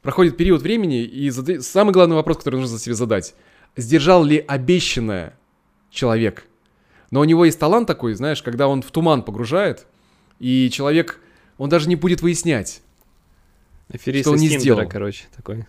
Проходит 0.00 0.36
период 0.36 0.62
времени, 0.62 1.02
и 1.02 1.28
зад... 1.28 1.62
самый 1.64 1.92
главный 1.92 2.14
вопрос, 2.14 2.38
который 2.38 2.60
нужно 2.60 2.78
себе 2.78 2.94
задать. 2.94 3.34
Сдержал 3.76 4.22
ли 4.22 4.38
обещанное 4.38 5.36
человек? 5.90 6.46
Но 7.10 7.18
у 7.18 7.24
него 7.24 7.44
есть 7.44 7.58
талант 7.58 7.88
такой, 7.88 8.14
знаешь, 8.14 8.42
когда 8.42 8.68
он 8.68 8.80
в 8.80 8.90
туман 8.92 9.24
погружает, 9.24 9.86
и 10.38 10.70
человек 10.70 11.20
он 11.56 11.68
даже 11.68 11.88
не 11.88 11.96
будет 11.96 12.22
выяснять. 12.22 12.80
Аферист 13.92 14.26
что 14.26 14.32
он 14.32 14.38
не 14.38 14.48
Тиндера, 14.48 14.60
сделал. 14.60 14.88
короче, 14.88 15.24
такой. 15.34 15.66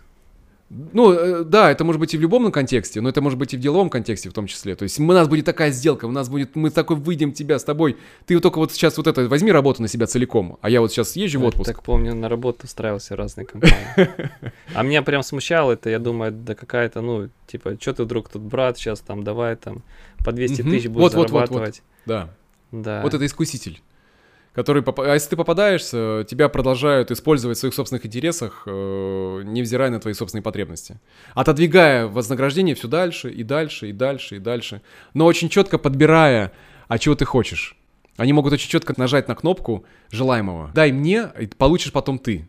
Ну, 0.69 1.11
э, 1.13 1.43
да, 1.43 1.71
это 1.71 1.83
может 1.83 1.99
быть 1.99 2.13
и 2.13 2.17
в 2.17 2.21
любом 2.21 2.51
контексте, 2.51 3.01
но 3.01 3.09
это 3.09 3.21
может 3.21 3.39
быть 3.39 3.53
и 3.55 3.57
в 3.57 3.59
деловом 3.59 3.89
контексте 3.89 4.29
в 4.29 4.33
том 4.33 4.45
числе. 4.45 4.75
То 4.75 4.83
есть 4.83 4.99
у 4.99 5.03
нас 5.03 5.27
будет 5.27 5.45
такая 5.45 5.71
сделка, 5.71 6.05
у 6.05 6.11
нас 6.11 6.29
будет, 6.29 6.55
мы 6.55 6.69
такой 6.69 6.95
выйдем 6.95 7.33
тебя 7.33 7.57
с 7.57 7.63
тобой. 7.63 7.97
Ты 8.27 8.35
вот 8.35 8.43
только 8.43 8.59
вот 8.59 8.71
сейчас 8.71 8.95
вот 8.97 9.07
это, 9.07 9.27
возьми 9.27 9.51
работу 9.51 9.81
на 9.81 9.87
себя 9.87 10.05
целиком, 10.05 10.59
а 10.61 10.69
я 10.69 10.81
вот 10.81 10.91
сейчас 10.91 11.15
езжу 11.15 11.39
в 11.39 11.45
отпуск. 11.45 11.65
Так 11.65 11.83
помню, 11.83 12.13
на 12.13 12.29
работу 12.29 12.65
устраивался 12.65 13.15
разные 13.15 13.45
компании. 13.45 13.75
А 14.75 14.83
меня 14.83 15.01
прям 15.01 15.23
смущало 15.23 15.71
это, 15.71 15.89
я 15.89 15.97
думаю, 15.97 16.31
да 16.31 16.53
какая-то, 16.53 17.01
ну, 17.01 17.29
типа, 17.47 17.77
что 17.81 17.93
ты 17.93 18.03
вдруг 18.03 18.29
тут, 18.29 18.43
брат, 18.43 18.77
сейчас 18.77 18.99
там, 18.99 19.23
давай 19.23 19.55
там 19.55 19.81
по 20.23 20.31
200 20.31 20.61
Мгм. 20.61 20.71
тысяч 20.71 20.87
будешь 20.87 21.11
зарабатывать. 21.11 21.81
Да. 22.05 22.29
Да. 22.71 23.01
Вот 23.01 23.13
это 23.15 23.25
искуситель. 23.25 23.81
Который, 24.53 24.81
поп- 24.81 24.99
а 25.01 25.13
если 25.13 25.29
ты 25.29 25.35
попадаешься, 25.37 26.25
тебя 26.27 26.49
продолжают 26.49 27.11
использовать 27.11 27.57
в 27.57 27.59
своих 27.59 27.73
собственных 27.75 28.05
интересах, 28.05 28.63
э, 28.65 29.41
невзирая 29.45 29.91
на 29.91 29.99
твои 29.99 30.13
собственные 30.13 30.43
потребности. 30.43 30.99
Отодвигая 31.35 32.07
вознаграждение 32.07 32.73
все 32.75 32.87
дальше 32.87 33.29
и 33.29 33.43
дальше 33.43 33.89
и 33.89 33.91
дальше 33.93 34.37
и 34.37 34.39
дальше. 34.39 34.81
Но 35.13 35.25
очень 35.25 35.49
четко 35.49 35.77
подбирая, 35.77 36.51
а 36.87 36.97
чего 36.97 37.13
ты 37.15 37.25
хочешь. 37.25 37.77
Они 38.17 38.33
могут 38.33 38.51
очень 38.51 38.69
четко 38.69 38.93
нажать 38.97 39.27
на 39.27 39.35
кнопку 39.35 39.85
желаемого. 40.11 40.71
Дай 40.73 40.91
мне, 40.91 41.29
и 41.39 41.45
получишь 41.45 41.93
потом 41.93 42.19
ты. 42.19 42.48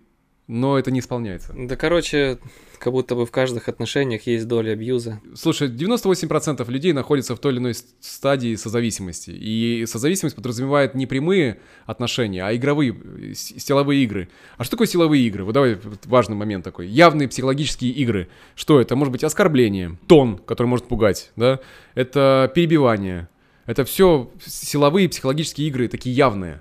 Но 0.53 0.77
это 0.81 0.91
не 0.91 0.99
исполняется. 0.99 1.55
Да, 1.57 1.77
короче, 1.77 2.41
как 2.81 2.93
будто 2.93 3.15
бы 3.15 3.25
в 3.25 3.31
каждых 3.31 3.69
отношениях 3.69 4.27
есть 4.27 4.49
доля 4.49 4.73
абьюза. 4.73 5.21
Слушай, 5.37 5.69
98% 5.69 6.69
людей 6.69 6.93
находятся 6.93 7.37
в 7.37 7.39
той 7.39 7.53
или 7.53 7.61
иной 7.61 7.75
стадии 8.01 8.57
созависимости. 8.57 9.31
И 9.31 9.87
созависимость 9.87 10.35
подразумевает 10.35 10.97
не 10.97 11.07
прямые 11.07 11.61
отношения, 11.87 12.45
а 12.45 12.53
игровые, 12.53 12.97
э, 13.01 13.33
силовые 13.35 14.03
игры. 14.03 14.29
А 14.57 14.65
что 14.65 14.73
такое 14.73 14.89
силовые 14.89 15.25
игры? 15.25 15.45
Вот 15.45 15.53
давай, 15.53 15.79
важный 16.07 16.35
момент 16.35 16.65
такой. 16.65 16.89
Явные 16.89 17.29
психологические 17.29 17.93
игры. 17.93 18.29
Что 18.57 18.81
это? 18.81 18.97
Может 18.97 19.13
быть 19.13 19.23
оскорбление, 19.23 19.99
тон, 20.09 20.37
который 20.37 20.67
может 20.67 20.89
пугать, 20.89 21.31
да? 21.37 21.61
Это 21.95 22.51
перебивание. 22.53 23.29
Это 23.67 23.85
все 23.85 24.29
силовые 24.45 25.09
психологические 25.09 25.69
игры, 25.69 25.87
такие 25.87 26.17
явные. 26.17 26.61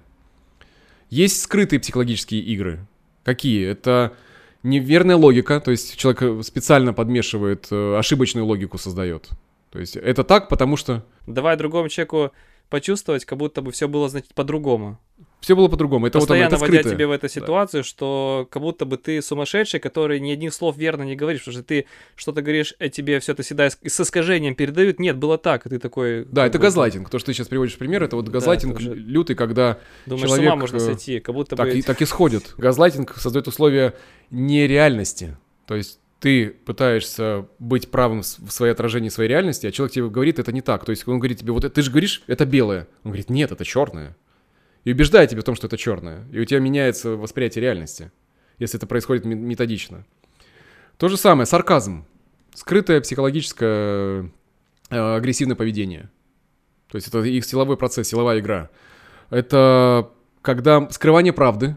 Есть 1.09 1.41
скрытые 1.41 1.79
психологические 1.79 2.41
игры. 2.41 2.85
Какие? 3.23 3.67
Это 3.67 4.13
неверная 4.63 5.15
логика, 5.15 5.59
то 5.59 5.71
есть 5.71 5.97
человек 5.97 6.21
э, 6.21 6.43
специально 6.43 6.93
подмешивает, 6.93 7.67
э, 7.71 7.97
ошибочную 7.97 8.45
логику 8.45 8.77
создает. 8.77 9.29
То 9.71 9.79
есть 9.79 9.95
это 9.95 10.23
так, 10.23 10.49
потому 10.49 10.77
что 10.77 11.05
Давай 11.27 11.57
другому 11.57 11.89
человеку 11.89 12.31
почувствовать, 12.69 13.25
как 13.25 13.37
будто 13.37 13.61
бы 13.61 13.71
все 13.71 13.87
было, 13.87 14.09
значит, 14.09 14.33
по-другому. 14.33 14.99
Все 15.39 15.55
было 15.55 15.67
по-другому. 15.67 16.07
Это 16.07 16.19
вот 16.19 16.29
оно, 16.29 16.39
Постоянно 16.43 16.55
это 16.55 16.65
вводя 16.77 16.89
тебе 16.89 17.07
в 17.07 17.11
эту 17.11 17.29
ситуацию, 17.29 17.83
что 17.83 18.47
как 18.51 18.61
будто 18.61 18.85
бы 18.85 18.97
ты 18.97 19.21
сумасшедший, 19.21 19.79
который 19.79 20.19
ни 20.19 20.31
одних 20.31 20.53
слов 20.53 20.77
верно 20.77 21.03
не 21.03 21.15
говоришь, 21.15 21.41
потому 21.41 21.53
что 21.53 21.63
ты 21.63 21.85
что-то 22.15 22.41
говоришь, 22.41 22.73
а 22.79 22.89
тебе 22.89 23.19
все 23.19 23.31
это 23.31 23.43
всегда 23.43 23.69
с 23.69 23.77
искажением 23.83 24.55
передают. 24.55 24.99
Нет, 24.99 25.17
было 25.17 25.37
так, 25.37 25.65
и 25.65 25.69
ты 25.69 25.79
такой... 25.79 26.25
Да, 26.25 26.45
это 26.45 26.57
бы, 26.57 26.63
газлайтинг. 26.63 27.09
То, 27.09 27.19
что 27.19 27.27
ты 27.27 27.33
сейчас 27.33 27.47
приводишь 27.47 27.77
пример, 27.77 28.03
это 28.03 28.15
вот 28.15 28.25
Да, 28.25 28.31
газлайтинг 28.31 28.79
это 28.79 28.91
уже- 28.91 28.95
лютый, 28.95 29.35
когда 29.35 29.79
Думаешь, 30.05 30.27
человек, 30.27 30.45
с 30.45 30.47
ума 30.47 30.55
можно 30.55 30.77
э, 30.77 30.79
сойти, 30.79 31.19
как 31.19 31.35
будто 31.35 31.55
так, 31.55 31.67
бы... 31.67 31.77
и, 31.77 31.81
так 31.81 32.01
и 32.01 32.05
сходит. 32.05 32.53
Газлайтинг 32.57 33.15
создает 33.17 33.47
условия 33.47 33.93
нереальности. 34.29 35.37
То 35.65 35.75
есть 35.75 35.99
ты 36.19 36.49
пытаешься 36.49 37.47
быть 37.59 37.89
правым 37.89 38.21
в 38.21 38.51
своей 38.51 38.73
отражении 38.73 39.09
своей 39.09 39.29
реальности, 39.29 39.67
а 39.67 39.71
человек 39.71 39.93
тебе 39.93 40.09
говорит, 40.09 40.37
это 40.37 40.51
не 40.51 40.61
так. 40.61 40.83
То 40.83 40.91
есть 40.91 41.07
он 41.07 41.19
говорит 41.19 41.39
тебе, 41.39 41.53
вот 41.53 41.71
ты 41.73 41.81
же 41.81 41.91
говоришь, 41.91 42.23
это 42.27 42.45
белое. 42.45 42.87
Он 43.03 43.11
говорит, 43.11 43.29
нет, 43.29 43.51
это 43.51 43.63
черное. 43.63 44.17
И 44.83 44.91
убеждает 44.91 45.29
тебя 45.29 45.41
в 45.41 45.45
том, 45.45 45.55
что 45.55 45.67
это 45.67 45.77
черное. 45.77 46.25
И 46.31 46.39
у 46.39 46.45
тебя 46.45 46.59
меняется 46.59 47.11
восприятие 47.11 47.61
реальности, 47.61 48.11
если 48.57 48.77
это 48.77 48.87
происходит 48.87 49.25
ме- 49.25 49.35
методично. 49.35 50.05
То 50.97 51.07
же 51.07 51.17
самое, 51.17 51.45
сарказм. 51.45 52.05
Скрытое 52.53 53.01
психологическое 53.01 54.31
э, 54.89 55.15
агрессивное 55.15 55.55
поведение. 55.55 56.09
То 56.89 56.95
есть 56.95 57.07
это 57.07 57.19
их 57.19 57.45
силовой 57.45 57.77
процесс, 57.77 58.07
силовая 58.07 58.39
игра. 58.39 58.69
Это 59.29 60.09
когда 60.41 60.89
скрывание 60.89 61.33
правды, 61.33 61.75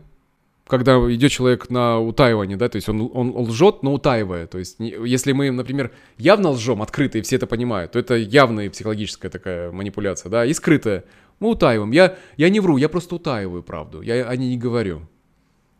когда 0.66 0.94
идет 1.12 1.30
человек 1.30 1.68
на 1.68 2.00
утаивание, 2.00 2.56
да, 2.56 2.68
то 2.68 2.76
есть 2.76 2.88
он, 2.88 3.10
он 3.12 3.36
лжет, 3.36 3.82
но 3.82 3.92
утаивая. 3.92 4.46
То 4.46 4.58
есть 4.58 4.76
если 4.78 5.32
мы, 5.32 5.50
например, 5.50 5.92
явно 6.16 6.50
лжем 6.50 6.80
открыто, 6.80 7.18
и 7.18 7.22
все 7.22 7.36
это 7.36 7.46
понимают, 7.46 7.92
то 7.92 7.98
это 7.98 8.14
явная 8.14 8.70
психологическая 8.70 9.30
такая 9.30 9.70
манипуляция, 9.70 10.30
да, 10.30 10.46
и 10.46 10.54
скрытая. 10.54 11.04
Мы 11.42 11.50
утаиваем. 11.50 11.90
Я, 11.90 12.16
я 12.36 12.50
не 12.50 12.60
вру, 12.60 12.76
я 12.76 12.88
просто 12.88 13.16
утаиваю 13.16 13.64
правду, 13.64 14.00
я 14.00 14.28
о 14.28 14.36
ней 14.36 14.50
не 14.50 14.56
говорю. 14.56 15.08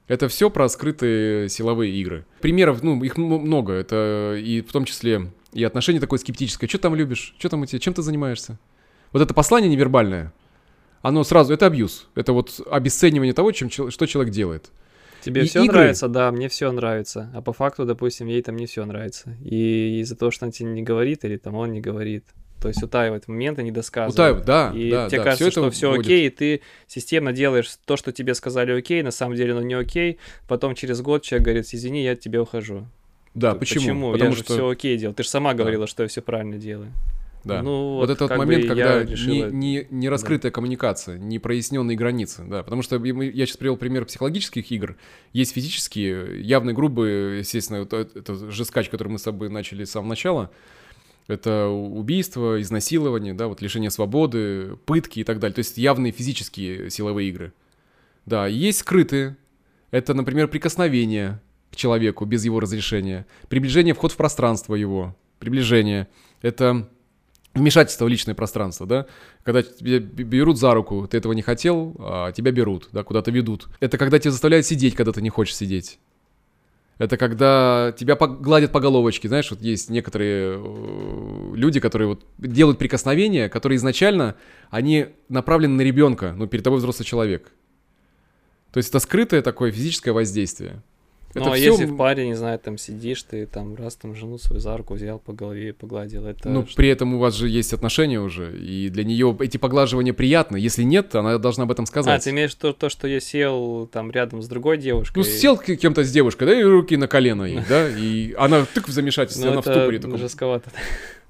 Это 0.09 0.27
все 0.27 0.51
про 0.51 0.68
скрытые 0.68 1.48
силовые 1.48 1.94
игры. 1.94 2.27
Примеров, 2.40 2.83
ну, 2.83 3.01
их 3.05 3.16
много. 3.16 3.72
Это 3.72 4.35
и 4.37 4.61
в 4.61 4.72
том 4.72 4.85
числе 4.85 5.31
и 5.53 5.62
отношение 5.62 6.01
такое 6.01 6.18
скептическое. 6.18 6.68
Что 6.68 6.79
там 6.79 6.96
любишь? 6.96 7.37
Что 7.38 7.48
там 7.48 7.61
у 7.61 7.66
тебя? 7.66 7.79
Чем 7.79 7.94
ты 7.94 8.03
занимаешься? 8.03 8.59
Вот 9.12 9.22
это 9.22 9.35
послание 9.35 9.70
невербальное, 9.70 10.33
оно 11.01 11.22
сразу, 11.22 11.55
это 11.55 11.66
абьюз. 11.66 12.09
Это 12.16 12.33
вот 12.33 12.61
обесценивание 12.68 13.33
того, 13.33 13.53
чем, 13.53 13.70
что 13.70 14.07
человек 14.07 14.35
делает. 14.35 14.72
Тебе 15.20 15.44
и 15.44 15.46
все 15.46 15.64
игры- 15.64 15.75
нравится, 15.75 16.09
да, 16.09 16.33
мне 16.33 16.48
все 16.48 16.72
нравится. 16.72 17.31
А 17.35 17.40
по 17.40 17.53
факту, 17.53 17.85
допустим, 17.85 18.27
ей 18.27 18.42
там 18.42 18.57
не 18.57 18.66
все 18.66 18.85
нравится. 18.85 19.37
И 19.44 20.01
из-за 20.01 20.16
того, 20.16 20.33
что 20.33 20.46
она 20.46 20.51
тебе 20.51 20.70
не 20.70 20.83
говорит, 20.83 21.25
или 21.25 21.37
там 21.37 21.55
он 21.55 21.70
не 21.70 21.81
говорит. 21.81 22.25
То 22.62 22.68
есть 22.68 22.83
утаивает 22.83 23.29
моменты, 23.29 23.62
не 23.62 23.70
досказывает. 23.72 24.14
Утаивает, 24.14 24.44
да, 24.46 24.72
И 24.75 24.90
да, 24.90 25.09
тебе 25.09 25.18
да, 25.18 25.25
кажется, 25.25 25.51
всё 25.51 25.61
что 25.61 25.70
все 25.72 25.88
вводит. 25.90 26.07
окей, 26.07 26.27
и 26.29 26.31
ты 26.31 26.61
системно 26.87 27.33
делаешь 27.33 27.70
то, 27.85 27.96
что 27.96 28.12
тебе 28.12 28.35
сказали 28.35 28.70
окей, 28.72 29.03
на 29.03 29.11
самом 29.11 29.35
деле 29.37 29.53
оно 29.53 29.62
не 29.62 29.75
окей. 29.75 30.18
Потом 30.48 30.75
через 30.75 31.01
год 31.01 31.22
человек 31.22 31.44
говорит, 31.44 31.66
извини, 31.75 32.05
я 32.05 32.12
от 32.12 32.20
тебя 32.20 32.40
ухожу. 32.40 32.87
Да, 33.35 33.53
Т- 33.55 33.59
почему? 33.59 34.09
я 34.09 34.12
Потому 34.12 34.33
же 34.37 34.42
что, 34.44 34.53
все 34.55 34.68
окей 34.68 34.96
делал. 34.96 35.14
Ты 35.14 35.22
же 35.25 35.29
сама 35.29 35.55
говорила, 35.55 35.87
что 35.87 36.03
я 36.05 36.09
все 36.09 36.22
правильно 36.22 36.57
делаю. 36.59 36.92
да. 37.44 37.61
Ну, 37.62 37.94
вот, 37.94 38.03
вот 38.03 38.11
этот 38.11 38.29
как 38.29 38.38
момент, 38.38 38.62
я 38.62 38.68
когда 38.68 39.03
решила- 39.03 39.51
не, 39.51 39.81
не, 39.81 39.87
не 39.90 40.09
раскрытая 40.09 40.53
коммуникация, 40.53 41.18
не 41.18 41.40
проясненные 41.40 41.96
границы, 41.96 42.44
да, 42.46 42.62
потому 42.62 42.83
что 42.83 43.03
я 43.05 43.46
сейчас 43.46 43.57
привел 43.57 43.77
пример 43.77 44.05
психологических 44.05 44.70
игр, 44.70 44.96
есть 45.33 45.53
физические, 45.53 46.40
явные 46.40 46.72
грубые, 46.75 47.40
естественно, 47.40 47.81
вот 47.81 47.92
это, 47.92 48.16
это 48.20 48.51
жескач, 48.53 48.88
который 48.90 49.09
мы 49.09 49.18
с 49.18 49.22
тобой 49.22 49.48
начали 49.48 49.83
с 49.85 49.90
самого 49.90 50.11
начала, 50.11 50.51
это 51.26 51.68
убийство, 51.68 52.61
изнасилование, 52.61 53.35
да, 53.35 53.48
вот 53.48 53.62
лишение 53.62 53.90
свободы, 53.90 54.76
пытки 54.87 55.20
и 55.20 55.24
так 55.24 55.38
далее, 55.38 55.54
то 55.54 55.61
есть 55.61 55.78
явные 55.78 56.12
физические 56.12 56.90
силовые 56.90 57.28
игры. 57.28 57.52
Да, 58.26 58.46
есть 58.46 58.78
скрытые, 58.80 59.37
это, 59.90 60.14
например, 60.14 60.48
прикосновение 60.48 61.40
к 61.70 61.76
человеку 61.76 62.24
без 62.24 62.44
его 62.44 62.61
разрешения, 62.61 63.26
приближение, 63.48 63.94
вход 63.94 64.12
в 64.12 64.16
пространство 64.16 64.74
его, 64.74 65.16
приближение, 65.38 66.08
это 66.40 66.88
вмешательство 67.54 68.06
в 68.06 68.08
личное 68.08 68.35
пространство, 68.35 68.87
да, 68.87 69.06
когда 69.42 69.62
тебя 69.62 69.98
берут 69.98 70.58
за 70.58 70.72
руку, 70.74 71.06
ты 71.06 71.18
этого 71.18 71.32
не 71.32 71.42
хотел, 71.42 71.94
а 71.98 72.32
тебя 72.32 72.50
берут, 72.52 72.88
да, 72.92 73.02
куда-то 73.02 73.30
ведут. 73.30 73.68
Это 73.80 73.98
когда 73.98 74.18
тебя 74.18 74.30
заставляют 74.30 74.66
сидеть, 74.66 74.94
когда 74.94 75.12
ты 75.12 75.20
не 75.22 75.30
хочешь 75.30 75.56
сидеть. 75.56 75.98
Это 76.98 77.16
когда 77.16 77.94
тебя 77.98 78.16
погладят 78.16 78.70
по 78.70 78.81
головочке, 78.81 79.28
знаешь, 79.28 79.50
вот 79.50 79.61
есть 79.61 79.90
некоторые 79.90 80.61
э, 80.62 81.52
люди, 81.55 81.81
которые 81.81 82.09
вот 82.09 82.24
делают 82.38 82.78
прикосновения, 82.78 83.48
которые 83.48 83.76
изначально, 83.76 84.37
они 84.70 85.09
направлены 85.28 85.74
на 85.74 85.81
ребенка, 85.83 86.35
ну, 86.37 86.46
перед 86.46 86.62
тобой 86.62 86.78
взрослый 86.78 87.07
человек. 87.07 87.52
То 88.72 88.78
есть 88.78 88.90
это 88.90 89.00
скрытое 89.00 89.42
такое 89.42 89.70
физическое 89.72 90.12
воздействие. 90.12 90.83
Ну, 91.35 91.40
Это 91.40 91.51
а 91.53 91.55
всё 91.55 91.71
если 91.73 91.85
в 91.87 91.97
паре, 91.97 92.27
не 92.27 92.35
знаю, 92.35 92.59
там 92.59 92.77
сидишь, 92.77 93.23
ты 93.23 93.47
там 93.47 93.75
раз 93.75 93.97
там 93.97 94.14
жену 94.14 94.37
свою 94.38 94.61
за 94.61 94.77
руку 94.77 94.95
взял 94.95 95.18
по 95.18 95.33
голове 95.33 95.71
и 95.71 95.73
погладил, 95.73 96.27
это... 96.27 96.49
Ну, 96.49 96.66
ш- 96.66 96.75
при 96.77 96.88
этом 96.88 97.14
у 97.14 97.18
вас 97.18 97.35
же 97.35 97.49
есть 97.49 97.73
отношения 97.73 98.21
уже, 98.21 98.57
и 98.59 98.88
для 98.90 99.05
нее 99.05 99.35
эти 99.40 99.57
поглаживания 99.57 100.12
приятны. 100.12 100.57
Если 100.59 100.83
нет, 100.83 101.14
она 101.14 101.38
должна 101.38 101.64
об 101.64 101.71
этом 101.73 101.85
А, 101.85 101.87
сказать. 101.87 102.25
ты 102.25 102.31
имеешь 102.31 102.55
то, 102.55 102.73
то, 102.73 102.88
что 102.88 103.09
я 103.09 103.18
сел 103.21 103.87
там 103.90 104.11
рядом 104.11 104.42
с 104.42 104.49
другой 104.49 104.77
девушкой? 104.79 105.18
Ну, 105.18 105.25
сел 105.25 105.57
к- 105.57 105.75
кем-то 105.77 106.05
с 106.05 106.11
девушкой, 106.12 106.47
да, 106.49 106.61
и 106.61 106.62
руки 106.62 106.97
на 106.97 107.09
колено 107.09 107.45
ей, 107.45 107.61
да, 107.68 107.88
и 107.88 108.35
она 108.35 108.64
тык 108.66 108.88
в 108.88 108.92
замешательстве, 108.92 109.47
Ну, 109.47 109.53
она 109.53 109.61
в 109.62 109.64
ступоре 109.64 109.99
таком. 109.99 110.18
жестковато. 110.18 110.71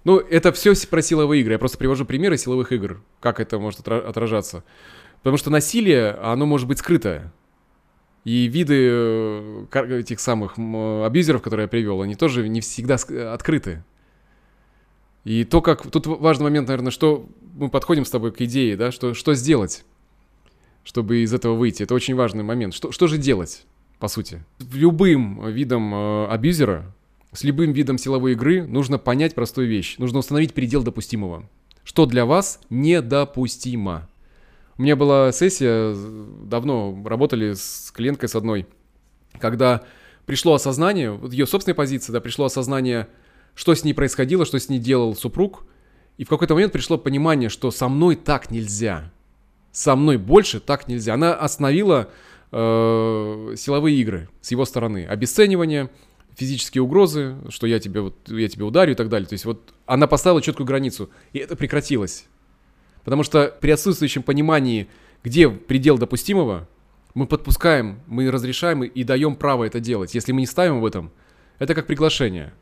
Ну, 0.04 0.18
это 0.18 0.50
все 0.52 0.74
про 0.90 1.00
силовые 1.00 1.42
игры. 1.42 1.52
Я 1.52 1.58
просто 1.60 1.78
привожу 1.78 2.04
примеры 2.04 2.36
силовых 2.36 2.72
игр, 2.72 3.00
как 3.20 3.38
это 3.38 3.60
может 3.60 3.78
отра- 3.80 4.00
отражаться. 4.04 4.64
Потому 5.22 5.36
что 5.36 5.50
насилие, 5.50 6.10
оно 6.20 6.44
может 6.44 6.66
быть 6.66 6.78
скрытое. 6.78 7.32
И 8.24 8.46
виды 8.46 8.88
э, 8.88 9.98
этих 10.00 10.20
самых 10.20 10.56
м, 10.58 11.02
абьюзеров, 11.02 11.42
которые 11.42 11.64
я 11.64 11.68
привел, 11.68 12.02
они 12.02 12.14
тоже 12.14 12.48
не 12.48 12.60
всегда 12.60 12.94
ск- 12.94 13.32
открыты. 13.32 13.84
И 15.24 15.44
то, 15.44 15.60
как... 15.60 15.90
Тут 15.90 16.06
важный 16.06 16.44
момент, 16.44 16.68
наверное, 16.68 16.92
что 16.92 17.28
мы 17.54 17.68
подходим 17.68 18.04
с 18.04 18.10
тобой 18.10 18.32
к 18.32 18.40
идее, 18.40 18.76
да, 18.76 18.92
что, 18.92 19.14
что 19.14 19.34
сделать, 19.34 19.84
чтобы 20.84 21.18
из 21.18 21.34
этого 21.34 21.54
выйти. 21.54 21.82
Это 21.82 21.94
очень 21.94 22.14
важный 22.14 22.44
момент. 22.44 22.74
Что, 22.74 22.92
что 22.92 23.06
же 23.06 23.18
делать, 23.18 23.64
по 23.98 24.08
сути? 24.08 24.44
Любым 24.72 25.48
видом 25.48 25.94
э, 25.94 26.26
абьюзера, 26.26 26.94
с 27.32 27.44
любым 27.44 27.72
видом 27.72 27.98
силовой 27.98 28.32
игры 28.32 28.66
нужно 28.66 28.98
понять 28.98 29.34
простую 29.34 29.66
вещь. 29.66 29.96
Нужно 29.98 30.18
установить 30.18 30.54
предел 30.54 30.82
допустимого. 30.82 31.48
Что 31.82 32.06
для 32.06 32.26
вас 32.26 32.60
недопустимо. 32.68 34.08
У 34.82 34.84
меня 34.84 34.96
была 34.96 35.30
сессия, 35.30 35.94
давно 36.44 37.00
работали 37.04 37.52
с 37.52 37.92
клиенткой 37.94 38.28
с 38.28 38.34
одной, 38.34 38.66
когда 39.38 39.82
пришло 40.26 40.54
осознание, 40.54 41.12
вот 41.12 41.32
ее 41.32 41.46
собственной 41.46 41.76
позиции, 41.76 42.10
да, 42.10 42.20
пришло 42.20 42.46
осознание, 42.46 43.06
что 43.54 43.76
с 43.76 43.84
ней 43.84 43.94
происходило, 43.94 44.44
что 44.44 44.58
с 44.58 44.68
ней 44.68 44.80
делал 44.80 45.14
супруг, 45.14 45.66
и 46.18 46.24
в 46.24 46.28
какой-то 46.28 46.54
момент 46.54 46.72
пришло 46.72 46.98
понимание, 46.98 47.48
что 47.48 47.70
со 47.70 47.88
мной 47.88 48.16
так 48.16 48.50
нельзя, 48.50 49.12
со 49.70 49.94
мной 49.94 50.16
больше 50.16 50.58
так 50.58 50.88
нельзя. 50.88 51.14
Она 51.14 51.32
остановила 51.32 52.08
э, 52.50 53.54
силовые 53.56 53.96
игры 53.98 54.30
с 54.40 54.50
его 54.50 54.64
стороны, 54.64 55.06
обесценивание, 55.06 55.90
физические 56.36 56.82
угрозы, 56.82 57.36
что 57.50 57.68
я 57.68 57.78
тебе 57.78 58.00
вот 58.00 58.16
я 58.26 58.48
тебе 58.48 58.64
ударю 58.64 58.94
и 58.94 58.96
так 58.96 59.08
далее. 59.08 59.28
То 59.28 59.34
есть 59.34 59.44
вот 59.44 59.74
она 59.86 60.08
поставила 60.08 60.42
четкую 60.42 60.66
границу, 60.66 61.08
и 61.32 61.38
это 61.38 61.54
прекратилось. 61.54 62.26
Потому 63.04 63.22
что 63.22 63.54
при 63.60 63.70
отсутствующем 63.70 64.22
понимании, 64.22 64.88
где 65.24 65.48
предел 65.48 65.98
допустимого, 65.98 66.68
мы 67.14 67.26
подпускаем, 67.26 68.00
мы 68.06 68.30
разрешаем 68.30 68.82
и 68.84 69.04
даем 69.04 69.36
право 69.36 69.64
это 69.64 69.80
делать. 69.80 70.14
Если 70.14 70.32
мы 70.32 70.40
не 70.40 70.46
ставим 70.46 70.80
в 70.80 70.86
этом, 70.86 71.10
это 71.58 71.74
как 71.74 71.86
приглашение. 71.86 72.52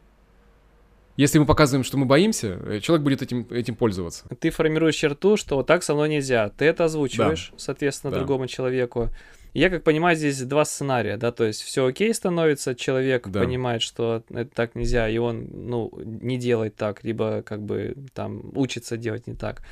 Если 1.16 1.38
мы 1.38 1.44
показываем, 1.44 1.84
что 1.84 1.98
мы 1.98 2.06
боимся, 2.06 2.58
э, 2.64 2.80
человек 2.80 3.04
будет 3.04 3.20
этим, 3.20 3.46
этим 3.50 3.74
пользоваться. 3.74 4.24
Ты 4.38 4.50
формируешь 4.50 4.94
черту, 4.94 5.36
что 5.36 5.56
вот 5.56 5.66
так 5.66 5.82
со 5.82 5.92
мной 5.92 6.08
нельзя. 6.08 6.48
Ты 6.48 6.64
это 6.64 6.84
озвучиваешь, 6.84 7.50
да. 7.52 7.58
соответственно, 7.58 8.10
да. 8.10 8.18
другому 8.18 8.46
человеку. 8.46 9.10
Я 9.52 9.68
как 9.68 9.82
понимаю, 9.82 10.16
здесь 10.16 10.40
два 10.42 10.64
сценария, 10.64 11.16
да, 11.16 11.32
то 11.32 11.44
есть 11.44 11.60
все 11.62 11.84
окей 11.84 12.14
становится, 12.14 12.74
человек 12.74 13.28
да. 13.28 13.40
понимает, 13.40 13.82
что 13.82 14.22
это 14.30 14.50
так 14.54 14.76
нельзя, 14.76 15.08
и 15.08 15.18
он, 15.18 15.48
ну, 15.52 15.90
не 16.04 16.38
делает 16.38 16.76
так, 16.76 17.02
либо 17.02 17.42
как 17.42 17.60
бы 17.60 17.96
там 18.14 18.56
учится 18.56 18.96
делать 18.96 19.26
не 19.26 19.34
так. 19.34 19.62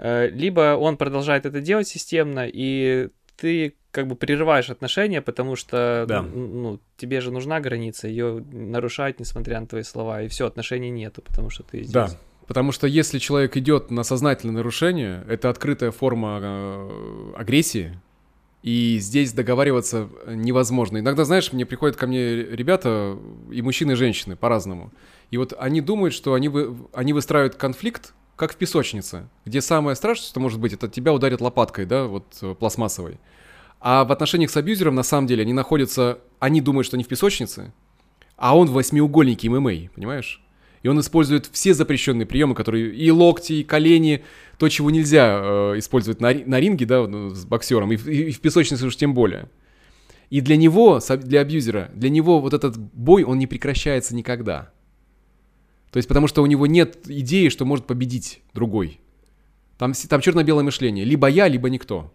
Э, 0.00 0.28
либо 0.30 0.76
он 0.76 0.96
продолжает 0.96 1.44
это 1.44 1.60
делать 1.60 1.86
системно, 1.86 2.46
и 2.50 3.10
ты 3.36 3.74
как 3.90 4.06
бы 4.06 4.16
прерываешь 4.16 4.70
отношения, 4.70 5.20
потому 5.20 5.56
что 5.56 6.06
да. 6.08 6.22
ну, 6.22 6.80
тебе 6.96 7.20
же 7.20 7.30
нужна 7.30 7.60
граница, 7.60 8.08
ее 8.08 8.42
нарушать, 8.50 9.20
несмотря 9.20 9.60
на 9.60 9.66
твои 9.66 9.82
слова, 9.82 10.22
и 10.22 10.28
все, 10.28 10.46
отношений 10.46 10.90
нету, 10.90 11.20
потому 11.22 11.50
что 11.50 11.64
ты 11.64 11.82
здесь. 11.82 11.92
Да, 11.92 12.08
потому 12.46 12.72
что 12.72 12.86
если 12.86 13.18
человек 13.18 13.58
идет 13.58 13.90
на 13.90 14.02
сознательное 14.02 14.56
нарушение, 14.56 15.22
это 15.28 15.50
открытая 15.50 15.90
форма 15.90 16.38
э, 16.42 17.32
агрессии, 17.36 18.00
и 18.62 18.98
здесь 19.00 19.32
договариваться 19.34 20.08
невозможно. 20.26 20.98
Иногда, 20.98 21.24
знаешь, 21.24 21.52
мне 21.52 21.66
приходят 21.66 21.96
ко 21.96 22.06
мне 22.06 22.42
ребята, 22.42 23.18
и 23.50 23.60
мужчины, 23.60 23.92
и 23.92 23.96
женщины, 23.96 24.36
по-разному. 24.36 24.92
И 25.30 25.36
вот 25.36 25.54
они 25.58 25.80
думают, 25.80 26.14
что 26.14 26.34
они, 26.34 26.48
вы, 26.48 26.76
они 26.92 27.12
выстраивают 27.12 27.54
конфликт, 27.54 28.14
как 28.40 28.54
в 28.54 28.56
песочнице, 28.56 29.28
где 29.44 29.60
самое 29.60 29.94
страшное, 29.94 30.26
что 30.26 30.40
может 30.40 30.58
быть, 30.58 30.72
это 30.72 30.88
тебя 30.88 31.12
ударит 31.12 31.42
лопаткой, 31.42 31.84
да, 31.84 32.06
вот 32.06 32.38
э, 32.40 32.54
пластмассовой. 32.58 33.20
А 33.80 34.04
в 34.06 34.12
отношениях 34.12 34.50
с 34.50 34.56
абьюзером, 34.56 34.94
на 34.94 35.02
самом 35.02 35.26
деле, 35.26 35.42
они 35.42 35.52
находятся, 35.52 36.20
они 36.38 36.62
думают, 36.62 36.86
что 36.86 36.96
они 36.96 37.04
в 37.04 37.08
песочнице, 37.08 37.74
а 38.36 38.56
он 38.56 38.68
в 38.68 38.72
восьмиугольнике 38.72 39.50
ММА, 39.50 39.90
понимаешь? 39.94 40.42
И 40.82 40.88
он 40.88 40.98
использует 41.00 41.50
все 41.52 41.74
запрещенные 41.74 42.24
приемы, 42.24 42.54
которые 42.54 42.94
и 42.94 43.10
локти, 43.10 43.52
и 43.52 43.62
колени, 43.62 44.24
то, 44.56 44.70
чего 44.70 44.90
нельзя 44.90 45.38
э, 45.42 45.74
использовать 45.76 46.22
на, 46.22 46.32
на 46.32 46.58
ринге, 46.58 46.86
да, 46.86 47.06
ну, 47.06 47.28
с 47.28 47.44
боксером, 47.44 47.92
и, 47.92 47.96
и, 47.96 48.30
и 48.30 48.32
в 48.32 48.40
песочнице 48.40 48.86
уж 48.86 48.96
тем 48.96 49.12
более. 49.12 49.50
И 50.30 50.40
для 50.40 50.56
него, 50.56 50.98
для 51.24 51.42
абьюзера, 51.42 51.90
для 51.92 52.08
него 52.08 52.40
вот 52.40 52.54
этот 52.54 52.78
бой, 52.78 53.22
он 53.22 53.38
не 53.38 53.46
прекращается 53.46 54.14
никогда. 54.16 54.72
То 55.90 55.96
есть 55.96 56.08
потому 56.08 56.28
что 56.28 56.42
у 56.42 56.46
него 56.46 56.66
нет 56.66 57.08
идеи, 57.08 57.48
что 57.48 57.64
может 57.64 57.86
победить 57.86 58.42
другой. 58.54 59.00
Там, 59.78 59.92
там 59.92 60.20
черно-белое 60.20 60.62
мышление. 60.62 61.04
Либо 61.04 61.26
я, 61.28 61.48
либо 61.48 61.68
никто. 61.70 62.12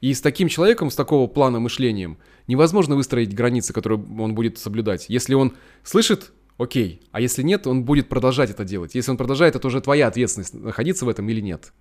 И 0.00 0.14
с 0.14 0.20
таким 0.20 0.48
человеком, 0.48 0.90
с 0.90 0.94
такого 0.94 1.26
плана 1.26 1.58
мышлением, 1.58 2.18
невозможно 2.46 2.94
выстроить 2.94 3.34
границы, 3.34 3.72
которые 3.72 3.98
он 4.18 4.34
будет 4.34 4.58
соблюдать. 4.58 5.06
Если 5.08 5.34
он 5.34 5.54
слышит, 5.82 6.32
окей, 6.56 7.00
а 7.10 7.20
если 7.20 7.42
нет, 7.42 7.66
он 7.66 7.84
будет 7.84 8.08
продолжать 8.08 8.50
это 8.50 8.64
делать. 8.64 8.94
Если 8.94 9.10
он 9.10 9.16
продолжает, 9.16 9.56
это 9.56 9.66
уже 9.66 9.80
твоя 9.80 10.06
ответственность, 10.06 10.54
находиться 10.54 11.04
в 11.04 11.08
этом 11.08 11.28
или 11.28 11.40
нет. 11.40 11.72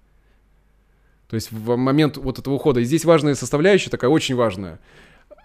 То 1.28 1.36
есть 1.36 1.52
в 1.52 1.76
момент 1.76 2.18
вот 2.18 2.40
этого 2.40 2.56
ухода. 2.56 2.80
И 2.80 2.86
здесь 2.86 3.06
важная 3.06 3.36
составляющая, 3.36 3.90
такая 3.90 4.10
очень 4.10 4.36
важная, 4.36 4.80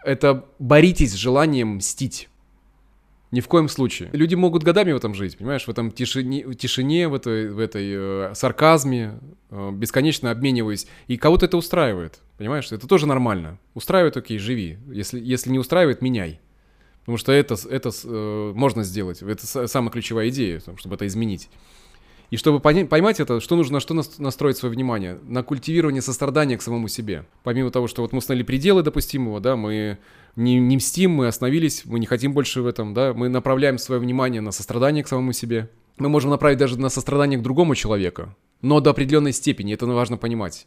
это 0.04 0.46
боритесь 0.58 1.12
с 1.12 1.16
желанием 1.16 1.76
мстить. 1.76 2.28
Ни 3.32 3.40
в 3.40 3.48
коем 3.48 3.68
случае. 3.68 4.10
Люди 4.12 4.34
могут 4.34 4.62
годами 4.62 4.92
в 4.92 4.96
этом 4.96 5.14
жить, 5.14 5.38
понимаешь, 5.38 5.64
в 5.64 5.70
этом 5.70 5.90
тишине, 5.90 6.46
в 6.46 6.54
тишине 6.54 7.08
в 7.08 7.14
этой, 7.14 7.50
в 7.50 7.58
этой 7.58 8.30
э, 8.30 8.34
сарказме, 8.34 9.18
э, 9.50 9.70
бесконечно 9.72 10.30
обмениваясь. 10.30 10.86
И 11.08 11.16
кого-то 11.16 11.46
это 11.46 11.56
устраивает, 11.56 12.20
понимаешь? 12.36 12.70
Это 12.70 12.86
тоже 12.86 13.06
нормально. 13.06 13.58
Устраивает, 13.72 14.18
окей, 14.18 14.38
живи. 14.38 14.76
Если, 14.90 15.18
если 15.18 15.50
не 15.50 15.58
устраивает, 15.58 16.02
меняй. 16.02 16.40
Потому 17.00 17.16
что 17.16 17.32
это, 17.32 17.56
это 17.70 17.90
э, 18.04 18.52
можно 18.54 18.84
сделать. 18.84 19.22
Это 19.22 19.66
самая 19.66 19.90
ключевая 19.90 20.28
идея, 20.28 20.60
чтобы 20.76 20.96
это 20.96 21.06
изменить. 21.06 21.48
И 22.30 22.36
чтобы 22.36 22.60
поймать 22.60 23.18
это, 23.18 23.40
что 23.40 23.56
нужно, 23.56 23.74
на 23.74 23.80
что 23.80 23.94
настроить 24.18 24.58
свое 24.58 24.74
внимание? 24.74 25.18
На 25.22 25.42
культивирование 25.42 26.02
сострадания 26.02 26.58
к 26.58 26.62
самому 26.62 26.88
себе. 26.88 27.26
Помимо 27.44 27.70
того, 27.70 27.88
что 27.88 28.02
вот 28.02 28.12
мы 28.12 28.18
установили 28.18 28.44
пределы 28.44 28.82
допустимого, 28.82 29.40
да, 29.40 29.56
мы 29.56 29.98
не, 30.36 30.58
не 30.58 30.76
мстим, 30.76 31.12
мы 31.12 31.26
остановились, 31.26 31.84
мы 31.84 31.98
не 31.98 32.06
хотим 32.06 32.32
больше 32.32 32.62
в 32.62 32.66
этом, 32.66 32.94
да, 32.94 33.12
мы 33.14 33.28
направляем 33.28 33.78
свое 33.78 34.00
внимание 34.00 34.40
на 34.40 34.52
сострадание 34.52 35.04
к 35.04 35.08
самому 35.08 35.32
себе. 35.32 35.70
Мы 35.98 36.08
можем 36.08 36.30
направить 36.30 36.58
даже 36.58 36.78
на 36.78 36.88
сострадание 36.88 37.38
к 37.38 37.42
другому 37.42 37.74
человеку, 37.74 38.34
но 38.60 38.80
до 38.80 38.90
определенной 38.90 39.32
степени, 39.32 39.74
это 39.74 39.86
важно 39.86 40.16
понимать, 40.16 40.66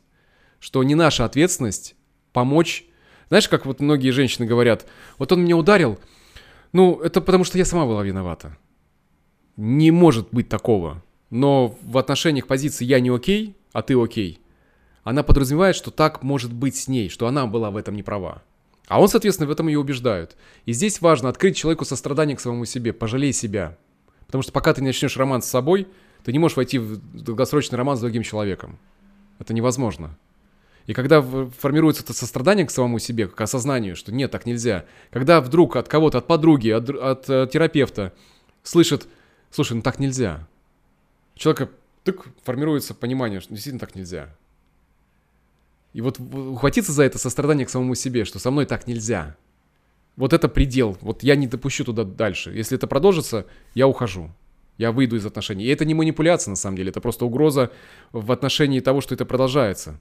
что 0.60 0.84
не 0.84 0.96
наша 0.96 1.26
ответственность 1.26 1.96
помочь. 2.32 2.86
Знаешь, 3.30 3.50
как 3.50 3.66
вот 3.66 3.80
многие 3.80 4.12
женщины 4.12 4.46
говорят, 4.46 4.86
вот 5.18 5.32
он 5.32 5.44
меня 5.44 5.58
ударил, 5.58 6.00
ну, 6.74 7.00
это 7.00 7.22
потому 7.22 7.44
что 7.44 7.58
я 7.58 7.66
сама 7.66 7.86
была 7.86 8.04
виновата. 8.04 8.58
Не 9.58 9.92
может 9.92 10.28
быть 10.32 10.50
такого 10.50 11.02
но 11.30 11.76
в 11.82 11.98
отношениях 11.98 12.48
позиции 12.48 12.86
«я 12.86 13.00
не 13.00 13.10
окей», 13.10 13.56
а 13.74 13.82
«ты 13.82 14.02
окей», 14.02 14.40
она 15.04 15.22
подразумевает, 15.22 15.76
что 15.76 15.92
так 15.92 16.24
может 16.24 16.54
быть 16.54 16.76
с 16.76 16.88
ней, 16.88 17.10
что 17.10 17.28
она 17.28 17.46
была 17.46 17.72
в 17.72 17.78
этом 17.78 17.96
не 17.96 18.04
права. 18.04 18.42
А 18.88 19.02
он, 19.02 19.08
соответственно, 19.08 19.48
в 19.48 19.52
этом 19.52 19.68
ее 19.68 19.80
убеждают. 19.80 20.36
И 20.66 20.74
здесь 20.74 21.02
важно 21.02 21.30
открыть 21.30 21.58
человеку 21.58 21.86
сострадание 21.86 22.38
к 22.38 22.40
самому 22.40 22.66
себе, 22.66 22.94
пожалей 22.94 23.34
себя. 23.34 23.78
Потому 24.28 24.42
что 24.42 24.52
пока 24.52 24.74
ты 24.74 24.82
не 24.82 24.88
начнешь 24.88 25.18
роман 25.18 25.42
с 25.42 25.48
собой, 25.48 25.88
ты 26.24 26.32
не 26.32 26.40
можешь 26.40 26.58
войти 26.58 26.78
в 26.78 26.98
долгосрочный 27.14 27.78
роман 27.78 27.98
с 27.98 28.02
другим 28.02 28.24
человеком. 28.24 28.78
Это 29.40 29.54
невозможно. 29.54 30.18
И 30.88 30.94
когда 30.94 31.22
формируется 31.22 32.04
это 32.04 32.14
сострадание 32.14 32.66
к 32.66 32.72
самому 32.72 33.00
себе, 33.00 33.28
к 33.28 33.40
осознанию, 33.42 33.96
что 33.96 34.14
нет, 34.14 34.30
так 34.30 34.46
нельзя, 34.46 34.86
когда 35.10 35.42
вдруг 35.42 35.76
от 35.78 35.88
кого-то, 35.88 36.20
от 36.20 36.28
подруги, 36.28 36.70
от, 36.70 36.90
от, 36.90 37.00
от 37.00 37.30
э, 37.30 37.48
терапевта 37.52 38.14
слышит, 38.62 39.08
слушай, 39.50 39.74
ну 39.74 39.82
так 39.82 39.98
нельзя, 39.98 40.48
человека 41.34 41.72
так 42.04 42.28
формируется 42.44 42.94
понимание, 42.94 43.40
что 43.40 43.54
действительно 43.54 43.80
так 43.80 43.96
нельзя. 43.96 44.30
И 45.96 46.02
вот 46.02 46.20
ухватиться 46.20 46.92
за 46.92 47.04
это 47.04 47.18
сострадание 47.18 47.66
к 47.66 47.70
самому 47.70 47.96
себе, 47.96 48.26
что 48.26 48.38
со 48.38 48.52
мной 48.52 48.66
так 48.66 48.86
нельзя. 48.86 49.38
Вот 50.18 50.34
это 50.34 50.50
предел. 50.50 50.98
Вот 51.00 51.24
я 51.24 51.38
не 51.38 51.48
допущу 51.48 51.86
туда 51.86 52.04
дальше. 52.04 52.52
Если 52.52 52.78
это 52.78 52.86
продолжится, 52.86 53.46
я 53.76 53.88
ухожу. 53.88 54.30
Я 54.78 54.92
выйду 54.92 55.16
из 55.16 55.26
отношений. 55.26 55.64
И 55.64 55.70
это 55.70 55.86
не 55.86 55.94
манипуляция, 55.94 56.50
на 56.50 56.58
самом 56.58 56.76
деле. 56.76 56.90
Это 56.90 57.00
просто 57.00 57.26
угроза 57.26 57.72
в 58.12 58.30
отношении 58.34 58.82
того, 58.82 59.00
что 59.00 59.16
это 59.16 59.24
продолжается. 59.24 59.92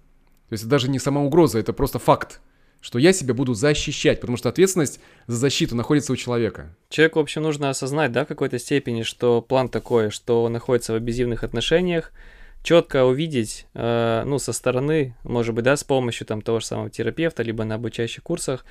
То 0.49 0.55
есть 0.55 0.64
это 0.64 0.70
даже 0.70 0.90
не 0.90 0.99
сама 0.99 1.20
угроза, 1.20 1.61
это 1.61 1.72
просто 1.72 2.01
факт 2.01 2.40
что 2.80 2.99
я 2.99 3.14
себя 3.14 3.32
буду 3.32 3.55
защищать, 3.55 4.20
потому 4.20 4.36
что 4.36 4.51
ответственность 4.51 5.01
за 5.26 5.38
защиту 5.38 5.74
находится 5.74 6.12
у 6.12 6.16
человека. 6.16 6.76
Человеку, 6.90 7.18
в 7.18 7.22
общем, 7.22 7.40
нужно 7.40 7.70
осознать, 7.70 8.12
да, 8.12 8.26
в 8.26 8.28
какой-то 8.28 8.59
степени, 8.59 9.05
что 9.05 9.40
план 9.40 9.70
такой, 9.70 10.11
что 10.11 10.45
он 10.45 10.53
находится 10.53 10.92
в 10.92 10.97
абьюзивных 10.97 11.45
отношениях, 11.45 12.12
четко 12.64 13.04
увидеть, 13.04 13.66
э, 13.74 14.24
ну, 14.26 14.38
со 14.38 14.52
стороны, 14.52 15.14
может 15.22 15.54
быть, 15.54 15.64
да, 15.64 15.76
с 15.76 15.84
помощью 15.84 16.26
там 16.26 16.40
того 16.40 16.60
же 16.60 16.66
самого 16.66 16.90
терапевта, 16.90 17.42
либо 17.42 17.62
на 17.64 17.74
обучающих 17.74 18.22
курсах, 18.22 18.64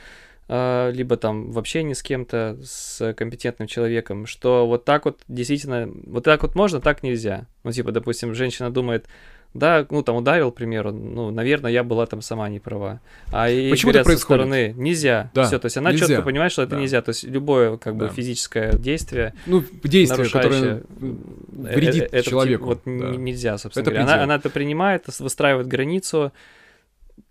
э, 0.50 0.92
либо 0.92 1.16
там 1.16 1.52
в 1.52 1.60
общении 1.60 1.94
с 1.94 2.02
кем-то, 2.02 2.58
с 2.64 3.14
компетентным 3.14 3.68
человеком, 3.68 4.26
что 4.26 4.66
вот 4.68 4.84
так 4.84 5.06
вот 5.06 5.22
действительно, 5.28 5.90
вот 6.08 6.24
так 6.24 6.42
вот 6.42 6.56
можно, 6.56 6.82
так 6.82 7.04
нельзя. 7.04 7.46
Ну, 7.64 7.72
типа, 7.72 7.92
допустим, 7.92 8.34
женщина 8.34 8.74
думает, 8.74 9.06
да, 9.54 9.86
ну 9.90 10.02
там 10.02 10.16
ударил, 10.16 10.52
к 10.52 10.56
примеру, 10.56 10.92
ну, 10.92 11.30
наверное, 11.30 11.72
я 11.72 11.84
была 11.84 12.06
там 12.08 12.22
сама 12.22 12.50
не 12.50 12.60
права. 12.60 13.00
А 13.32 13.50
и 13.50 13.70
Почему 13.70 13.92
говорят, 13.92 14.08
это 14.08 14.18
со 14.18 14.24
стороны 14.24 14.74
нельзя. 14.76 15.30
Да, 15.34 15.44
Все, 15.44 15.60
то 15.60 15.68
есть 15.68 15.78
она 15.78 15.92
нельзя. 15.92 16.08
четко 16.08 16.24
понимает, 16.24 16.52
что 16.52 16.64
это 16.64 16.72
да. 16.72 16.82
нельзя. 16.82 17.02
То 17.02 17.10
есть 17.10 17.24
любое 17.24 17.78
как 17.78 17.96
бы 17.96 18.08
да. 18.08 18.14
физическое 18.14 18.74
действие. 18.74 19.34
Ну, 19.46 19.64
действие, 19.84 20.28
которое 20.30 20.84
вредит 21.52 22.10
это, 22.12 22.28
человеку. 22.28 22.66
Вот 22.66 22.82
да. 22.86 22.92
нельзя, 22.92 23.58
собственно 23.60 23.84
это 23.84 23.92
говоря. 23.92 24.14
Она, 24.14 24.24
она 24.24 24.36
это 24.36 24.50
принимает, 24.50 25.06
выстраивает 25.20 25.68
границу. 25.68 26.32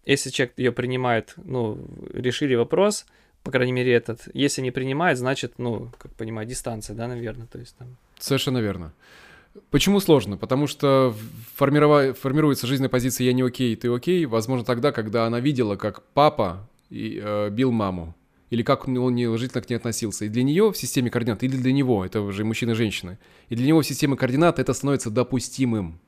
Если 0.04 0.30
человек 0.30 0.54
ее 0.56 0.70
принимает, 0.70 1.34
ну, 1.36 1.78
решили 2.12 2.54
вопрос, 2.54 3.04
по 3.42 3.50
крайней 3.50 3.72
мере, 3.72 3.92
этот. 3.92 4.28
Если 4.32 4.62
не 4.62 4.70
принимает, 4.70 5.18
значит, 5.18 5.54
ну, 5.58 5.90
как 5.98 6.12
понимаю, 6.12 6.46
дистанция, 6.46 6.94
да, 6.94 7.08
наверное, 7.08 7.46
то 7.46 7.58
есть 7.58 7.76
там. 7.76 7.96
Совершенно 8.20 8.58
верно. 8.58 8.92
Почему 9.70 10.00
сложно? 10.00 10.36
Потому 10.36 10.66
что 10.66 11.14
формирова... 11.56 12.14
формируется 12.14 12.66
жизненная 12.66 12.88
позиция 12.88 13.26
«я 13.26 13.32
не 13.32 13.42
окей, 13.42 13.76
ты 13.76 13.92
окей», 13.92 14.24
возможно, 14.24 14.64
тогда, 14.64 14.92
когда 14.92 15.26
она 15.26 15.40
видела, 15.40 15.76
как 15.76 16.02
папа 16.14 16.68
и, 16.88 17.20
э, 17.22 17.50
бил 17.50 17.70
маму, 17.70 18.14
или 18.48 18.62
как 18.62 18.88
он 18.88 19.14
неуважительно 19.14 19.62
к 19.62 19.68
ней 19.68 19.76
относился. 19.76 20.24
И 20.24 20.28
для 20.28 20.42
нее 20.42 20.72
в 20.72 20.76
системе 20.76 21.10
координат, 21.10 21.42
или 21.42 21.56
для 21.56 21.72
него, 21.72 22.04
это 22.04 22.22
уже 22.22 22.44
мужчина 22.44 22.70
и 22.70 22.74
женщина, 22.74 23.18
и 23.48 23.56
для 23.56 23.66
него 23.66 23.80
в 23.80 23.86
системе 23.86 24.16
координат 24.16 24.58
это 24.58 24.72
становится 24.72 25.10
допустимым. 25.10 26.00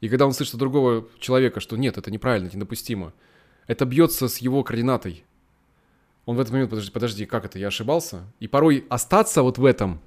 И 0.00 0.08
когда 0.08 0.26
он 0.26 0.32
слышит 0.32 0.54
от 0.54 0.60
другого 0.60 1.06
человека, 1.18 1.60
что 1.60 1.76
нет, 1.76 1.98
это 1.98 2.10
неправильно, 2.10 2.46
это 2.46 2.56
недопустимо, 2.56 3.12
это 3.66 3.84
бьется 3.84 4.28
с 4.28 4.38
его 4.38 4.62
координатой. 4.62 5.24
Он 6.24 6.36
в 6.36 6.40
этот 6.40 6.52
момент, 6.52 6.70
подожди, 6.70 6.90
подожди, 6.90 7.26
как 7.26 7.44
это, 7.44 7.58
я 7.58 7.68
ошибался? 7.68 8.22
И 8.40 8.48
порой 8.48 8.84
остаться 8.88 9.42
вот 9.42 9.58
в 9.58 9.64
этом 9.64 10.00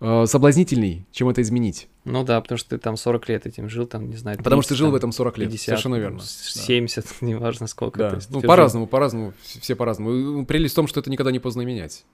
э, 0.00 0.26
соблазнительней, 0.26 1.06
чем 1.12 1.28
это 1.28 1.42
изменить. 1.42 1.88
Ну 2.04 2.24
да, 2.24 2.40
потому 2.40 2.58
что 2.58 2.70
ты 2.70 2.78
там 2.78 2.96
40 2.96 3.28
лет 3.28 3.46
этим 3.46 3.68
жил, 3.68 3.86
там, 3.86 4.08
не 4.08 4.16
знаю, 4.16 4.36
30, 4.36 4.44
Потому 4.44 4.62
что 4.62 4.70
ты 4.70 4.76
жил 4.76 4.86
там, 4.86 4.92
в 4.92 4.96
этом 4.96 5.12
40 5.12 5.38
лет, 5.38 5.48
50, 5.48 5.64
совершенно 5.64 5.96
верно. 5.96 6.20
70, 6.22 7.04
да. 7.04 7.10
неважно 7.26 7.66
сколько. 7.66 7.98
Да. 7.98 8.14
Есть 8.14 8.30
ну, 8.30 8.40
по-разному, 8.40 8.86
по-разному, 8.86 9.34
все 9.42 9.74
по-разному. 9.74 10.46
Прелесть 10.46 10.74
в 10.74 10.76
том, 10.76 10.86
что 10.86 11.00
это 11.00 11.10
никогда 11.10 11.32
не 11.32 11.38
поздно 11.38 11.62
менять. 11.62 12.04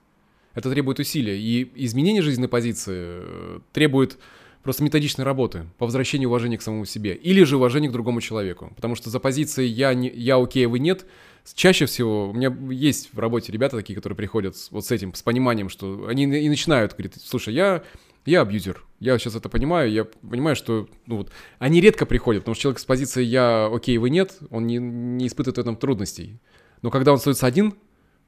Это 0.54 0.70
требует 0.70 0.98
усилия. 0.98 1.38
И 1.38 1.70
изменение 1.74 2.22
жизненной 2.22 2.48
позиции 2.48 2.94
э, 2.96 3.58
требует 3.72 4.18
просто 4.62 4.82
методичной 4.82 5.24
работы 5.24 5.66
по 5.78 5.84
возвращению 5.84 6.28
уважения 6.28 6.58
к 6.58 6.62
самому 6.62 6.86
себе. 6.86 7.14
Или 7.14 7.44
же 7.44 7.56
уважения 7.56 7.88
к 7.88 7.92
другому 7.92 8.20
человеку. 8.20 8.72
Потому 8.76 8.94
что 8.94 9.10
за 9.10 9.20
позицией 9.20 9.68
«я, 9.68 9.92
не, 9.94 10.08
я 10.08 10.36
окей, 10.36 10.66
а 10.66 10.68
вы 10.68 10.78
нет» 10.78 11.06
чаще 11.52 11.86
всего 11.86 12.30
у 12.30 12.32
меня 12.32 12.56
есть 12.70 13.10
в 13.12 13.18
работе 13.18 13.52
ребята 13.52 13.76
такие, 13.76 13.94
которые 13.94 14.16
приходят 14.16 14.56
вот 14.70 14.86
с 14.86 14.90
этим, 14.90 15.12
с 15.14 15.22
пониманием, 15.22 15.68
что 15.68 16.06
они 16.06 16.24
и 16.24 16.48
начинают 16.48 16.92
говорить, 16.92 17.14
слушай, 17.22 17.52
я 17.52 17.82
я 18.26 18.40
абьюзер. 18.40 18.82
Я 19.00 19.18
сейчас 19.18 19.34
это 19.34 19.48
понимаю, 19.48 19.90
я 19.92 20.04
понимаю, 20.04 20.56
что, 20.56 20.88
ну 21.06 21.18
вот, 21.18 21.30
они 21.58 21.80
редко 21.80 22.06
приходят, 22.06 22.42
потому 22.42 22.54
что 22.54 22.62
человек 22.62 22.78
с 22.78 22.84
позиции 22.84 23.22
«я 23.22 23.70
окей, 23.70 23.98
вы 23.98 24.08
нет», 24.08 24.38
он 24.50 24.66
не, 24.66 24.78
не 24.78 25.26
испытывает 25.26 25.58
в 25.58 25.60
этом 25.60 25.76
трудностей. 25.76 26.40
Но 26.80 26.90
когда 26.90 27.12
он 27.12 27.18
становится 27.18 27.46
один, 27.46 27.74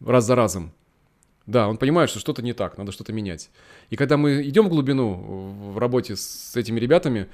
раз 0.00 0.26
за 0.26 0.34
разом, 0.34 0.74
да, 1.46 1.68
он 1.68 1.78
понимает, 1.78 2.10
что 2.10 2.18
что-то 2.18 2.42
не 2.42 2.52
так, 2.52 2.76
надо 2.76 2.92
что-то 2.92 3.12
менять. 3.12 3.50
И 3.88 3.96
когда 3.96 4.16
мы 4.16 4.42
идем 4.42 4.66
в 4.66 4.68
глубину 4.68 5.14
в 5.72 5.78
работе 5.78 6.16
с 6.16 6.56
этими 6.56 6.80
ребятами, 6.80 7.28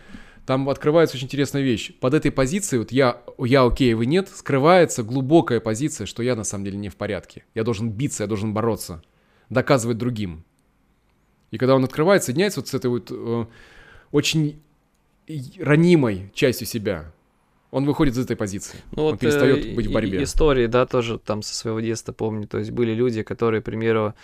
там 0.46 0.68
открывается 0.68 1.16
очень 1.16 1.26
интересная 1.26 1.62
вещь. 1.62 1.92
Под 2.00 2.14
этой 2.14 2.30
позицией, 2.30 2.80
вот 2.80 2.92
я, 2.92 3.22
я 3.38 3.64
окей, 3.64 3.94
вы 3.94 4.06
нет, 4.06 4.28
скрывается 4.28 5.02
глубокая 5.02 5.60
позиция, 5.60 6.06
что 6.06 6.22
я 6.22 6.34
на 6.34 6.44
самом 6.44 6.64
деле 6.64 6.78
не 6.78 6.88
в 6.88 6.96
порядке. 6.96 7.44
Я 7.54 7.62
должен 7.64 7.90
биться, 7.90 8.24
я 8.24 8.26
должен 8.26 8.52
бороться, 8.52 9.02
доказывать 9.50 9.98
другим. 9.98 10.44
И 11.50 11.58
когда 11.58 11.74
он 11.74 11.84
открывает, 11.84 12.24
соединяется 12.24 12.60
вот 12.60 12.68
с 12.68 12.74
этой 12.74 12.88
вот 12.88 13.08
э, 13.10 13.46
очень 14.10 14.60
ранимой 15.58 16.30
частью 16.34 16.66
себя, 16.66 17.12
он 17.70 17.84
выходит 17.84 18.14
из 18.14 18.24
этой 18.24 18.36
позиции. 18.36 18.78
Ну, 18.96 19.04
он 19.04 19.10
вот, 19.12 19.20
перестает 19.20 19.64
э, 19.64 19.74
быть 19.74 19.86
в 19.86 19.92
борьбе. 19.92 20.22
Истории, 20.22 20.66
да, 20.66 20.86
тоже 20.86 21.18
там 21.18 21.42
со 21.42 21.54
своего 21.54 21.80
детства 21.80 22.12
помню. 22.12 22.46
То 22.48 22.58
есть 22.58 22.70
были 22.70 22.92
люди, 22.92 23.22
которые, 23.22 23.62
к 23.62 23.64
примеру, 23.64 24.14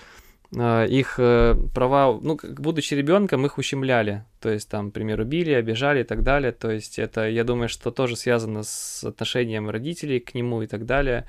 их 0.50 1.16
э, 1.18 1.56
права, 1.74 2.18
ну, 2.20 2.38
будучи 2.42 2.94
ребенком, 2.94 3.44
их 3.44 3.58
ущемляли. 3.58 4.24
То 4.40 4.48
есть 4.48 4.68
там, 4.68 4.90
примеру, 4.90 5.24
били, 5.24 5.52
обижали 5.52 6.00
и 6.00 6.04
так 6.04 6.22
далее. 6.22 6.52
То 6.52 6.70
есть 6.70 6.98
это, 6.98 7.28
я 7.28 7.44
думаю, 7.44 7.68
что 7.68 7.90
тоже 7.90 8.16
связано 8.16 8.62
с 8.62 9.04
отношением 9.04 9.68
родителей 9.68 10.20
к 10.20 10.34
нему 10.34 10.62
и 10.62 10.66
так 10.66 10.86
далее. 10.86 11.26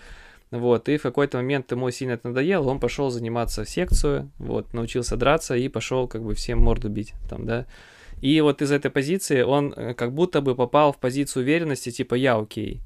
Вот, 0.51 0.89
и 0.89 0.97
в 0.97 1.03
какой-то 1.03 1.38
момент 1.38 1.72
ему 1.72 1.91
сильно 1.91 2.13
это 2.13 2.30
надоело, 2.30 2.70
он 2.70 2.80
пошел 2.80 3.11
заниматься 3.11 3.65
в 3.65 3.70
секцию, 3.70 4.32
вот, 4.39 4.74
научился 4.74 5.15
драться 5.15 5.55
и 5.55 5.70
пошел 5.70 6.07
как 6.07 6.24
бы 6.24 6.34
всем 6.34 6.59
морду 6.59 6.89
бить, 6.89 7.13
там, 7.30 7.45
да. 7.45 7.67
И 8.22 8.41
вот 8.41 8.61
из 8.63 8.72
этой 8.72 8.89
позиции 8.89 9.43
он 9.43 9.74
э, 9.76 9.93
как 9.93 10.11
будто 10.11 10.41
бы 10.41 10.55
попал 10.55 10.91
в 10.91 10.97
позицию 10.97 11.43
уверенности, 11.43 11.91
типа 11.91 12.15
«я 12.15 12.38
окей». 12.38 12.82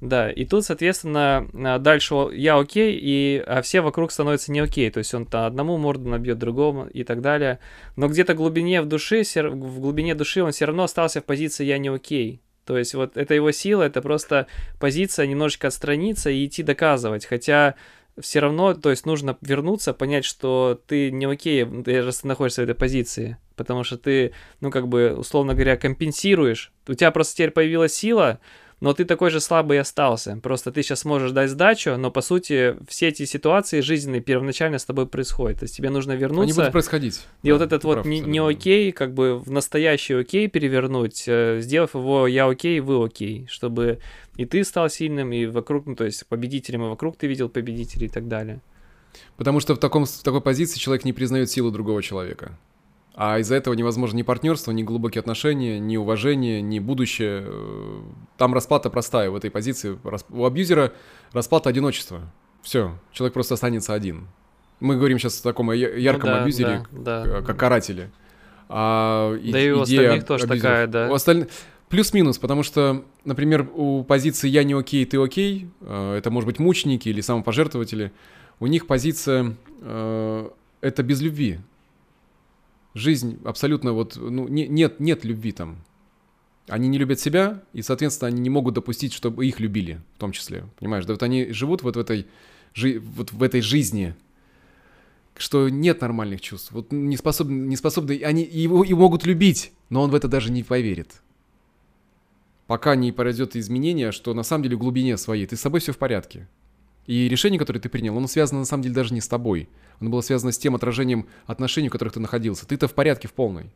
Да, 0.00 0.30
и 0.30 0.46
тут, 0.46 0.64
соответственно, 0.64 1.46
а, 1.52 1.78
дальше 1.78 2.14
я 2.32 2.58
окей, 2.58 2.98
и 3.00 3.42
а 3.46 3.60
все 3.60 3.82
вокруг 3.82 4.10
становятся 4.12 4.50
не 4.50 4.60
окей. 4.60 4.90
То 4.90 4.98
есть 4.98 5.12
он 5.12 5.26
то 5.26 5.46
одному 5.46 5.76
морду 5.76 6.08
набьет, 6.08 6.38
другому 6.38 6.86
и 6.86 7.04
так 7.04 7.20
далее. 7.20 7.58
Но 7.96 8.08
где-то 8.08 8.32
в 8.32 8.36
глубине 8.36 8.80
в 8.80 8.86
души, 8.86 9.22
в 9.22 9.80
глубине 9.80 10.14
души 10.14 10.42
он 10.42 10.52
все 10.52 10.64
равно 10.64 10.84
остался 10.84 11.20
в 11.20 11.24
позиции 11.24 11.64
я 11.64 11.76
не 11.76 11.88
окей. 11.88 12.40
То 12.64 12.78
есть 12.78 12.94
вот 12.94 13.16
это 13.16 13.34
его 13.34 13.52
сила, 13.52 13.82
это 13.82 14.00
просто 14.00 14.46
позиция 14.78 15.26
немножечко 15.26 15.68
отстраниться 15.68 16.30
и 16.30 16.46
идти 16.46 16.62
доказывать. 16.62 17.26
Хотя 17.26 17.74
все 18.18 18.40
равно, 18.40 18.74
то 18.74 18.90
есть 18.90 19.06
нужно 19.06 19.36
вернуться, 19.40 19.92
понять, 19.92 20.24
что 20.24 20.80
ты 20.86 21.10
не 21.10 21.26
окей, 21.26 21.64
даже 21.64 22.12
ты 22.12 22.26
находишься 22.26 22.62
в 22.62 22.64
этой 22.64 22.74
позиции. 22.74 23.36
Потому 23.56 23.84
что 23.84 23.98
ты, 23.98 24.32
ну 24.60 24.70
как 24.70 24.88
бы, 24.88 25.14
условно 25.16 25.52
говоря, 25.52 25.76
компенсируешь. 25.76 26.72
У 26.88 26.94
тебя 26.94 27.10
просто 27.10 27.34
теперь 27.34 27.50
появилась 27.50 27.92
сила, 27.92 28.40
но 28.80 28.94
ты 28.94 29.04
такой 29.04 29.30
же 29.30 29.40
слабый 29.40 29.78
остался. 29.78 30.38
Просто 30.42 30.72
ты 30.72 30.82
сейчас 30.82 31.04
можешь 31.04 31.32
дать 31.32 31.50
сдачу, 31.50 31.96
но 31.96 32.10
по 32.10 32.22
сути 32.22 32.76
все 32.88 33.08
эти 33.08 33.24
ситуации 33.24 33.80
жизненные 33.80 34.20
первоначально 34.20 34.78
с 34.78 34.84
тобой 34.84 35.06
происходят. 35.06 35.60
То 35.60 35.64
есть 35.64 35.76
тебе 35.76 35.90
нужно 35.90 36.12
вернуться. 36.12 36.44
Они 36.44 36.52
будут 36.52 36.72
происходить. 36.72 37.26
И 37.42 37.48
да, 37.48 37.54
вот 37.54 37.62
этот 37.62 37.84
вот 37.84 38.04
не, 38.06 38.20
не 38.20 38.38
окей, 38.38 38.92
как 38.92 39.12
бы 39.14 39.38
в 39.38 39.50
настоящий 39.50 40.14
окей 40.14 40.48
перевернуть, 40.48 41.24
э, 41.26 41.60
сделав 41.60 41.94
его 41.94 42.26
я 42.26 42.46
окей, 42.46 42.80
вы 42.80 43.04
окей, 43.04 43.46
чтобы 43.50 43.98
и 44.36 44.46
ты 44.46 44.64
стал 44.64 44.88
сильным, 44.88 45.32
и 45.32 45.44
вокруг, 45.44 45.86
ну 45.86 45.94
то 45.94 46.04
есть 46.04 46.26
победителем, 46.26 46.84
и 46.84 46.88
вокруг 46.88 47.16
ты 47.16 47.26
видел 47.26 47.50
победителей 47.50 48.06
и 48.06 48.10
так 48.10 48.28
далее. 48.28 48.62
Потому 49.36 49.60
что 49.60 49.74
в, 49.74 49.78
таком, 49.78 50.06
в 50.06 50.22
такой 50.22 50.40
позиции 50.40 50.78
человек 50.78 51.04
не 51.04 51.12
признает 51.12 51.50
силу 51.50 51.70
другого 51.70 52.02
человека. 52.02 52.58
А 53.14 53.38
из-за 53.38 53.56
этого 53.56 53.74
невозможно 53.74 54.16
ни 54.16 54.22
партнерство, 54.22 54.70
ни 54.70 54.82
глубокие 54.82 55.20
отношения, 55.20 55.78
ни 55.78 55.96
уважение, 55.96 56.62
ни 56.62 56.78
будущее. 56.78 57.46
Там 58.36 58.54
расплата 58.54 58.88
простая 58.88 59.30
в 59.30 59.36
этой 59.36 59.50
позиции. 59.50 59.98
У 60.30 60.44
абьюзера 60.44 60.92
расплата 61.32 61.68
одиночества. 61.68 62.22
Все, 62.62 62.98
человек 63.12 63.34
просто 63.34 63.54
останется 63.54 63.94
один. 63.94 64.28
Мы 64.80 64.96
говорим 64.96 65.18
сейчас 65.18 65.40
о 65.40 65.42
таком 65.42 65.72
ярком 65.72 66.30
ну, 66.30 66.36
да, 66.36 66.42
абьюзере, 66.42 66.86
да, 66.90 67.24
да. 67.24 67.42
как 67.42 67.58
карателе. 67.58 68.10
А 68.68 69.36
да 69.44 69.60
и 69.60 69.70
у 69.70 69.80
остальных 69.80 70.24
тоже 70.24 70.44
абьюзеров. 70.44 70.62
такая, 70.62 70.86
да. 70.86 71.08
У 71.10 71.14
остальных... 71.14 71.48
Плюс-минус, 71.88 72.38
потому 72.38 72.62
что, 72.62 73.04
например, 73.24 73.68
у 73.74 74.04
позиции 74.04 74.48
«я 74.48 74.62
не 74.62 74.74
окей, 74.74 75.04
ты 75.04 75.20
окей», 75.20 75.68
э, 75.80 76.14
это 76.18 76.30
может 76.30 76.46
быть 76.46 76.60
мученики 76.60 77.08
или 77.08 77.20
самопожертвователи, 77.20 78.12
у 78.60 78.68
них 78.68 78.86
позиция 78.86 79.56
э, 79.82 80.50
это 80.82 81.02
без 81.02 81.20
любви 81.20 81.58
жизнь 82.94 83.38
абсолютно 83.44 83.92
вот, 83.92 84.16
ну, 84.16 84.48
не, 84.48 84.66
нет, 84.68 85.00
нет 85.00 85.24
любви 85.24 85.52
там. 85.52 85.84
Они 86.68 86.88
не 86.88 86.98
любят 86.98 87.18
себя, 87.18 87.62
и, 87.72 87.82
соответственно, 87.82 88.28
они 88.28 88.40
не 88.40 88.50
могут 88.50 88.74
допустить, 88.74 89.12
чтобы 89.12 89.46
их 89.46 89.58
любили, 89.60 90.00
в 90.16 90.18
том 90.18 90.32
числе. 90.32 90.66
Понимаешь, 90.78 91.04
да 91.04 91.14
вот 91.14 91.22
они 91.22 91.52
живут 91.52 91.82
вот 91.82 91.96
в 91.96 91.98
этой, 91.98 92.26
жи, 92.74 93.00
вот 93.00 93.32
в 93.32 93.42
этой 93.42 93.60
жизни, 93.60 94.14
что 95.36 95.68
нет 95.68 96.00
нормальных 96.00 96.40
чувств. 96.40 96.70
Вот 96.70 96.92
не 96.92 97.16
способны, 97.16 97.66
не 97.66 97.76
способны, 97.76 98.22
они 98.22 98.44
его, 98.44 98.84
его 98.84 99.00
могут 99.00 99.26
любить, 99.26 99.72
но 99.88 100.02
он 100.02 100.10
в 100.10 100.14
это 100.14 100.28
даже 100.28 100.52
не 100.52 100.62
поверит. 100.62 101.22
Пока 102.66 102.94
не 102.94 103.10
произойдет 103.10 103.56
изменение, 103.56 104.12
что 104.12 104.32
на 104.32 104.44
самом 104.44 104.62
деле 104.62 104.76
в 104.76 104.80
глубине 104.80 105.16
своей 105.16 105.46
ты 105.46 105.56
с 105.56 105.60
собой 105.60 105.80
все 105.80 105.92
в 105.92 105.98
порядке. 105.98 106.46
И 107.10 107.28
решение, 107.28 107.58
которое 107.58 107.80
ты 107.80 107.88
принял, 107.88 108.16
оно 108.16 108.28
связано 108.28 108.60
на 108.60 108.64
самом 108.64 108.84
деле 108.84 108.94
даже 108.94 109.12
не 109.12 109.20
с 109.20 109.26
тобой. 109.26 109.68
Оно 109.98 110.10
было 110.10 110.20
связано 110.20 110.52
с 110.52 110.58
тем 110.58 110.76
отражением 110.76 111.26
отношений, 111.44 111.88
в 111.88 111.90
которых 111.90 112.14
ты 112.14 112.20
находился. 112.20 112.68
Ты-то 112.68 112.86
в 112.86 112.94
порядке 112.94 113.26
в 113.26 113.32
полной. 113.32 113.68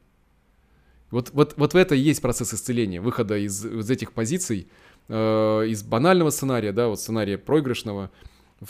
Вот, 1.11 1.30
вот, 1.32 1.55
вот 1.57 1.74
в 1.74 1.76
это 1.76 1.97
и 1.97 1.99
есть 1.99 2.22
процесс 2.22 2.55
исцеления, 2.55 3.01
выхода 3.01 3.37
из, 3.37 3.66
из 3.66 3.91
этих 3.91 4.12
позиций, 4.12 4.68
э, 5.09 5.14
из 5.66 5.82
банального 5.82 6.30
сценария, 6.30 6.70
да, 6.70 6.87
вот 6.87 7.01
сценария 7.01 7.37
проигрышного, 7.37 8.12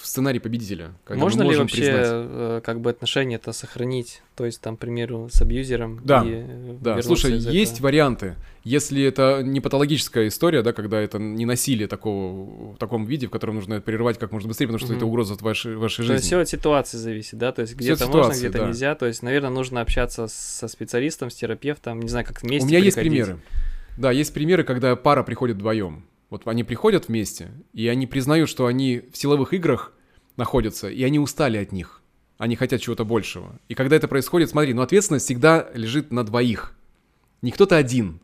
в 0.01 0.07
сценарий 0.07 0.39
победителя. 0.39 0.93
Можно 1.09 1.43
ли 1.43 1.57
вообще 1.57 1.77
признать... 1.77 2.07
Э, 2.07 2.61
как 2.65 2.81
бы 2.81 2.91
отношения 2.91 3.37
это 3.37 3.53
сохранить? 3.53 4.23
То 4.35 4.45
есть 4.45 4.61
там, 4.61 4.77
к 4.77 4.81
примеру, 4.81 5.29
с 5.31 5.41
абьюзером. 5.41 6.01
Да, 6.05 6.25
и 6.25 6.45
да. 6.81 7.01
Слушай, 7.03 7.39
есть 7.39 7.75
этого. 7.75 7.87
варианты. 7.87 8.35
Если 8.65 9.03
это 9.03 9.43
не 9.43 9.61
патологическая 9.61 10.29
история, 10.29 10.63
да, 10.63 10.73
когда 10.73 11.01
это 11.01 11.19
не 11.19 11.45
насилие 11.45 11.87
такого, 11.87 12.75
в 12.75 12.79
таком 12.79 13.05
виде, 13.05 13.27
в 13.27 13.31
котором 13.31 13.57
нужно 13.57 13.75
это 13.75 13.83
прерывать 13.83 14.19
как 14.19 14.33
можно 14.33 14.49
быстрее, 14.49 14.67
потому 14.67 14.79
что 14.79 14.89
угу. 14.89 14.97
это 14.97 15.07
угроза 15.07 15.37
вашей, 15.41 15.77
вашей 15.77 16.03
жизни. 16.03 16.09
То 16.09 16.15
есть 16.15 16.27
все 16.27 16.39
от 16.39 16.49
ситуации 16.49 16.97
зависит, 16.97 17.39
да? 17.39 17.53
То 17.53 17.63
есть 17.63 17.77
где-то 17.77 18.07
можно, 18.07 18.33
где-то 18.33 18.59
да. 18.59 18.67
нельзя. 18.69 18.95
То 18.95 19.07
есть, 19.07 19.23
наверное, 19.23 19.51
нужно 19.51 19.81
общаться 19.81 20.27
со 20.29 20.69
специалистом, 20.69 21.31
с 21.31 21.35
терапевтом, 21.35 22.01
не 22.01 22.09
знаю, 22.09 22.27
как 22.27 22.43
вместе 22.43 22.65
У 22.65 22.69
меня 22.69 22.81
приходить. 22.81 22.97
есть 22.97 22.97
примеры. 22.97 23.39
Да, 23.97 24.11
есть 24.11 24.33
примеры, 24.33 24.65
когда 24.65 24.97
пара 24.97 25.23
приходит 25.23 25.57
вдвоем. 25.57 26.05
Вот 26.35 26.49
они 26.49 26.65
приходят 26.65 27.07
вместе, 27.07 27.53
и 27.75 27.87
они 27.87 28.09
признают, 28.09 28.49
что 28.49 28.67
они 28.67 29.03
в 29.13 29.17
силовых 29.17 29.53
играх 29.53 29.93
находятся, 30.37 30.89
и 30.89 31.01
они 31.05 31.21
устали 31.21 31.59
от 31.59 31.71
них. 31.71 32.03
Они 32.39 32.57
хотят 32.57 32.81
чего-то 32.81 33.05
большего. 33.05 33.53
И 33.69 33.75
когда 33.75 33.95
это 33.95 34.09
происходит, 34.09 34.51
смотри, 34.51 34.75
ну 34.75 34.83
ответственность 34.83 35.27
всегда 35.27 35.69
лежит 35.75 36.11
на 36.11 36.25
двоих. 36.25 36.75
Не 37.41 37.53
кто-то 37.53 37.77
один, 37.77 38.19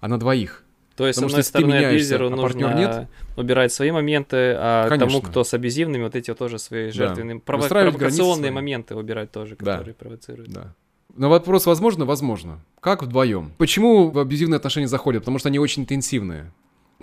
а 0.00 0.08
на 0.08 0.18
двоих. 0.18 0.64
То 0.96 1.06
есть, 1.06 1.16
Потому 1.18 1.28
с 1.28 1.32
одной 1.34 1.44
стороны, 1.44 1.74
абьюзеру 1.74 2.26
а 2.26 2.30
нужно 2.30 2.74
нет? 2.74 3.08
убирать 3.36 3.72
свои 3.72 3.92
моменты, 3.92 4.56
а 4.58 4.88
Конечно. 4.88 5.06
тому, 5.06 5.22
кто 5.22 5.44
с 5.44 5.54
абьюзивными, 5.54 6.02
вот 6.02 6.16
эти 6.16 6.34
тоже 6.34 6.58
свои 6.58 6.90
жертвенные, 6.90 7.36
да. 7.36 7.42
прово- 7.52 7.68
провокационные 7.68 8.50
моменты 8.50 8.96
убирать 8.96 9.30
тоже, 9.30 9.54
которые 9.54 9.94
да. 9.94 9.96
провоцируют. 9.96 10.50
Да. 10.50 10.74
На 11.14 11.28
вопрос 11.28 11.66
возможно? 11.66 12.04
Возможно. 12.04 12.58
Как 12.80 13.04
вдвоем? 13.04 13.52
Почему 13.58 14.10
в 14.10 14.18
абьюзивные 14.18 14.56
отношения 14.56 14.88
заходят? 14.88 15.22
Потому 15.22 15.38
что 15.38 15.48
они 15.50 15.60
очень 15.60 15.82
интенсивные. 15.82 16.52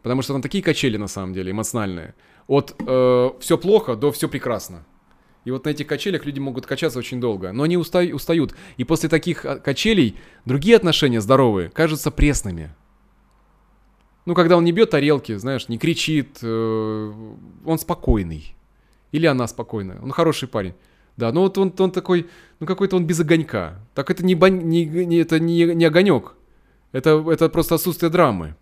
Потому 0.06 0.22
что 0.22 0.34
там 0.34 0.44
такие 0.44 0.64
качели, 0.64 0.98
на 0.98 1.08
самом 1.08 1.34
деле, 1.34 1.50
эмоциональные. 1.50 2.14
От 2.46 2.76
э, 2.80 3.30
все 3.40 3.58
плохо 3.58 3.96
до 3.96 4.12
все 4.12 4.30
прекрасно. 4.30 4.86
И 5.46 5.50
вот 5.50 5.66
на 5.66 5.70
этих 5.70 5.88
качелях 5.88 6.28
люди 6.28 6.40
могут 6.40 6.68
качаться 6.68 7.00
очень 7.00 7.20
долго. 7.20 7.52
Но 7.52 7.64
они 7.64 7.76
уста- 7.76 8.14
устают. 8.14 8.54
И 8.78 8.84
после 8.84 9.10
таких 9.10 9.44
а, 9.46 9.58
качелей 9.58 10.16
другие 10.46 10.76
отношения 10.76 11.22
здоровые 11.22 11.72
кажутся 11.72 12.12
пресными. 12.12 12.76
Ну, 14.28 14.36
когда 14.36 14.58
он 14.58 14.64
не 14.64 14.72
бьет 14.72 14.92
тарелки, 14.92 15.36
знаешь, 15.38 15.70
не 15.70 15.80
кричит, 15.80 16.38
э, 16.44 17.14
он 17.66 17.80
спокойный. 17.80 18.56
Или 19.12 19.26
она 19.26 19.48
спокойная. 19.48 20.00
Он 20.04 20.12
хороший 20.12 20.48
парень. 20.48 20.76
Да, 21.18 21.32
ну 21.32 21.42
вот 21.42 21.58
он, 21.58 21.74
он 21.80 21.90
такой, 21.90 22.28
ну 22.60 22.68
какой-то 22.68 22.96
он 22.96 23.08
без 23.08 23.20
огонька. 23.20 23.80
Так 23.96 24.12
это 24.12 24.24
не, 24.24 24.36
бань, 24.36 24.62
не, 24.66 24.86
не, 24.86 25.18
это 25.18 25.40
не, 25.40 25.64
не 25.64 25.86
огонек. 25.86 26.36
Это, 26.92 27.26
это 27.28 27.50
просто 27.50 27.74
отсутствие 27.74 28.12
драмы. 28.12 28.56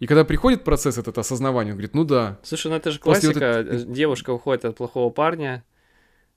И 0.00 0.06
когда 0.06 0.24
приходит 0.24 0.64
процесс 0.64 0.96
этот 0.96 1.18
осознавания, 1.18 1.72
он 1.72 1.76
говорит, 1.76 1.94
ну 1.94 2.04
да. 2.04 2.38
Слушай, 2.42 2.68
ну 2.68 2.76
это 2.76 2.90
же 2.90 2.98
классика. 2.98 3.28
Вот 3.28 3.36
это... 3.42 3.84
Девушка 3.84 4.30
уходит 4.30 4.64
от 4.64 4.76
плохого 4.76 5.10
парня, 5.10 5.64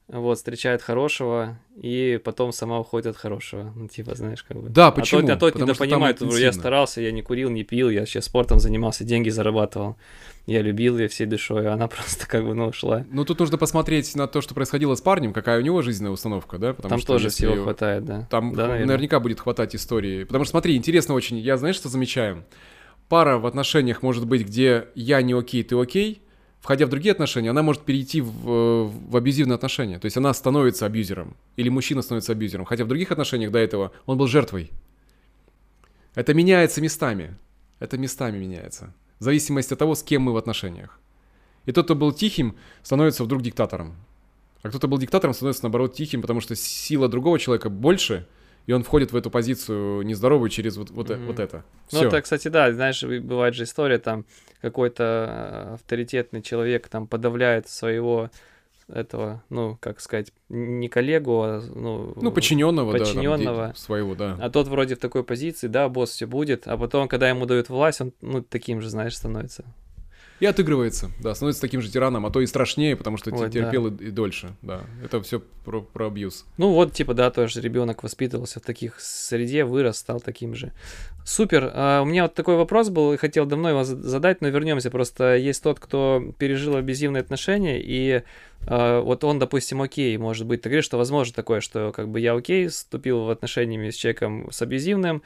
вот, 0.08 0.38
встречает 0.38 0.82
хорошего, 0.82 1.58
и 1.78 2.20
потом 2.22 2.52
сама 2.52 2.80
уходит 2.80 3.08
от 3.08 3.18
хорошего. 3.18 3.72
Ну, 3.76 3.88
типа, 3.88 4.14
знаешь, 4.16 4.44
как 4.44 4.58
бы. 4.58 4.68
Да, 4.68 4.92
почему? 4.92 5.22
А 5.22 5.38
тот, 5.38 5.56
а 5.56 5.60
тот 5.60 5.68
не 5.68 5.74
понимает, 5.74 6.22
я 6.22 6.52
старался, 6.52 7.00
я 7.00 7.12
не 7.12 7.22
курил, 7.22 7.50
не 7.50 7.64
пил, 7.64 7.90
я 7.90 8.06
сейчас 8.06 8.26
спортом 8.26 8.60
занимался, 8.60 9.06
деньги 9.06 9.30
зарабатывал. 9.30 9.96
Я 10.48 10.64
любил 10.64 10.98
ее 10.98 11.08
всей 11.08 11.28
душой, 11.28 11.68
а 11.68 11.74
она 11.74 11.88
просто 11.88 12.28
как 12.28 12.44
бы, 12.44 12.54
ну, 12.54 12.68
ушла. 12.68 13.06
Ну, 13.10 13.24
тут 13.24 13.40
нужно 13.40 13.58
посмотреть 13.58 14.14
на 14.16 14.28
то, 14.28 14.42
что 14.42 14.54
происходило 14.54 14.96
с 14.96 15.02
парнем, 15.02 15.32
какая 15.32 15.60
у 15.60 15.62
него 15.62 15.82
жизненная 15.82 16.12
установка, 16.12 16.58
да? 16.58 16.74
Потому 16.74 16.90
там 16.90 17.00
что 17.00 17.14
тоже 17.14 17.30
всего 17.30 17.56
хватает, 17.64 18.04
да. 18.04 18.28
Там 18.30 18.54
да, 18.54 18.68
наверняка 18.68 19.22
будет 19.22 19.40
хватать 19.40 19.76
истории. 19.76 20.26
Потому 20.26 20.44
что, 20.44 20.52
смотри, 20.52 20.76
интересно 20.76 21.14
очень, 21.14 21.38
я 21.38 21.56
знаешь, 21.56 21.78
что 21.78 21.88
замечаю? 21.88 22.44
Пара 23.12 23.40
в 23.40 23.46
отношениях 23.46 24.04
может 24.04 24.26
быть, 24.26 24.48
где 24.48 24.88
я 24.96 25.22
не 25.22 25.34
окей, 25.34 25.64
ты 25.64 25.78
окей, 25.78 26.22
входя 26.62 26.86
в 26.86 26.90
другие 26.90 27.12
отношения, 27.12 27.50
она 27.50 27.62
может 27.62 27.82
перейти 27.82 28.22
в, 28.22 28.88
в 28.88 29.18
абьюзивные 29.18 29.56
отношения. 29.56 30.00
То 30.00 30.06
есть 30.06 30.16
она 30.16 30.34
становится 30.34 30.86
абьюзером. 30.86 31.36
Или 31.58 31.68
мужчина 31.68 32.04
становится 32.04 32.32
абьюзером. 32.32 32.64
Хотя 32.64 32.86
в 32.86 32.88
других 32.88 33.12
отношениях 33.12 33.52
до 33.52 33.60
этого 33.60 33.92
он 34.06 34.18
был 34.18 34.28
жертвой. 34.28 34.72
Это 36.16 36.34
меняется 36.34 36.80
местами. 36.80 37.36
Это 37.80 37.98
местами 37.98 38.38
меняется. 38.38 38.94
В 39.20 39.26
зависимости 39.26 39.74
от 39.74 39.80
того, 39.80 39.96
с 39.96 40.04
кем 40.04 40.22
мы 40.22 40.32
в 40.32 40.38
отношениях. 40.38 40.98
И 41.66 41.74
тот, 41.74 41.84
кто 41.84 41.96
был 41.96 42.14
тихим, 42.14 42.56
становится 42.82 43.26
вдруг 43.26 43.42
диктатором. 43.42 43.98
А 44.62 44.70
кто-то 44.70 44.88
был 44.88 44.98
диктатором, 45.00 45.34
становится 45.34 45.64
наоборот 45.64 45.96
тихим, 45.96 46.22
потому 46.22 46.40
что 46.40 46.56
сила 46.56 47.10
другого 47.10 47.40
человека 47.40 47.70
больше– 47.70 48.26
и 48.68 48.74
он 48.74 48.84
входит 48.84 49.12
в 49.12 49.16
эту 49.16 49.30
позицию 49.30 50.04
нездоровую 50.04 50.50
через 50.50 50.78
вот, 50.78 50.92
вот, 50.92 51.10
mm-hmm. 51.10 51.26
вот 51.26 51.40
это. 51.40 51.64
Всё. 51.88 52.02
Ну, 52.02 52.08
это, 52.08 52.22
кстати, 52.22 52.48
да, 52.48 52.72
знаешь, 52.72 53.04
бывает 53.04 53.56
же 53.56 53.64
история, 53.64 53.98
там 53.98 54.26
какой-то 54.62 55.04
э, 55.04 55.74
авторитетный 55.76 56.42
человек 56.42 56.88
там 56.88 57.08
подавляет 57.08 57.68
своего 57.68 58.30
этого, 58.88 59.44
ну, 59.50 59.78
как 59.80 60.00
сказать, 60.02 60.32
не 60.50 60.90
коллегу, 60.90 61.42
а 61.42 61.62
ну, 61.74 62.14
ну 62.20 62.32
подчиненного, 62.32 62.92
подчиненного 62.92 63.58
да, 63.58 63.68
там, 63.68 63.76
своего, 63.76 64.16
да. 64.16 64.38
А 64.40 64.50
тот 64.50 64.68
вроде 64.68 64.96
в 64.96 65.00
такой 65.00 65.24
позиции, 65.24 65.68
да, 65.68 65.88
босс 65.90 66.12
все 66.12 66.26
будет, 66.26 66.68
а 66.68 66.78
потом, 66.78 67.08
когда 67.08 67.30
ему 67.30 67.46
дают 67.46 67.70
власть, 67.70 68.02
он 68.02 68.14
ну 68.22 68.42
таким 68.42 68.82
же, 68.82 68.90
знаешь, 68.90 69.16
становится. 69.16 69.66
И 70.42 70.46
отыгрывается, 70.48 71.12
да, 71.20 71.36
становится 71.36 71.62
таким 71.62 71.82
же 71.82 71.92
тираном, 71.92 72.26
а 72.26 72.32
то 72.32 72.42
и 72.42 72.48
страшнее, 72.48 72.96
потому 72.96 73.18
что 73.18 73.30
вот, 73.30 73.52
терпел 73.52 73.92
да. 73.92 74.04
и, 74.04 74.08
и 74.08 74.12
дольше, 74.12 74.56
да. 74.64 74.82
Это 75.04 75.22
все 75.22 75.40
про, 75.40 75.82
про 75.82 76.08
абьюз. 76.08 76.46
Ну 76.58 76.74
вот, 76.74 76.94
типа, 76.94 77.14
да, 77.14 77.30
тоже 77.30 77.62
ребенок 77.62 78.02
воспитывался 78.02 78.60
в 78.60 78.64
таких 78.64 79.00
среде, 79.00 79.66
вырос, 79.66 79.98
стал 79.98 80.20
таким 80.20 80.56
же. 80.56 80.72
Супер. 81.24 81.72
А, 81.72 82.02
у 82.02 82.06
меня 82.06 82.24
вот 82.24 82.34
такой 82.34 82.56
вопрос 82.56 82.90
был, 82.90 83.14
и 83.14 83.18
хотел 83.18 83.46
давно 83.46 83.70
его 83.70 83.84
задать, 83.84 84.42
но 84.42 84.48
вернемся. 84.48 84.90
Просто 84.90 85.36
есть 85.36 85.62
тот, 85.62 85.80
кто 85.80 86.34
пережил 86.40 86.76
абьюзивные 86.76 87.22
отношения, 87.22 87.80
и 87.80 88.24
а, 88.66 89.02
вот 89.02 89.24
он, 89.24 89.38
допустим, 89.38 89.80
окей, 89.80 90.18
может 90.18 90.48
быть, 90.48 90.64
ты 90.64 90.70
говоришь, 90.70 90.86
что 90.86 90.98
возможно 90.98 91.36
такое, 91.36 91.62
что 91.62 91.92
как 91.92 92.10
бы 92.10 92.20
я 92.20 92.34
окей, 92.34 92.68
вступил 92.68 93.26
в 93.26 93.30
отношения 93.30 93.92
с 93.92 93.96
человеком 93.96 94.50
с 94.52 94.60
абьюзивным, 94.64 95.22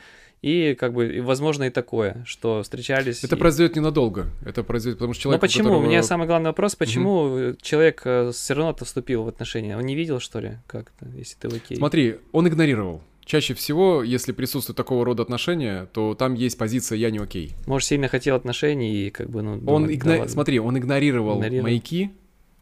и 0.45 0.75
как 0.75 0.93
бы, 0.93 1.21
возможно, 1.23 1.63
и 1.63 1.69
такое, 1.71 2.23
что 2.27 2.61
встречались. 2.61 3.23
Это 3.23 3.35
и... 3.35 3.39
произойдет 3.39 3.75
ненадолго. 3.75 4.27
Это 4.45 4.63
произойдет, 4.63 4.99
потому 4.99 5.15
что 5.15 5.23
человек. 5.23 5.41
Ну 5.41 5.47
почему? 5.47 5.63
Которого... 5.69 5.83
У 5.83 5.89
меня 5.89 6.03
самый 6.03 6.27
главный 6.27 6.49
вопрос: 6.49 6.75
почему 6.75 7.21
угу. 7.23 7.57
человек 7.63 8.03
э, 8.05 8.29
все 8.31 8.53
равно-то 8.53 8.85
вступил 8.85 9.23
в 9.23 9.27
отношения? 9.27 9.75
Он 9.75 9.83
не 9.83 9.95
видел, 9.95 10.19
что 10.19 10.39
ли, 10.39 10.59
как-то, 10.67 11.07
если 11.17 11.35
ты 11.39 11.47
окей? 11.47 11.77
Смотри, 11.77 12.17
он 12.31 12.47
игнорировал. 12.47 13.01
Чаще 13.25 13.55
всего, 13.55 14.03
если 14.03 14.33
присутствует 14.33 14.77
такого 14.77 15.03
рода 15.03 15.23
отношения, 15.23 15.87
то 15.91 16.13
там 16.13 16.35
есть 16.35 16.59
позиция 16.59 16.99
«я 16.99 17.09
не 17.09 17.17
окей». 17.17 17.55
Может, 17.65 17.87
сильно 17.87 18.07
хотел 18.07 18.35
отношений 18.35 19.07
и 19.07 19.09
как 19.09 19.31
бы, 19.31 19.41
ну... 19.41 19.59
Он 19.65 19.89
игно... 19.89 20.19
да, 20.19 20.27
Смотри, 20.27 20.59
он 20.59 20.77
игнорировал, 20.77 21.37
игнорировал 21.37 21.63
маяки, 21.63 22.11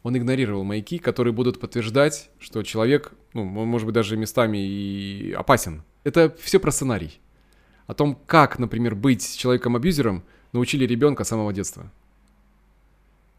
он 0.02 0.16
игнорировал 0.16 0.64
маяки, 0.64 0.96
которые 0.96 1.34
будут 1.34 1.60
подтверждать, 1.60 2.30
что 2.38 2.62
человек, 2.62 3.12
ну, 3.34 3.44
может 3.44 3.84
быть, 3.84 3.94
даже 3.94 4.16
местами 4.16 4.56
и 4.56 5.32
опасен. 5.32 5.82
Это 6.02 6.34
все 6.40 6.58
про 6.58 6.70
сценарий 6.70 7.20
о 7.86 7.94
том, 7.94 8.18
как, 8.26 8.58
например, 8.58 8.94
быть 8.94 9.36
человеком-абьюзером, 9.36 10.24
научили 10.52 10.86
ребенка 10.86 11.24
с 11.24 11.28
самого 11.28 11.52
детства. 11.52 11.90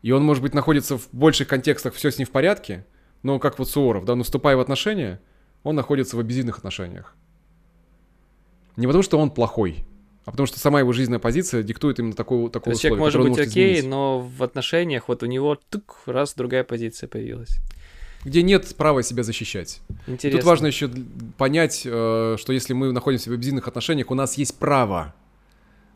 И 0.01 0.11
он, 0.11 0.23
может 0.23 0.43
быть, 0.43 0.53
находится 0.53 0.97
в 0.97 1.07
больших 1.11 1.47
контекстах, 1.47 1.93
все 1.93 2.11
с 2.11 2.17
ним 2.17 2.27
в 2.27 2.31
порядке, 2.31 2.85
но 3.23 3.39
как 3.39 3.57
вот 3.57 3.69
Суворов, 3.69 4.05
да, 4.05 4.15
наступая 4.15 4.55
в 4.55 4.59
отношения, 4.59 5.19
он 5.63 5.75
находится 5.75 6.15
в 6.15 6.19
абьюзивных 6.19 6.59
отношениях. 6.59 7.15
Не 8.75 8.85
потому, 8.85 9.03
что 9.03 9.17
он 9.17 9.31
плохой, 9.31 9.85
а 10.25 10.31
потому 10.31 10.45
что 10.45 10.59
сама 10.59 10.79
его 10.79 10.91
жизненная 10.91 11.19
позиция 11.19 11.63
диктует 11.63 11.99
именно 11.99 12.13
такую, 12.13 12.49
такую 12.49 12.75
условие, 12.75 12.97
человек 12.97 12.99
может 12.99 13.21
быть 13.21 13.29
может 13.29 13.47
окей, 13.47 13.73
изменить. 13.75 13.89
но 13.89 14.19
в 14.19 14.43
отношениях 14.43 15.07
вот 15.07 15.23
у 15.23 15.25
него 15.25 15.57
тук, 15.69 16.01
раз 16.05 16.35
другая 16.35 16.63
позиция 16.63 17.07
появилась 17.07 17.57
где 18.25 18.41
нет 18.41 18.75
права 18.75 19.03
себя 19.03 19.23
защищать. 19.23 19.81
Интересно. 20.07 20.39
Тут 20.39 20.47
важно 20.47 20.67
еще 20.67 20.89
понять, 21.37 21.83
э, 21.85 22.35
что 22.37 22.51
если 22.51 22.73
мы 22.73 22.91
находимся 22.91 23.29
в 23.29 23.33
абьюзивных 23.33 23.67
отношениях, 23.67 24.11
у 24.11 24.15
нас 24.15 24.37
есть 24.37 24.57
право. 24.57 25.13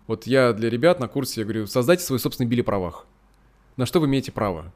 Вот 0.07 0.27
я 0.27 0.53
для 0.53 0.69
ребят 0.69 0.99
на 0.99 1.07
курсе 1.07 1.41
я 1.41 1.45
говорю, 1.45 1.67
создайте 1.67 2.03
свой 2.03 2.19
собственный 2.19 2.47
били 2.47 2.61
правах. 2.61 3.07
На 3.77 3.85
что 3.85 3.99
вы 3.99 4.05
имеете 4.05 4.31
право? 4.31 4.71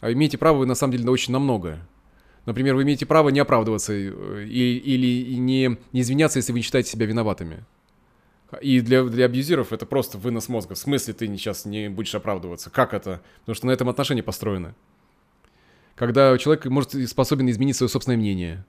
А 0.00 0.12
имеете 0.12 0.38
право 0.38 0.58
вы 0.58 0.66
на 0.66 0.76
самом 0.76 0.92
деле 0.92 1.04
на 1.04 1.10
очень 1.10 1.32
на 1.32 1.40
многое. 1.40 1.86
Например, 2.46 2.74
вы 2.74 2.84
имеете 2.84 3.04
право 3.04 3.28
не 3.30 3.40
оправдываться 3.40 3.92
э, 3.92 4.44
и, 4.44 4.78
или 4.78 5.36
не, 5.36 5.76
не 5.92 6.00
извиняться, 6.00 6.38
если 6.38 6.52
вы 6.52 6.60
не 6.60 6.62
считаете 6.62 6.90
себя 6.90 7.06
виноватыми. 7.06 7.64
И 8.60 8.80
для, 8.80 9.02
для 9.04 9.24
абьюзеров 9.24 9.72
это 9.72 9.86
просто 9.86 10.18
вынос 10.18 10.48
мозга. 10.48 10.74
В 10.74 10.78
смысле 10.78 11.14
ты 11.14 11.26
сейчас 11.26 11.64
не 11.64 11.88
будешь 11.88 12.14
оправдываться? 12.14 12.70
Как 12.70 12.94
это? 12.94 13.22
Потому 13.40 13.54
что 13.56 13.66
на 13.66 13.70
этом 13.72 13.88
отношения 13.88 14.22
построены 14.22 14.74
когда 15.94 16.36
человек 16.38 16.64
может 16.66 16.92
способен 17.08 17.48
изменить 17.50 17.76
свое 17.76 17.88
собственное 17.88 18.16
мнение. 18.16 18.64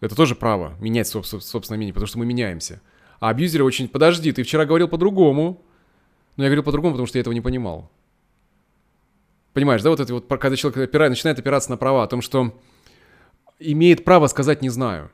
Это 0.00 0.14
тоже 0.14 0.34
право, 0.34 0.74
менять 0.80 1.08
собственное 1.08 1.76
мнение, 1.76 1.94
потому 1.94 2.06
что 2.06 2.18
мы 2.18 2.26
меняемся. 2.26 2.80
А 3.18 3.30
абьюзеры 3.30 3.64
очень... 3.64 3.88
Подожди, 3.88 4.32
ты 4.32 4.42
вчера 4.42 4.64
говорил 4.66 4.88
по-другому. 4.88 5.62
Но 6.36 6.44
я 6.44 6.50
говорил 6.50 6.64
по-другому, 6.64 6.94
потому 6.94 7.06
что 7.06 7.18
я 7.18 7.20
этого 7.20 7.32
не 7.32 7.40
понимал. 7.40 7.90
Понимаешь, 9.54 9.82
да, 9.82 9.88
вот 9.88 10.00
это 10.00 10.12
вот, 10.12 10.26
когда 10.28 10.54
человек 10.54 10.76
опирает, 10.76 11.10
начинает 11.10 11.38
опираться 11.38 11.70
на 11.70 11.78
права, 11.78 12.02
о 12.02 12.06
том, 12.06 12.20
что 12.20 12.60
имеет 13.58 14.04
право 14.04 14.26
сказать 14.26 14.60
«не 14.60 14.68
знаю». 14.68 15.10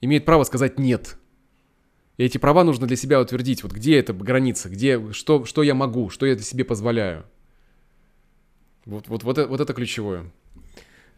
Имеет 0.00 0.24
право 0.24 0.44
сказать 0.44 0.78
«нет». 0.78 1.18
И 2.16 2.24
эти 2.24 2.38
права 2.38 2.64
нужно 2.64 2.86
для 2.86 2.96
себя 2.96 3.20
утвердить. 3.20 3.62
Вот 3.62 3.72
где 3.72 3.98
эта 3.98 4.14
граница, 4.14 4.70
где, 4.70 5.12
что, 5.12 5.44
что 5.44 5.62
я 5.62 5.74
могу, 5.74 6.08
что 6.08 6.24
я 6.24 6.38
себе 6.38 6.64
позволяю. 6.64 7.26
Вот, 8.88 9.06
вот, 9.08 9.22
вот, 9.22 9.36
это, 9.36 9.48
вот 9.48 9.60
это 9.60 9.74
ключевое. 9.74 10.24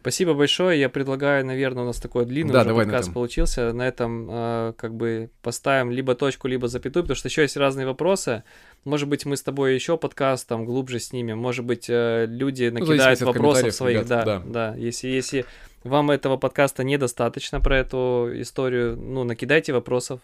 Спасибо 0.01 0.35
большое. 0.35 0.81
Я 0.81 0.89
предлагаю, 0.89 1.47
наверное, 1.47 1.85
у 1.85 1.87
нас 1.87 2.01
такой 2.01 2.25
длинный 2.25 2.53
да, 2.53 2.61
уже 2.61 2.69
давай 2.69 2.87
подкаст 2.87 3.09
на 3.09 3.15
получился. 3.15 3.73
На 3.73 3.87
этом 3.87 4.29
э, 4.29 4.73
как 4.77 4.95
бы 4.95 5.31
поставим 5.43 5.93
либо 5.93 6.15
точку, 6.17 6.49
либо 6.49 6.67
запятую, 6.67 7.05
потому 7.05 7.17
что 7.17 7.29
еще 7.29 7.43
есть 7.43 7.57
разные 7.57 7.87
вопросы. 7.87 8.43
Может 8.85 9.09
быть, 9.09 9.25
мы 9.25 9.37
с 9.37 9.43
тобой 9.43 9.75
еще 9.75 9.97
подкаст 9.97 10.49
там 10.49 10.65
глубже 10.65 10.99
снимем. 10.99 11.39
Может 11.39 11.65
быть, 11.65 11.87
э, 11.89 12.27
люди 12.29 12.71
ну, 12.73 12.81
накидают 12.81 13.21
ну, 13.21 13.27
вопросов 13.27 13.73
своих. 13.73 13.99
Ребят, 13.99 14.09
да, 14.09 14.25
да, 14.25 14.43
да. 14.45 14.75
Если, 14.77 15.07
если 15.07 15.45
вам 15.85 16.11
этого 16.11 16.39
подкаста 16.39 16.83
недостаточно 16.83 17.61
про 17.61 17.79
эту 17.79 18.31
историю, 18.35 18.97
ну, 18.97 19.23
накидайте 19.23 19.73
вопросов 19.73 20.21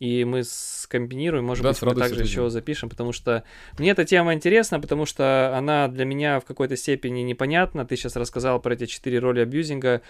и 0.00 0.24
мы 0.24 0.42
скомбинируем, 0.44 1.44
может 1.44 1.62
да, 1.62 1.70
быть, 1.70 1.82
мы 1.82 1.94
также 1.94 2.22
еще 2.22 2.50
запишем, 2.50 2.88
потому 2.88 3.12
что 3.12 3.44
мне 3.78 3.90
эта 3.90 4.04
тема 4.04 4.34
интересна, 4.34 4.80
потому 4.80 5.06
что 5.06 5.56
она 5.56 5.88
для 5.88 6.04
меня 6.04 6.40
в 6.40 6.44
какой-то 6.44 6.76
степени 6.76 7.20
непонятна. 7.20 7.84
Ты 7.86 7.96
сейчас 7.96 8.16
рассказал 8.16 8.60
про 8.60 8.74
эти 8.74 8.86
четыре 8.86 9.20
роли 9.20 9.40
абьюзинга. 9.40 10.02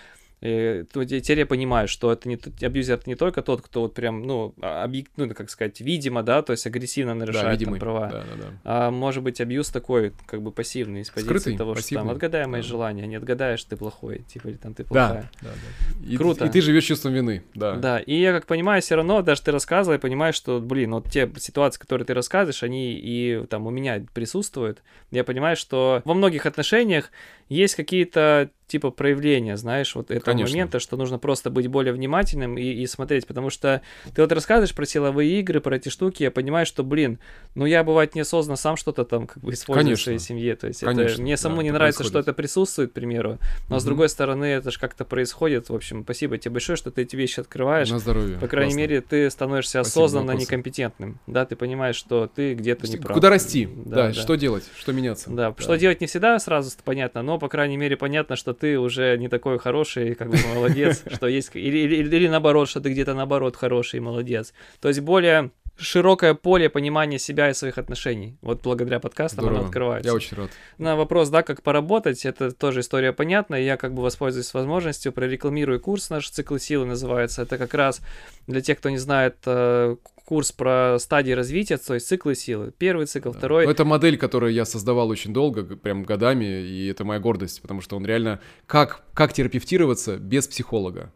И 0.45 0.85
теперь 0.93 1.39
я 1.39 1.47
понимаю, 1.47 1.89
что 1.89 2.13
это 2.13 2.29
не 2.29 2.39
абьюзер 2.61 2.97
это 2.97 3.09
не 3.09 3.17
только 3.17 3.41
тот, 3.41 3.63
кто 3.63 3.81
вот 3.81 3.95
прям, 3.95 4.27
ну, 4.27 4.55
а, 4.61 4.85
объект, 4.85 5.11
ну, 5.17 5.27
как 5.31 5.49
сказать, 5.49 5.81
видимо, 5.81 6.23
да, 6.23 6.43
то 6.43 6.51
есть 6.51 6.67
агрессивно 6.67 7.15
нарушает 7.15 7.59
да, 7.59 7.65
там, 7.65 7.79
права. 7.79 8.09
Да, 8.09 8.19
да, 8.19 8.43
да. 8.43 8.49
А 8.63 8.91
может 8.91 9.23
быть 9.23 9.41
абьюз 9.41 9.71
такой, 9.71 10.13
как 10.27 10.43
бы 10.43 10.53
пассивный, 10.53 11.01
из 11.01 11.09
позиции 11.09 11.31
Скрытый, 11.31 11.57
того, 11.57 11.73
пассивный. 11.73 12.03
что 12.03 12.09
там 12.09 12.15
отгадай 12.15 12.47
мои 12.47 12.61
да. 12.61 12.69
желания, 12.69 13.07
не 13.07 13.17
отгадаешь, 13.17 13.65
ты 13.65 13.79
плохой, 13.79 14.19
типа, 14.29 14.49
или 14.49 14.57
там 14.57 14.75
ты 14.75 14.85
плохая. 14.85 15.31
Да, 15.41 15.49
да, 15.49 15.55
да. 15.55 16.07
И, 16.07 16.17
Круто. 16.19 16.45
И 16.45 16.51
ты 16.51 16.61
живешь 16.61 16.85
чувством 16.85 17.15
вины, 17.15 17.43
да. 17.55 17.77
Да, 17.77 17.99
и 18.01 18.15
я 18.15 18.35
как 18.35 18.45
понимаю, 18.45 18.83
все 18.83 18.97
равно, 18.97 19.23
даже 19.23 19.41
ты 19.41 19.51
рассказывай, 19.51 19.99
понимаешь, 19.99 20.35
что, 20.35 20.61
блин, 20.61 20.93
вот 20.93 21.11
те 21.11 21.31
ситуации, 21.39 21.81
которые 21.81 22.05
ты 22.05 22.13
рассказываешь, 22.13 22.63
они 22.63 22.93
и 22.93 23.47
там 23.49 23.67
у 23.67 23.71
меня 23.71 24.05
присутствуют. 24.13 24.83
Я 25.11 25.25
понимаю, 25.25 25.57
что 25.57 26.03
во 26.05 26.13
многих 26.13 26.45
отношениях 26.45 27.11
есть 27.49 27.77
какие-то 27.77 28.51
типа 28.67 28.91
проявления, 28.91 29.57
знаешь, 29.57 29.95
вот 29.95 30.11
этого 30.11 30.25
Конечно. 30.25 30.53
момента, 30.53 30.79
что 30.79 30.97
нужно 30.97 31.19
просто 31.19 31.51
быть 31.51 31.67
более 31.67 31.93
внимательным 31.93 32.57
и, 32.57 32.63
и 32.65 32.87
смотреть, 32.87 33.27
потому 33.27 33.51
что 33.51 33.83
ты 34.15 34.23
вот 34.23 34.33
рассказываешь 34.33 34.75
про 34.75 34.87
силовые 34.87 35.39
игры, 35.41 35.61
про 35.61 35.77
эти 35.77 35.91
штуки, 35.91 36.23
я 36.23 36.31
понимаю, 36.31 36.65
что, 36.67 36.83
блин, 36.83 37.19
ну 37.55 37.67
я 37.67 37.85
бывает 37.85 38.15
неосознанно 38.15 38.57
сам 38.57 38.77
что-то 38.77 39.05
там 39.05 39.27
как 39.27 39.43
бы 39.43 39.53
использую 39.53 39.85
Конечно. 39.85 40.01
в 40.01 40.05
своей 40.05 40.19
семье, 40.19 40.57
то 40.57 40.67
есть 40.67 40.81
Конечно. 40.81 41.13
это, 41.13 41.23
мне 41.23 41.37
самому 41.37 41.61
да, 41.61 41.65
не 41.65 41.71
нравится, 41.73 41.99
происходит. 41.99 42.25
что 42.25 42.31
это 42.31 42.37
присутствует, 42.37 42.91
к 42.91 42.95
примеру, 42.95 43.39
но 43.69 43.77
угу. 43.77 43.81
с 43.81 43.85
другой 43.85 44.09
стороны 44.09 44.47
это 44.47 44.71
же 44.71 44.79
как-то 44.79 45.05
происходит, 45.05 45.69
в 45.69 45.75
общем, 45.75 46.03
спасибо 46.05 46.39
тебе 46.39 46.53
большое, 46.53 46.77
что 46.77 46.91
ты 46.91 47.03
эти 47.03 47.17
вещи 47.17 47.41
открываешь. 47.41 47.91
На 47.91 47.99
здоровье. 47.99 48.39
По 48.39 48.49
крайней 48.49 48.73
Классно. 48.73 48.81
мере, 48.81 49.01
ты 49.03 49.31
становишься 49.31 49.83
спасибо 49.83 50.05
осознанно 50.05 50.33
некомпетентным, 50.33 51.21
да, 51.27 51.45
ты 51.45 51.55
понимаешь, 51.57 51.97
что 51.97 52.31
ты 52.35 52.55
где-то 52.55 52.87
не 52.89 52.97
прав. 52.97 53.15
Куда 53.15 53.29
расти, 53.29 53.67
да, 53.67 53.95
да, 53.97 54.09
да, 54.09 54.15
что 54.15 54.37
делать, 54.37 54.65
что 54.77 54.93
меняться. 54.93 55.31
Да, 55.31 55.51
да, 55.51 55.63
что 55.63 55.77
делать 55.77 56.01
не 56.01 56.07
всегда 56.07 56.39
сразу 56.39 56.71
понятно, 56.83 57.23
но, 57.23 57.39
по 57.39 57.49
крайней 57.49 57.77
мере, 57.77 57.97
понятно, 57.97 58.37
что 58.37 58.54
ты 58.55 58.79
уже 58.79 59.17
не 59.19 59.29
такой 59.29 59.59
хороший, 59.59 60.15
как 60.15 60.31
бы 60.31 60.39
молодец, 60.55 61.03
что 61.13 61.27
есть, 61.27 61.51
или, 61.55 61.79
или, 61.79 62.17
или 62.17 62.29
наоборот, 62.29 62.69
что 62.69 62.81
ты 62.81 62.91
где-то 62.91 63.15
наоборот 63.15 63.57
хороший, 63.57 64.01
молодец. 64.01 64.55
То 64.81 64.89
есть 64.89 65.01
более 65.01 65.51
широкое 65.77 66.35
поле 66.35 66.69
понимания 66.69 67.19
себя 67.19 67.51
и 67.51 67.55
своих 67.55 67.79
отношений. 67.79 68.37
Вот 68.43 68.63
благодаря 68.63 69.01
подкастам 69.01 69.41
Здорово. 69.41 69.59
оно 69.59 69.67
открывается. 69.67 70.09
Я 70.09 70.15
очень 70.15 70.37
рад. 70.37 70.51
На 70.79 70.97
вопрос, 70.97 71.31
да, 71.31 71.43
как 71.43 71.63
поработать, 71.63 72.25
это 72.25 72.53
тоже 72.53 72.81
история 72.81 73.13
понятная. 73.13 73.61
Я 73.61 73.77
как 73.77 73.93
бы 73.93 74.03
воспользуюсь 74.03 74.55
возможностью, 74.55 75.13
прорекламирую 75.13 75.81
курс 75.81 76.11
наш 76.11 76.29
«Цикл 76.31 76.59
силы» 76.59 76.87
называется. 76.87 77.43
Это 77.43 77.59
как 77.59 77.75
раз 77.75 78.01
для 78.47 78.61
тех, 78.61 78.79
кто 78.79 78.91
не 78.91 78.99
знает, 78.99 79.37
э, 79.47 79.97
курс 80.25 80.53
про 80.53 80.97
стадии 80.99 81.33
развития, 81.33 81.77
то 81.77 81.95
есть 81.95 82.07
циклы 82.07 82.35
силы. 82.35 82.73
Первый 82.77 83.07
цикл, 83.07 83.31
да. 83.31 83.39
второй. 83.39 83.67
Это 83.67 83.85
модель, 83.85 84.17
которую 84.17 84.53
я 84.53 84.65
создавал 84.65 85.09
очень 85.09 85.33
долго, 85.33 85.65
прям 85.77 86.05
годами, 86.05 86.45
и 86.45 86.87
это 86.87 87.05
моя 87.05 87.21
гордость, 87.21 87.61
потому 87.63 87.81
что 87.81 87.97
он 87.97 88.07
реально... 88.07 88.41
Как, 88.67 89.05
как 89.13 89.33
терапевтироваться 89.33 90.17
без 90.17 90.49
психолога? 90.49 91.13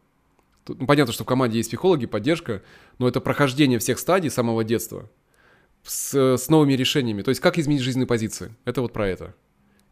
Ну, 0.67 0.87
понятно, 0.87 1.13
что 1.13 1.25
в 1.25 1.27
команде 1.27 1.59
есть 1.59 1.71
психологи, 1.71 2.07
поддержка, 2.07 2.63
но 2.99 3.09
это 3.09 3.21
прохождение 3.21 3.79
всех 3.79 3.99
стадий 3.99 4.31
самого 4.31 4.65
детства 4.65 5.09
с, 5.83 6.37
с 6.37 6.49
новыми 6.49 6.75
решениями. 6.75 7.23
То 7.23 7.31
есть 7.31 7.41
как 7.41 7.59
изменить 7.59 7.81
жизненные 7.81 8.07
позиции? 8.07 8.55
Это 8.65 8.83
вот 8.83 8.93
про 8.93 9.09
это. 9.09 9.35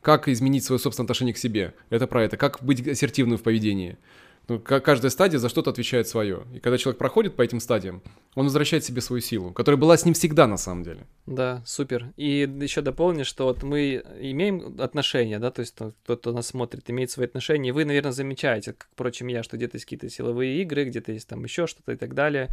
Как 0.03 0.29
изменить 0.29 0.64
свое 0.64 0.79
собственное 0.79 1.07
отношение 1.07 1.35
к 1.35 1.39
себе? 1.39 1.75
Это 1.91 2.07
про 2.07 2.23
это. 2.23 2.37
Как 2.37 2.62
быть 2.62 2.87
ассертивным 2.87 3.39
в 3.39 3.43
поведении? 3.43 3.97
Ну, 4.49 4.61
каждая 4.61 5.11
стадия 5.11 5.41
за 5.41 5.49
что-то 5.49 5.71
отвечает 5.71 6.07
свое. 6.07 6.45
И 6.55 6.61
когда 6.61 6.79
человек 6.79 6.99
проходит 6.99 7.35
по 7.35 7.43
этим 7.43 7.59
стадиям, 7.59 8.03
он 8.37 8.45
возвращает 8.45 8.84
себе 8.84 9.01
свою 9.01 9.22
силу, 9.22 9.53
которая 9.53 9.78
была 9.78 9.97
с 9.97 10.05
ним 10.05 10.12
всегда 10.12 10.47
на 10.47 10.59
самом 10.59 10.84
деле. 10.84 11.07
Да, 11.24 11.62
супер. 11.64 12.12
И 12.18 12.49
еще 12.61 12.82
дополню, 12.82 13.24
что 13.24 13.45
вот 13.45 13.62
мы 13.62 14.03
имеем 14.20 14.76
отношения, 14.78 15.39
да, 15.39 15.51
то 15.51 15.61
есть 15.61 15.74
тот, 15.74 15.95
кто 16.05 16.32
нас 16.32 16.49
смотрит, 16.49 16.89
имеет 16.91 17.11
свои 17.11 17.26
отношения, 17.26 17.70
и 17.70 17.72
вы, 17.72 17.87
наверное, 17.87 18.12
замечаете, 18.12 18.74
как, 18.74 18.89
впрочем, 18.93 19.28
я, 19.28 19.43
что 19.43 19.57
где-то 19.57 19.76
есть 19.76 19.87
какие-то 19.87 20.11
силовые 20.11 20.61
игры, 20.61 20.84
где-то 20.84 21.12
есть 21.12 21.26
там 21.26 21.43
еще 21.45 21.66
что-то 21.66 21.93
и 21.93 21.97
так 21.97 22.14
далее. 22.14 22.49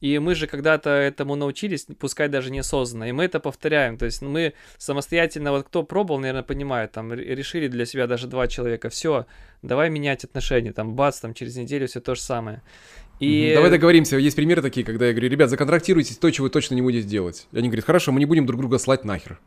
И 0.00 0.18
мы 0.20 0.36
же 0.36 0.46
когда-то 0.46 0.90
этому 0.90 1.34
научились, 1.34 1.86
пускай 1.98 2.28
даже 2.28 2.52
неосознанно, 2.52 3.08
и 3.08 3.12
мы 3.12 3.24
это 3.24 3.40
повторяем. 3.40 3.98
То 3.98 4.04
есть 4.04 4.22
мы 4.22 4.52
самостоятельно, 4.78 5.50
вот 5.50 5.66
кто 5.66 5.82
пробовал, 5.82 6.20
наверное, 6.20 6.44
понимает, 6.44 6.92
там 6.92 7.12
решили 7.12 7.66
для 7.66 7.86
себя 7.86 8.06
даже 8.06 8.28
два 8.28 8.46
человека, 8.46 8.88
все, 8.88 9.26
давай 9.62 9.90
менять 9.90 10.22
отношения, 10.22 10.72
там 10.72 10.94
бац, 10.94 11.18
там 11.18 11.34
через 11.34 11.56
неделю 11.56 11.88
все 11.88 12.00
то 12.00 12.14
же 12.14 12.20
самое. 12.20 12.62
И... 13.24 13.54
Давай 13.54 13.70
договоримся, 13.70 14.16
есть 14.16 14.36
примеры 14.36 14.62
такие, 14.62 14.84
когда 14.84 15.06
я 15.06 15.12
говорю, 15.12 15.28
ребят, 15.28 15.50
законтрактируйтесь 15.50 16.16
то, 16.16 16.30
чего 16.30 16.44
вы 16.44 16.50
точно 16.50 16.74
не 16.74 16.82
будете 16.82 17.06
делать. 17.06 17.46
И 17.52 17.58
они 17.58 17.68
говорят, 17.68 17.84
хорошо, 17.84 18.12
мы 18.12 18.20
не 18.20 18.26
будем 18.26 18.46
друг 18.46 18.60
друга 18.60 18.78
слать 18.78 19.04
нахер. 19.04 19.38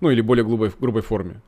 Ну 0.00 0.10
или 0.10 0.20
более 0.20 0.44
грубой, 0.44 0.72
грубой 0.78 1.02
форме. 1.02 1.40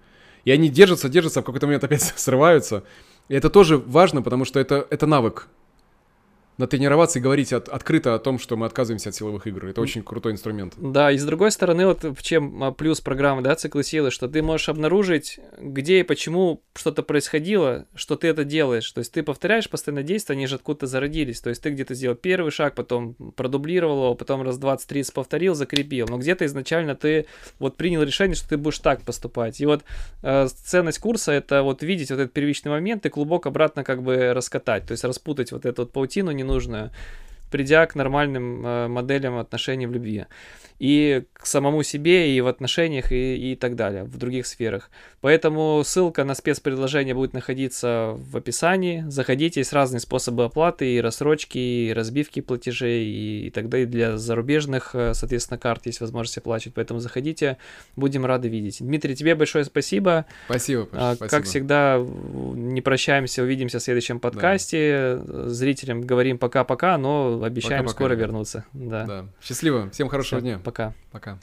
И 0.44 0.50
они 0.50 0.68
держатся, 0.68 1.08
держатся, 1.08 1.40
а 1.40 1.42
в 1.42 1.46
какой-то 1.46 1.66
момент 1.66 1.84
опять 1.84 2.02
срываются. 2.16 2.84
И 3.28 3.34
это 3.34 3.50
тоже 3.50 3.78
важно, 3.78 4.22
потому 4.22 4.44
что 4.44 4.60
это, 4.60 4.86
это 4.90 5.06
навык 5.06 5.48
натренироваться 6.58 7.18
и 7.18 7.22
говорить 7.22 7.52
от, 7.52 7.68
открыто 7.68 8.14
о 8.14 8.18
том, 8.18 8.38
что 8.38 8.56
мы 8.56 8.66
отказываемся 8.66 9.08
от 9.08 9.14
силовых 9.14 9.46
игр. 9.46 9.66
Это 9.66 9.80
очень 9.80 10.02
крутой 10.02 10.32
инструмент. 10.32 10.74
Да, 10.76 11.10
и 11.10 11.18
с 11.18 11.24
другой 11.24 11.50
стороны, 11.50 11.86
вот 11.86 12.04
в 12.04 12.22
чем 12.22 12.62
а, 12.62 12.72
плюс 12.72 13.00
программы, 13.00 13.42
да, 13.42 13.54
циклы 13.54 13.82
силы, 13.84 14.10
что 14.10 14.28
ты 14.28 14.42
можешь 14.42 14.68
обнаружить, 14.68 15.40
где 15.58 16.00
и 16.00 16.02
почему 16.02 16.62
что-то 16.74 17.02
происходило, 17.02 17.86
что 17.94 18.16
ты 18.16 18.28
это 18.28 18.44
делаешь. 18.44 18.90
То 18.92 18.98
есть 18.98 19.12
ты 19.12 19.22
повторяешь 19.22 19.68
постоянно 19.68 20.02
действия, 20.02 20.34
они 20.34 20.46
же 20.46 20.56
откуда-то 20.56 20.86
зародились. 20.86 21.40
То 21.40 21.50
есть 21.50 21.62
ты 21.62 21.70
где-то 21.70 21.94
сделал 21.94 22.16
первый 22.16 22.50
шаг, 22.50 22.74
потом 22.74 23.14
продублировал 23.14 24.04
его, 24.04 24.14
потом 24.14 24.42
раз 24.42 24.58
20-30 24.58 25.12
повторил, 25.14 25.54
закрепил. 25.54 26.06
Но 26.08 26.18
где-то 26.18 26.44
изначально 26.46 26.94
ты 26.94 27.26
вот 27.58 27.76
принял 27.76 28.02
решение, 28.02 28.36
что 28.36 28.48
ты 28.48 28.56
будешь 28.56 28.78
так 28.78 29.02
поступать. 29.02 29.60
И 29.60 29.66
вот 29.66 29.84
э, 30.22 30.46
ценность 30.48 30.98
курса 30.98 31.32
это 31.32 31.62
вот 31.62 31.82
видеть 31.82 32.10
вот 32.10 32.20
этот 32.20 32.32
первичный 32.32 32.70
момент 32.70 33.06
и 33.06 33.08
клубок 33.08 33.46
обратно 33.46 33.84
как 33.84 34.02
бы 34.02 34.32
раскатать, 34.34 34.86
то 34.86 34.92
есть 34.92 35.04
распутать 35.04 35.52
вот 35.52 35.64
эту 35.64 35.82
вот 35.82 35.92
паутину 35.92 36.30
ненужную, 36.42 36.90
придя 37.52 37.86
к 37.86 37.94
нормальным 37.94 38.66
э, 38.66 38.88
моделям 38.88 39.38
отношений 39.38 39.86
в 39.86 39.92
любви 39.92 40.26
и 40.82 41.22
к 41.32 41.46
самому 41.46 41.84
себе, 41.84 42.36
и 42.36 42.40
в 42.40 42.48
отношениях, 42.48 43.12
и, 43.12 43.52
и 43.52 43.54
так 43.54 43.76
далее, 43.76 44.02
в 44.02 44.18
других 44.18 44.48
сферах. 44.48 44.90
Поэтому 45.20 45.80
ссылка 45.84 46.24
на 46.24 46.34
спецпредложение 46.34 47.14
будет 47.14 47.34
находиться 47.34 48.14
в 48.16 48.36
описании. 48.36 49.04
Заходите, 49.06 49.60
есть 49.60 49.72
разные 49.72 50.00
способы 50.00 50.42
оплаты, 50.42 50.96
и 50.96 51.00
рассрочки, 51.00 51.56
и 51.56 51.92
разбивки 51.92 52.40
платежей, 52.40 53.04
и, 53.04 53.46
и 53.46 53.50
тогда 53.50 53.78
и 53.78 53.86
для 53.86 54.16
зарубежных, 54.16 54.96
э, 54.96 55.14
соответственно, 55.14 55.56
карт 55.56 55.86
есть 55.86 56.00
возможность 56.00 56.38
оплачивать. 56.38 56.74
Поэтому 56.74 56.98
заходите, 56.98 57.58
будем 57.94 58.26
рады 58.26 58.48
видеть. 58.48 58.78
Дмитрий, 58.80 59.14
тебе 59.14 59.36
большое 59.36 59.64
спасибо. 59.64 60.26
Спасибо, 60.46 60.86
Паша, 60.86 61.10
а, 61.10 61.14
спасибо. 61.14 61.30
Как 61.30 61.44
всегда, 61.44 62.04
не 62.54 62.80
прощаемся, 62.80 63.44
увидимся 63.44 63.78
в 63.78 63.82
следующем 63.82 64.18
подкасте. 64.18 65.20
Да. 65.24 65.48
Зрителям 65.48 66.00
говорим 66.00 66.38
пока-пока, 66.38 66.98
но 66.98 67.41
обещаем 67.46 67.84
пока 67.84 67.90
-пока, 67.92 67.94
скоро 67.94 68.14
вернуться. 68.14 68.64
Да. 68.72 69.06
да. 69.06 69.26
Счастливо, 69.40 69.90
всем 69.90 70.08
хорошего 70.08 70.40
Все. 70.40 70.48
дня. 70.48 70.60
Пока. 70.62 70.94
Пока. 71.10 71.38